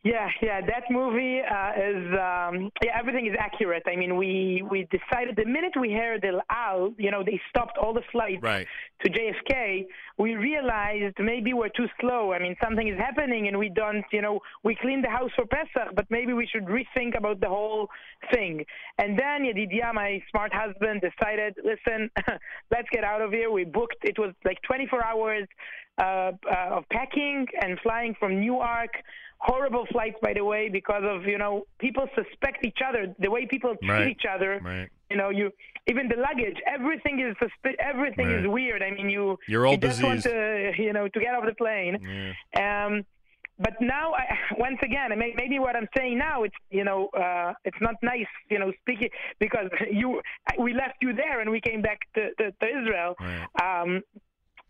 [0.04, 3.84] Yeah, yeah, that movie uh, is um, yeah, everything is accurate.
[3.86, 7.78] I mean, we we decided the minute we heard El Al, you know, they stopped
[7.78, 8.66] all the flights Right.
[9.02, 9.86] to JFK.
[10.18, 12.34] We realized maybe we're too slow.
[12.34, 15.46] I mean, something is happening, and we don't, you know, we cleaned the house for
[15.46, 17.88] Pesach, but maybe we should rethink about the whole
[18.30, 18.62] thing.
[18.98, 22.10] And then Yedidia, my smart husband, decided, listen,
[22.70, 23.50] let's get out of here.
[23.50, 24.02] We booked.
[24.02, 25.48] It was like 24 hours
[25.96, 26.32] uh, uh,
[26.78, 28.90] of packing and flying from Newark.
[29.50, 33.14] Horrible flights, by the way, because of you know people suspect each other.
[33.18, 34.08] The way people treat Right.
[34.08, 34.52] each other.
[34.62, 34.88] Right.
[35.10, 35.50] You know, you
[35.86, 36.58] even the luggage.
[36.66, 38.82] Everything is suspi- Everything is weird.
[38.82, 41.54] I mean, you You're all you just want to you know to get off the
[41.54, 41.94] plane.
[42.58, 43.04] Um,
[43.58, 44.24] but now, I,
[44.66, 48.58] once again, maybe what I'm saying now, it's you know, uh, it's not nice, you
[48.58, 50.22] know, speaking because you,
[50.58, 53.14] we left you there and we came back to, to, to Israel.
[53.62, 54.00] Um,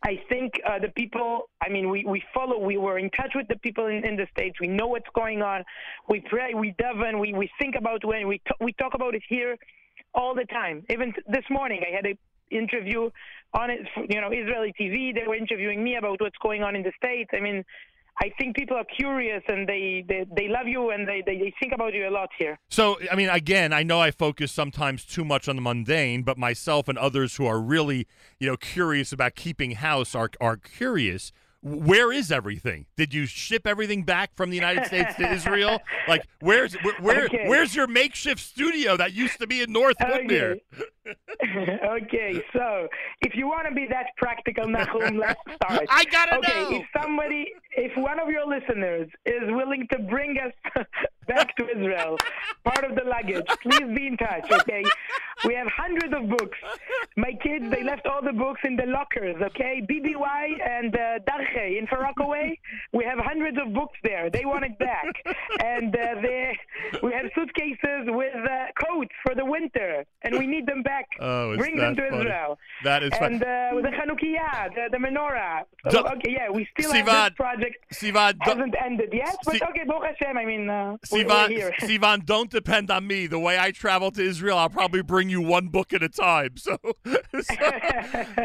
[0.04, 3.48] I think uh, the people, I mean, we, we follow, we were in touch with
[3.48, 4.60] the people in, in the States.
[4.60, 5.64] We know what's going on.
[6.10, 9.22] We pray, we daven, we, we think about when we, t- we talk about it
[9.26, 9.56] here
[10.14, 10.84] all the time.
[10.90, 12.18] Even this morning, I had a
[12.54, 13.08] interview
[13.54, 15.14] on it, you know, Israeli TV.
[15.14, 17.30] They were interviewing me about what's going on in the States.
[17.32, 17.64] I mean,
[18.20, 21.52] I think people are curious and they, they, they love you and they, they, they
[21.60, 22.58] think about you a lot here.
[22.68, 26.38] So, I mean, again, I know I focus sometimes too much on the mundane, but
[26.38, 28.06] myself and others who are really,
[28.38, 31.32] you know, curious about keeping house are are curious.
[31.64, 32.84] Where is everything?
[32.94, 35.80] Did you ship everything back from the United States to Israel?
[36.06, 37.48] Like, where's where, where Okay.
[37.48, 40.60] where's your makeshift studio that used to be in North Woodmere?
[41.86, 42.88] okay, so
[43.22, 45.86] if you want to be that practical, Nachum, let's start.
[45.90, 46.76] I gotta okay, know.
[46.80, 50.84] if somebody, if one of your listeners is willing to bring us
[51.26, 52.18] back to Israel,
[52.64, 54.50] part of the luggage, please be in touch.
[54.60, 54.84] Okay,
[55.46, 56.58] we have hundreds of books.
[57.16, 59.36] My kids, they left all the books in the lockers.
[59.40, 61.18] Okay, BBY and uh,
[61.54, 62.58] Darchei in Rockaway,
[62.92, 64.30] we have hundreds of books there.
[64.30, 65.06] They want it back,
[65.62, 66.58] and uh, they,
[67.02, 71.06] we have suitcases with uh, coats for the winter, and we need them back.
[71.20, 72.22] Oh, it's Bring them to funny.
[72.22, 72.58] Israel.
[72.82, 75.62] That is and uh, with the Chanukiah, the, the menorah.
[75.84, 77.76] Do- So, okay, yeah, we still have Sivan, this project.
[77.94, 80.36] Sivan, do- hasn't ended yet, but Si- okay, Baruch Hashem.
[80.36, 81.72] I mean, uh, we're, we're Sivan, here.
[81.80, 83.26] Sivan, don't depend on me.
[83.26, 86.56] The way I travel to Israel, I'll probably bring you one book at a time.
[86.56, 87.54] So, so-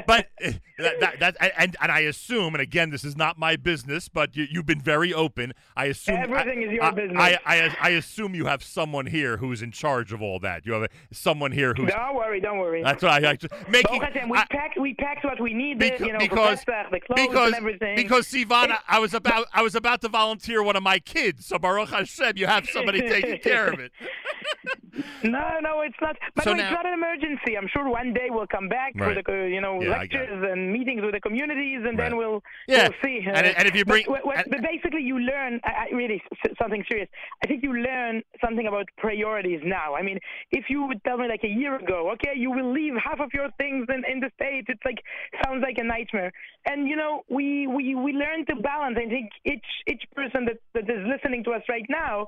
[0.08, 3.56] but uh, that, that, that and and I assume, and again, this is not my
[3.56, 5.54] business, but you, you've been very open.
[5.76, 7.18] I assume Everything I, is your I, business.
[7.18, 10.66] I, I, I assume you have someone here who's in charge of all that.
[10.66, 11.92] You have a, someone here who's.
[11.92, 12.84] Don't worry, don't worry.
[12.84, 14.02] That's what I, just making.
[14.30, 17.48] We packed, we packed what we needed, Beca- you know, because Pesach, the clothes because
[17.48, 17.96] and everything.
[17.96, 21.46] because Sivan, I, I was about I was about to volunteer one of my kids.
[21.46, 23.92] So Baruch Hashem, you have somebody taking care of it.
[25.24, 26.16] No, no, it's not.
[26.36, 27.58] But So no, now- it's not an emergency.
[27.58, 29.16] I'm sure one day we'll come back Right.
[29.18, 32.44] for the, uh, you know, Yeah, lectures and meetings with the communities, and then we'll,
[32.68, 33.24] Yeah, we'll see.
[33.26, 35.60] and- and if you bring- but, what- but basically, you learn.
[35.64, 36.22] I, I really
[36.62, 37.10] something serious.
[37.44, 39.96] I think you learn something about priorities now.
[39.96, 40.20] I mean,
[40.52, 43.34] if you would tell me like a year ago, okay, you will leave half of
[43.34, 44.68] your things in, in the states.
[44.70, 45.02] It's like
[45.44, 46.32] sounds like a nightmare.
[46.66, 48.98] And you know, we we we learn to balance.
[48.98, 52.28] I think each each person that, that is listening to us right now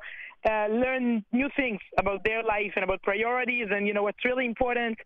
[0.50, 4.46] uh, learn new things about their life and about priorities and you know what's really
[4.46, 4.98] important.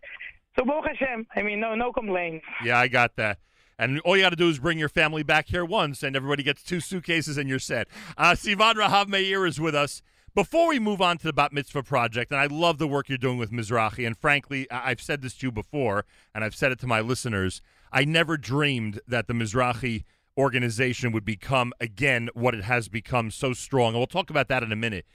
[0.58, 2.46] So Baruch Hashem, I mean, no no complaints.
[2.64, 3.40] Yeah, I got that.
[3.78, 6.44] And all you got to do is bring your family back here once, and everybody
[6.44, 7.90] gets two suitcases, and you're set.
[8.18, 10.02] Uh, Sivan Rahav Meir is with us.
[10.34, 13.18] Before we move on to the Bat Mitzvah project, and I love the work you're
[13.18, 16.80] doing with Mizrahi, and frankly, I've said this to you before, and I've said it
[16.80, 17.62] to my listeners.
[17.92, 20.04] I never dreamed that the Mizrahi
[20.38, 23.90] organization would become, again, what it has become so strong.
[23.90, 25.06] And we'll talk about that in a minute.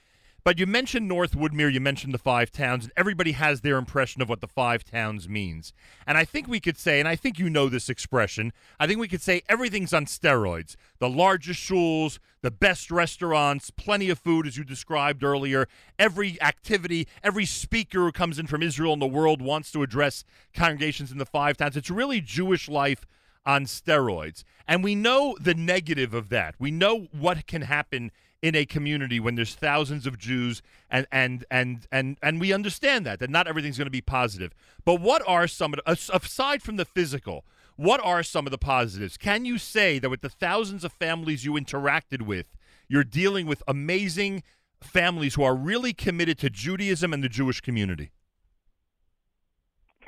[0.42, 4.22] But you mentioned North Woodmere, you mentioned the five towns, and everybody has their impression
[4.22, 5.72] of what the five towns means.
[6.06, 9.00] And I think we could say, and I think you know this expression, I think
[9.00, 10.76] we could say everything's on steroids.
[10.98, 15.68] The largest shuls, the best restaurants, plenty of food, as you described earlier.
[15.98, 20.24] Every activity, every speaker who comes in from Israel and the world wants to address
[20.54, 21.76] congregations in the five towns.
[21.76, 23.06] It's really Jewish life
[23.44, 24.44] on steroids.
[24.66, 26.54] And we know the negative of that.
[26.58, 28.10] We know what can happen
[28.42, 33.04] in a community when there's thousands of Jews and and and and and we understand
[33.06, 34.52] that that not everything's going to be positive.
[34.84, 37.44] But what are some of the, aside from the physical,
[37.76, 39.16] what are some of the positives?
[39.16, 42.56] Can you say that with the thousands of families you interacted with,
[42.88, 44.42] you're dealing with amazing
[44.80, 48.10] families who are really committed to Judaism and the Jewish community?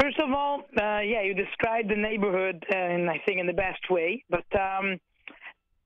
[0.00, 3.52] First of all, uh, yeah, you described the neighborhood, uh, in, I think, in the
[3.52, 4.24] best way.
[4.30, 4.98] But um,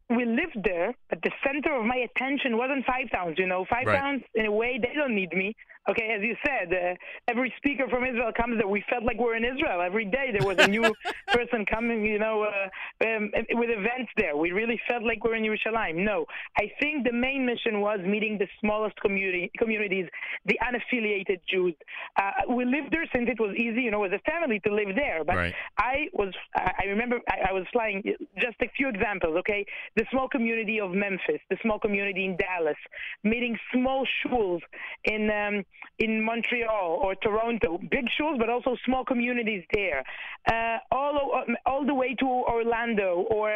[0.09, 3.39] we lived there, but the center of my attention wasn't Five Towns.
[3.39, 3.99] You know, Five Right.
[3.99, 5.55] Towns, in a way, they don't need me.
[5.89, 6.95] Okay, as you said, uh,
[7.29, 8.67] every speaker from Israel comes there.
[8.67, 10.33] We felt like we're in Israel every day.
[10.37, 10.83] There was a new
[11.29, 14.37] person coming, you know, uh, um, with events there.
[14.37, 16.05] We really felt like we're in Yerushalayim.
[16.05, 16.27] No,
[16.59, 20.07] I think the main mission was meeting the smallest community communities,
[20.45, 21.75] the unaffiliated Jews.
[22.17, 24.95] Uh, we lived there since it was easy, you know, as a family to live
[24.97, 25.23] there.
[25.25, 25.55] But Right.
[25.79, 28.03] I was, I I remember I, I was flying.
[28.39, 29.65] Just a few examples, okay?
[29.97, 32.77] The small community of Memphis, the small community in Dallas,
[33.23, 34.61] meeting small shuls
[35.05, 35.65] in um,
[35.99, 40.05] in Montreal or Toronto, big shuls, but also small communities there.
[40.51, 43.51] Uh, all all the way to Orlando, or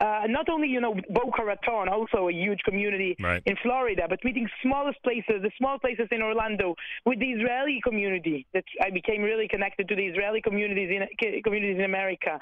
[0.00, 3.42] uh, not only you know Boca Raton, also a huge community Right.
[3.46, 6.74] in Florida, but meeting smallest places, the small places in Orlando,
[7.06, 8.46] with the Israeli community.
[8.52, 12.38] That I became really connected to the Israeli communities in communities in America.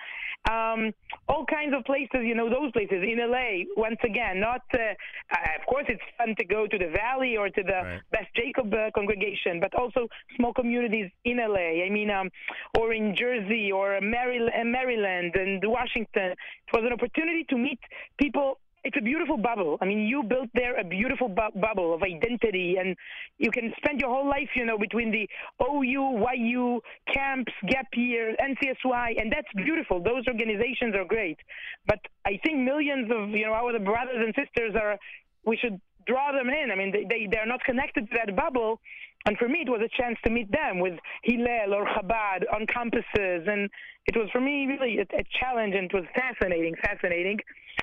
[0.51, 0.93] Um,
[1.29, 3.65] all kinds of places, you know, those places in LA.
[3.77, 7.49] Once again, not uh, uh, of course it's fun to go to the Valley or
[7.49, 8.91] to the Beth Jacob uh,
[9.61, 11.85] but also small communities in LA.
[11.85, 12.31] I mean, um,
[12.79, 16.33] or in Jersey or Maryland, Maryland and Washington.
[16.33, 17.81] It was an opportunity to meet
[18.19, 19.79] people it's a beautiful bubble.
[19.81, 22.95] I mean, you built there a beautiful bu- bubble of identity, and
[23.37, 25.29] you can spend your whole life, you know, between the
[25.61, 26.81] OU, YU,
[27.13, 30.01] camps, gap year, NCSY, and that's beautiful.
[30.01, 31.39] Those organizations are great,
[31.89, 34.97] but I think millions of you know our brothers and sisters are.
[35.45, 36.71] We should draw them in.
[36.71, 38.81] I mean, they they they're not connected to that bubble.
[39.27, 42.65] And for me, it was a chance to meet them with Hillel or Chabad on
[42.67, 43.49] campuses.
[43.51, 43.69] And
[44.07, 47.39] it was for me really a, a challenge and it was fascinating, fascinating.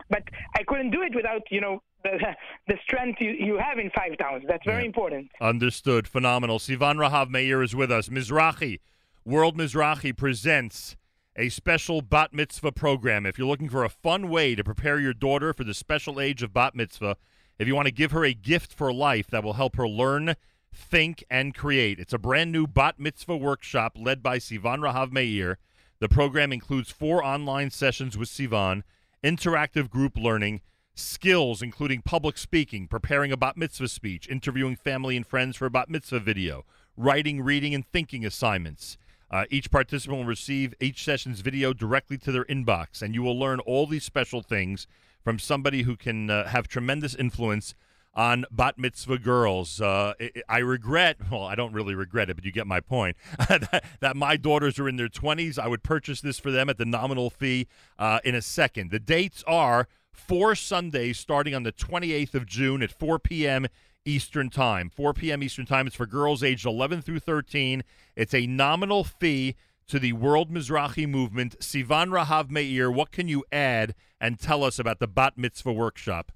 [0.09, 0.23] but
[0.57, 2.17] I couldn't do it without you know the
[2.67, 4.45] the strength you, you have in five towns.
[4.47, 5.29] That's very important.
[5.41, 6.07] Understood.
[6.07, 6.59] Phenomenal.
[6.59, 8.09] Sivan Rahav Meir is with us.
[8.09, 8.79] Mizrahi,
[9.25, 10.95] World Mizrahi presents
[11.35, 13.25] a special bat mitzvah program.
[13.25, 16.43] If you're looking for a fun way to prepare your daughter for the special age
[16.43, 17.17] of bat mitzvah,
[17.59, 20.35] if you want to give her a gift for life that will help her learn,
[20.73, 25.57] think, and create, it's a brand new bat mitzvah workshop led by Sivan Rahav Meir.
[25.99, 28.83] The program includes four online sessions with Sivan,
[29.23, 30.61] interactive group learning,
[30.95, 35.71] skills including public speaking, preparing a bat mitzvah speech, interviewing family and friends for a
[35.71, 36.65] bat mitzvah video,
[36.97, 38.97] writing, reading, and thinking assignments.
[39.31, 43.37] Uh, each participant will receive each session's video directly to their inbox, and you will
[43.37, 44.85] learn all these special things
[45.23, 47.73] from somebody who can uh, have tremendous influence
[48.15, 49.81] on bat mitzvah girls.
[49.81, 50.13] Uh,
[50.47, 53.17] I, regret, well, I don't really regret it, but you get my point,
[53.49, 55.57] that, that my daughters are in their 20s.
[55.57, 57.67] I would purchase this for them at the nominal fee
[57.97, 58.91] uh, in a second.
[58.91, 63.67] The dates are four Sundays starting on the 28th of June at 4 p.m.
[64.05, 64.89] Eastern Time.
[64.89, 65.41] 4 p.m.
[65.41, 65.87] Eastern Time.
[65.87, 67.83] It's for girls aged 11 through 13.
[68.15, 69.55] It's a nominal fee
[69.87, 71.59] to the World Mizrahi movement.
[71.59, 76.31] Sivan Rahav Meir, what can you add and tell us about the Bat Mitzvah Workshop?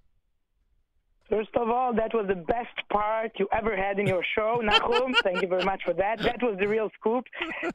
[1.30, 5.14] First of all, that was the best part you ever had in your show, Nachum.
[5.24, 6.20] Thank you very much for that.
[6.20, 7.26] That was the real scoop.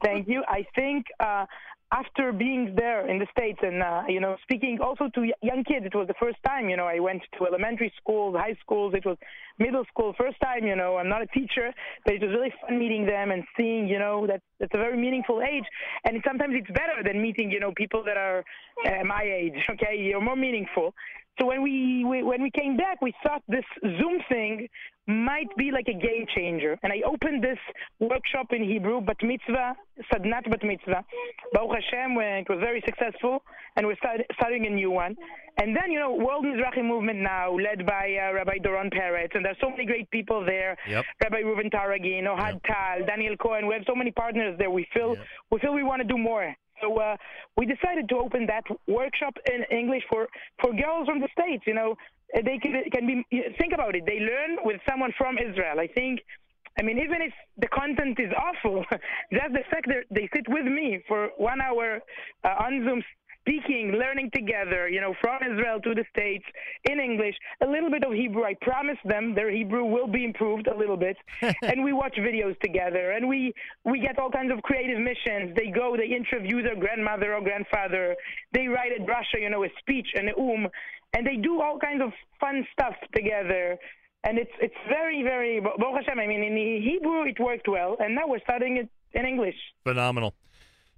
[0.03, 0.43] Thank you.
[0.47, 1.45] I think uh,
[1.93, 5.85] after being there in the states and uh, you know speaking also to young kids,
[5.85, 6.67] it was the first time.
[6.69, 8.93] You know, I went to elementary schools, high schools.
[8.95, 9.17] It was
[9.59, 10.65] middle school, first time.
[10.65, 11.71] You know, I'm not a teacher,
[12.05, 13.87] but it was really fun meeting them and seeing.
[13.87, 15.65] You know, that it's a very meaningful age,
[16.05, 18.43] and sometimes it's better than meeting you know people that are
[18.87, 19.59] uh, my age.
[19.69, 20.95] Okay, you're more meaningful.
[21.39, 24.67] So when we, we when we came back, we thought this Zoom thing
[25.07, 26.77] might be like a game changer.
[26.83, 27.57] And I opened this
[27.99, 29.75] workshop in Hebrew, Bat Mitzvah,
[30.11, 31.03] Sadnat Bat Mitzvah.
[31.51, 33.43] Baruch Hashem, it was very successful,
[33.75, 35.15] and we're start, starting a new one.
[35.57, 39.43] And then, you know, World Mizrahi Movement now, led by uh, Rabbi Doron Peretz, and
[39.43, 40.77] there's so many great people there.
[40.87, 41.05] Yep.
[41.23, 43.67] Rabbi Reuven Taragin, Ohad Tal, Daniel Cohen.
[43.67, 44.71] We have so many partners there.
[44.71, 45.15] We feel
[45.51, 46.55] we feel we want to do more.
[46.81, 47.15] So uh,
[47.57, 50.27] we decided to open that workshop in English for,
[50.61, 51.63] for girls from the states.
[51.65, 51.95] You know,
[52.33, 53.23] they can, can be
[53.59, 54.03] think about it.
[54.05, 55.79] They learn with someone from Israel.
[55.79, 56.19] I think.
[56.79, 58.83] I mean, even if the content is awful,
[59.31, 61.99] just the fact that they sit with me for one hour
[62.43, 63.03] uh, on Zoom
[63.43, 66.45] speaking, learning together, you know, from Israel to the States
[66.89, 68.43] in English, a little bit of Hebrew.
[68.43, 71.17] I promise them their Hebrew will be improved a little bit.
[71.41, 75.55] and we watch videos together and we, we get all kinds of creative missions.
[75.55, 78.15] They go, they interview their grandmother or grandfather.
[78.53, 80.69] They write a drasha, you know, a speech, an um,
[81.15, 83.77] and they do all kinds of fun stuff together.
[84.23, 88.15] And it's it's very, very, Baruch Hashem, I mean, in Hebrew it worked well, and
[88.15, 89.55] now we're studying it in English.
[89.83, 90.33] Phenomenal.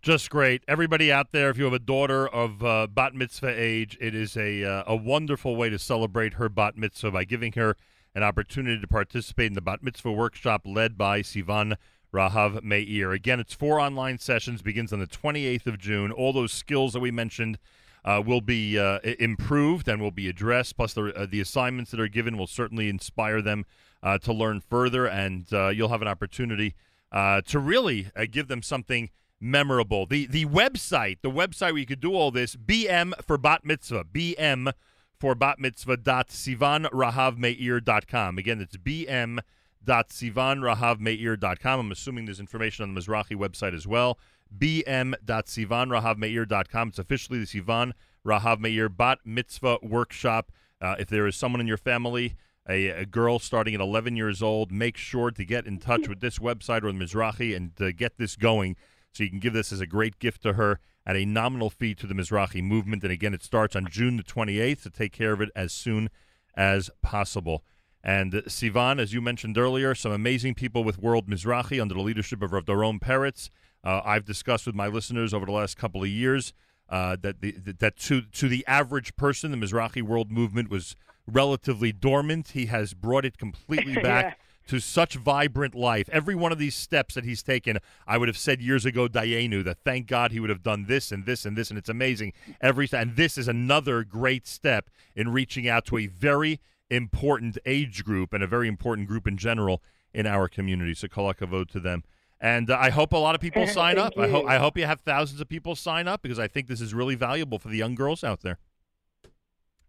[0.06, 0.61] Just great.
[0.67, 4.38] Everybody out there, if you have a daughter of uh, bat mitzvah age, it is
[4.38, 7.75] a uh, a wonderful way to celebrate her bat mitzvah by giving her
[8.14, 11.77] an opportunity to participate in the bat mitzvah workshop led by Sivan
[12.14, 13.14] Rahav Meir.
[13.14, 16.11] Again, it's four online sessions, begins on the 28th of June.
[16.11, 17.58] All those skills that we mentioned
[18.03, 20.77] uh, will be uh, improved and will be addressed.
[20.77, 23.66] Plus, the uh, the assignments that are given will certainly inspire them
[24.03, 26.75] uh, to learn further, and uh, you'll have an opportunity
[27.11, 29.09] uh, to really give them something
[29.40, 30.06] memorable.
[30.06, 34.06] The the website, the website where you could do all this, BM for Bat Mitzvah,
[34.06, 34.72] BM
[35.20, 38.38] for Bat Mitzvah dot sivanrahavmeir.com.
[38.38, 39.40] Again, it's BM
[39.84, 41.80] dot sivanrahavmeir.com.
[41.80, 44.20] I'm assuming there's information on the Mizrahi website as well.
[44.56, 46.90] bm.sivanrahavmeir.com.
[46.90, 47.94] It's officially the Sivan
[48.26, 50.52] Rahav Meir Bat Mitzvah Workshop.
[50.82, 52.36] Uh, if there is someone in your family,
[52.68, 56.20] a, a girl starting at 11 years old, make sure to get in touch with
[56.20, 58.76] this website or the Mizrahi and uh, get this going
[59.16, 61.95] so you can give this as a great gift to her at a nominal fee
[61.95, 63.03] to the Mizrahi movement.
[63.03, 66.10] And again, it starts on June the 28th, so take care of it as soon
[66.56, 67.64] as possible.
[68.03, 72.42] And Sivan, as you mentioned earlier, some amazing people with World Mizrahi under the leadership
[72.42, 73.50] of Rav Doron Peretz.
[73.84, 76.53] Uh, I've discussed with my listeners over the last couple of years
[76.90, 80.95] uh, that the, that to to the average person, the Mizrahi World Movement was
[81.27, 82.50] relatively dormant.
[82.50, 86.10] He has brought it completely back to such vibrant life.
[86.11, 89.64] Every one of these steps that he's taken, I would have said years ago, Dayenu,
[89.64, 92.34] that thank God he would have done this and this and this, and it's amazing.
[92.61, 98.03] Every and this is another great step in reaching out to a very important age
[98.03, 99.82] group and a very important group in general
[100.14, 100.94] in our community.
[100.94, 102.03] So kol hakavod to them.
[102.40, 104.14] And uh, I hope a lot of people sign up.
[104.18, 104.45] I hope.
[104.48, 107.16] I hope you have thousands of people sign up because I think this is really
[107.16, 108.60] valuable for the young girls out there.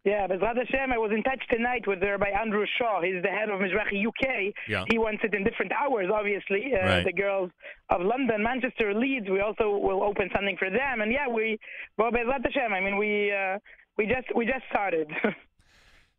[0.07, 3.03] Yeah, Bezrat Hashem, I was in touch tonight with Rabbi Andrew Shaw.
[3.03, 4.55] He's the head of Mizrahi UK.
[4.69, 4.85] Yeah.
[4.89, 6.73] He wants it in different hours, obviously.
[6.73, 7.05] Uh, Right.
[7.05, 7.51] The girls
[7.91, 11.01] of London, Manchester, Leeds, we also will open something for them.
[11.01, 11.59] And yeah, we,
[11.99, 13.59] well, Bezrat Hashem, I mean, we, uh,
[13.99, 15.11] we just, we just started.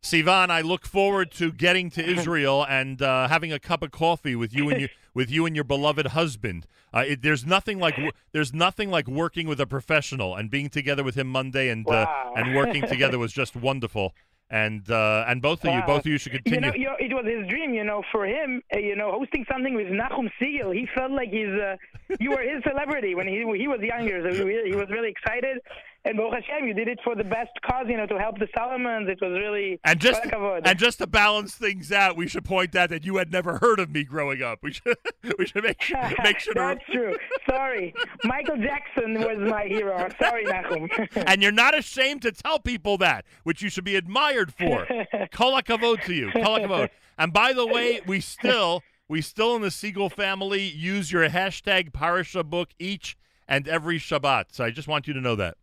[0.02, 4.36] Sivan, I look forward to getting to Israel and uh, having a cup of coffee
[4.36, 6.66] with you and your with you and your beloved husband.
[6.94, 7.98] Uh, it, there's nothing like
[8.32, 12.32] there's nothing like working with a professional and being together with him Monday and Wow.
[12.36, 14.14] uh, and working together was just wonderful.
[14.50, 16.70] And uh, and both of you, both of you should You continue.
[16.70, 19.44] know, you know, it was his dream, you know, for him, uh, you know, hosting
[19.52, 20.72] something with Nachum Segal.
[20.74, 21.76] He felt like he's, uh,
[22.18, 24.22] you were his celebrity when he he was younger.
[24.32, 25.58] So he, he was really excited.
[26.04, 28.48] And Baruch Hashem, you did it for the best cause, you know, to help the
[28.56, 29.08] Solomons.
[29.08, 32.90] It was really and just and just to balance things out, we should point out
[32.90, 34.60] that you had never heard of me growing up.
[34.62, 34.96] We should
[35.38, 37.14] we should make sure, make sure to That's true.
[37.48, 37.94] Sorry,
[38.24, 40.08] Michael Jackson was my hero.
[40.20, 41.08] Sorry, Nachum.
[41.26, 44.86] and you're not ashamed to tell people that, which you should be admired for.
[45.32, 46.30] Kol hakavod to you.
[46.32, 46.90] Kol hakavod.
[47.18, 51.92] And by the way, we still we still in the Segal family use your hashtag
[51.92, 53.16] Parasha book each
[53.48, 54.46] and every Shabbat.
[54.52, 55.56] So I just want you to know that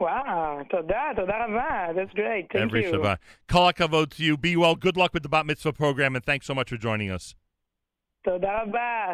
[0.00, 1.92] wow, toda, toda rava.
[1.94, 2.48] That's great.
[2.52, 2.92] Thank every you.
[2.92, 3.18] Shabbat.
[3.48, 4.36] Kol hakavod to you.
[4.36, 4.74] Be well.
[4.74, 7.34] Good luck with the Bat Mitzvah program, and thanks so much for joining us.
[8.24, 9.06] תודה רבה,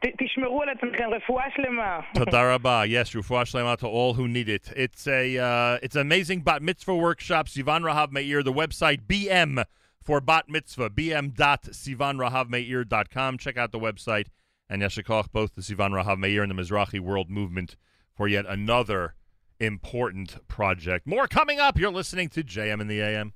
[0.00, 2.00] ת- תשמרו על עצמכם, רפואה שלמה.
[2.14, 2.84] Toda rabah.
[2.86, 4.70] Yes, refuah shlema to all who need it.
[4.76, 7.48] It's a uh, it's an amazing bat mitzvah workshop.
[7.48, 8.44] Sivan Rahav Meir.
[8.44, 9.64] The website BM
[10.00, 13.38] for bat mitzvah bm.sivanrahavmeir.com.
[13.38, 14.26] Check out the website
[14.70, 17.74] and Yeshikoch, both the Sivan Rahav Meir and the Mizrahi World Movement
[18.14, 19.14] for yet another
[19.59, 21.05] important project.
[21.05, 21.77] More coming up.
[21.77, 23.33] You're listening to JM in the AM.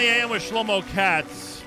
[0.00, 1.62] The AM with Shlomo Katz.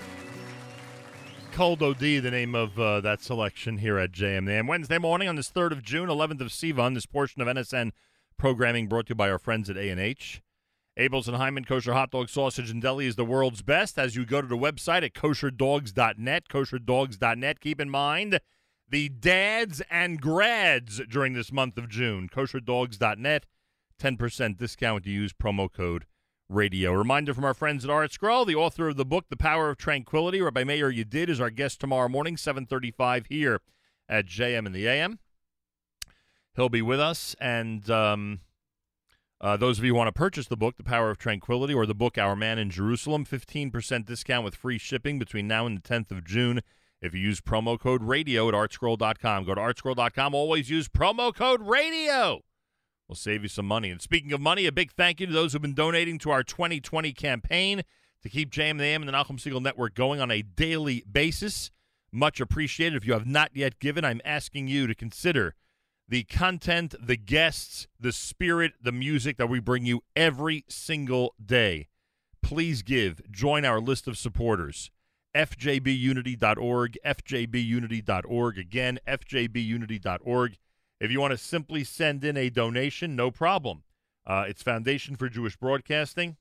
[1.52, 4.68] Cold OD, the name of uh, that selection here at JM.
[4.68, 7.92] Wednesday morning on this 3rd of June, 11th of Sivan, this portion of NSN
[8.36, 10.42] programming brought to you by our friends at A&H.
[10.98, 14.00] Abeles and Heymann Kosher Hot Dog Sausage and Deli is the world's best.
[14.00, 18.40] As you go to the website at kosherdogs.net, kosherdogs.net, keep in mind
[18.90, 22.28] the dads and grads during this month of June.
[22.30, 23.46] Kosherdogs.net,
[24.02, 26.08] 10% discount you use promo code
[26.50, 26.94] radio.
[26.94, 29.78] A reminder from our friends at ArtScroll, the author of the book The Power of
[29.78, 33.62] Tranquility, Rabbi Meir Yedid is our guest tomorrow morning, 735 here
[34.08, 35.20] at JM in the AM.
[36.56, 38.42] He'll be with us, and um,
[39.42, 41.86] uh, those of you who want to purchase the book, The Power of Tranquility, or
[41.86, 45.82] the book Our Man in Jerusalem, 15% discount with free shipping between now and the
[45.82, 46.62] 10th of June
[47.02, 49.44] if you use promo code radio at artscroll.com.
[49.44, 50.34] Go to artscroll.com.
[50.34, 52.42] Always use promo code radio.
[53.08, 53.90] We'll save you some money.
[53.90, 56.44] And speaking of money, a big thank you to those who've been donating to our
[56.44, 57.84] 2020 campaign
[58.22, 61.04] to keep JM and the AM and the Nachum Segal Network going on a daily
[61.12, 61.70] basis.
[62.12, 62.96] Much appreciated.
[62.96, 65.56] If you have not yet given, I'm asking you to consider
[66.08, 71.88] the content, the guests, the spirit, the music that we bring you every single day.
[72.42, 73.22] Please give.
[73.32, 74.92] Join our list of supporters.
[75.36, 78.58] FJBUnity.org, FJBUnity.org.
[78.58, 80.58] Again, FJBUnity.org.
[81.00, 83.84] If you want to simply send in a donation, no problem.
[84.26, 86.38] Uh, it's Foundation for Jewish Broadcasting,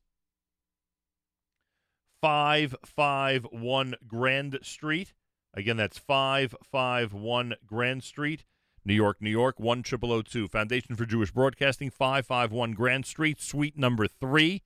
[2.21, 5.15] 551 Grand Street.
[5.55, 8.45] Again, that's 551 Grand Street,
[8.85, 10.49] New York, New York, 10002.
[10.49, 14.63] Foundation for Jewish Broadcasting, 551 Grand Street, suite number 3,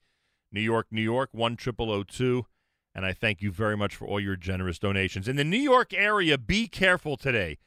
[0.51, 2.45] New York, New York, 10002.
[2.93, 5.27] And I thank you very much for all your generous donations.
[5.27, 7.57] In the New York area, be careful today.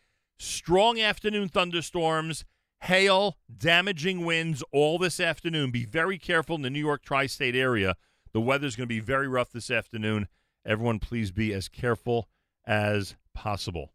[0.43, 2.47] Strong afternoon thunderstorms,
[2.85, 5.71] hail, damaging winds all this afternoon.
[5.71, 7.95] Be very careful in the New York tri state area.
[8.33, 10.29] The weather's going to be very rough this afternoon.
[10.65, 12.31] Everyone, please be as careful
[12.67, 13.93] as possible.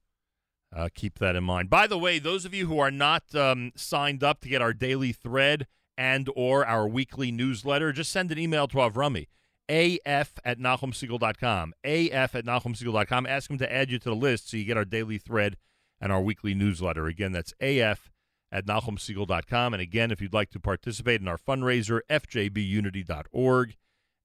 [0.71, 1.71] Uh, keep that in mind.
[1.71, 4.73] By the way, those of you who are not um, signed up to get our
[4.73, 5.65] daily thread
[5.97, 9.29] and or our weekly newsletter, just send an email to Avrami,
[9.67, 13.25] af at nachumsegal.com, af at nachumsegal.com.
[13.25, 15.57] Ask him to add you to the list so you get our daily thread
[15.99, 17.07] and our weekly newsletter.
[17.07, 18.11] Again, that's af
[18.51, 19.73] at nachumsegal.com.
[19.73, 23.75] And again, if you'd like to participate in our fundraiser, fjbunity.org,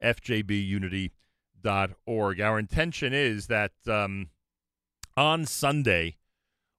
[0.03, 2.41] fjbunity.org.
[2.41, 4.31] Our intention is that um,
[5.17, 6.17] on Sunday,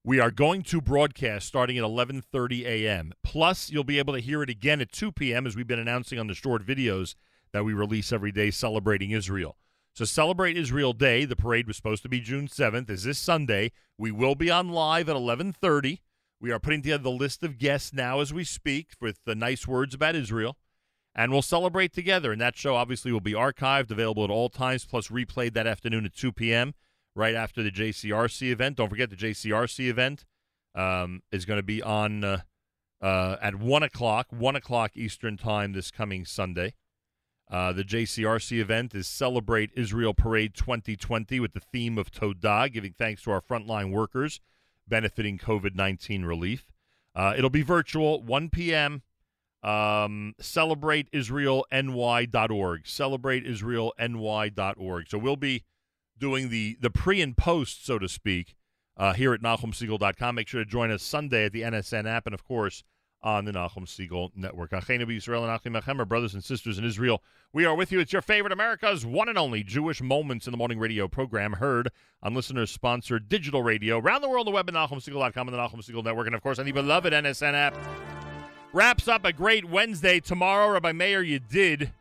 [0.04, 3.14] we are going to broadcast starting at 11:30 a.m.
[3.24, 5.46] Plus, you'll be able to hear it again at 2 p.m.
[5.46, 7.14] as we've been announcing on the short videos
[7.54, 9.58] that we release every day celebrating Israel.
[9.94, 11.26] So celebrate Israel Day.
[11.26, 12.90] The parade was supposed to be June 7th.
[12.90, 13.72] Is this Sunday?
[13.98, 16.00] We will be on live at 11:30.
[16.40, 19.68] We are putting together the list of guests now as we speak with the nice
[19.68, 20.58] words about Israel.
[21.14, 22.32] And we'll celebrate together.
[22.32, 26.06] And that show obviously will be archived, available at all times, plus replayed that afternoon
[26.06, 26.74] at 2 p.m.
[27.16, 28.78] right after the JCRC event.
[28.78, 30.26] Don't forget the JCRC event
[30.74, 32.38] um, is going to be on uh,
[33.02, 36.74] uh, at 1 o'clock, 1 o'clock Eastern Time this coming Sunday.
[37.52, 42.94] Uh, the JCRC event is Celebrate Israel Parade 2020 with the theme of Todah, giving
[42.94, 44.40] thanks to our frontline workers
[44.88, 46.72] benefiting COVID 19 relief.
[47.14, 49.02] Uh, it'll be virtual, 1 p.m.
[49.64, 52.84] Um, CelebrateIsraelNY.org.
[52.84, 55.10] CelebrateIsraelNY.org.
[55.10, 55.66] So we'll be
[56.18, 58.56] doing the, the pre and post, so to speak,
[58.96, 60.36] uh, here at NachumSegal.com.
[60.36, 62.86] Make sure to join us Sunday at the NSN app and, of course,
[63.24, 64.72] on the Nachum Segal Network.
[64.72, 67.22] Achenu Israel and Achim our brothers and sisters in Israel.
[67.54, 68.00] We are with you.
[68.00, 71.90] It's your favorite America's one and only Jewish Moments in the Morning radio program, heard
[72.24, 76.04] on listeners-sponsored digital radio around the world the web at NachumSegal.com and the Nachum Segal
[76.04, 77.78] Network, and of course on the beloved NSN app.
[78.74, 80.72] Wraps up a great Wednesday tomorrow.
[80.72, 81.92] Rabbi Meir Yedid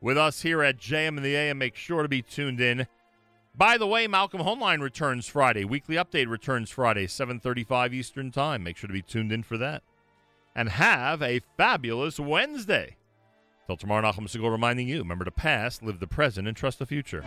[0.00, 1.58] with us here at JM and the AM.
[1.58, 2.86] Make sure to be tuned in.
[3.56, 5.64] By the way, Malcolm Hoenlein returns Friday.
[5.64, 8.62] Weekly update returns Friday, 7:35 Eastern Time.
[8.62, 9.82] Make sure to be tuned in for that
[10.54, 12.96] and have a fabulous Wednesday.
[13.66, 16.86] Till tomorrow, Nachum Segal reminding you remember the past, live the present, and trust the
[16.86, 17.24] future.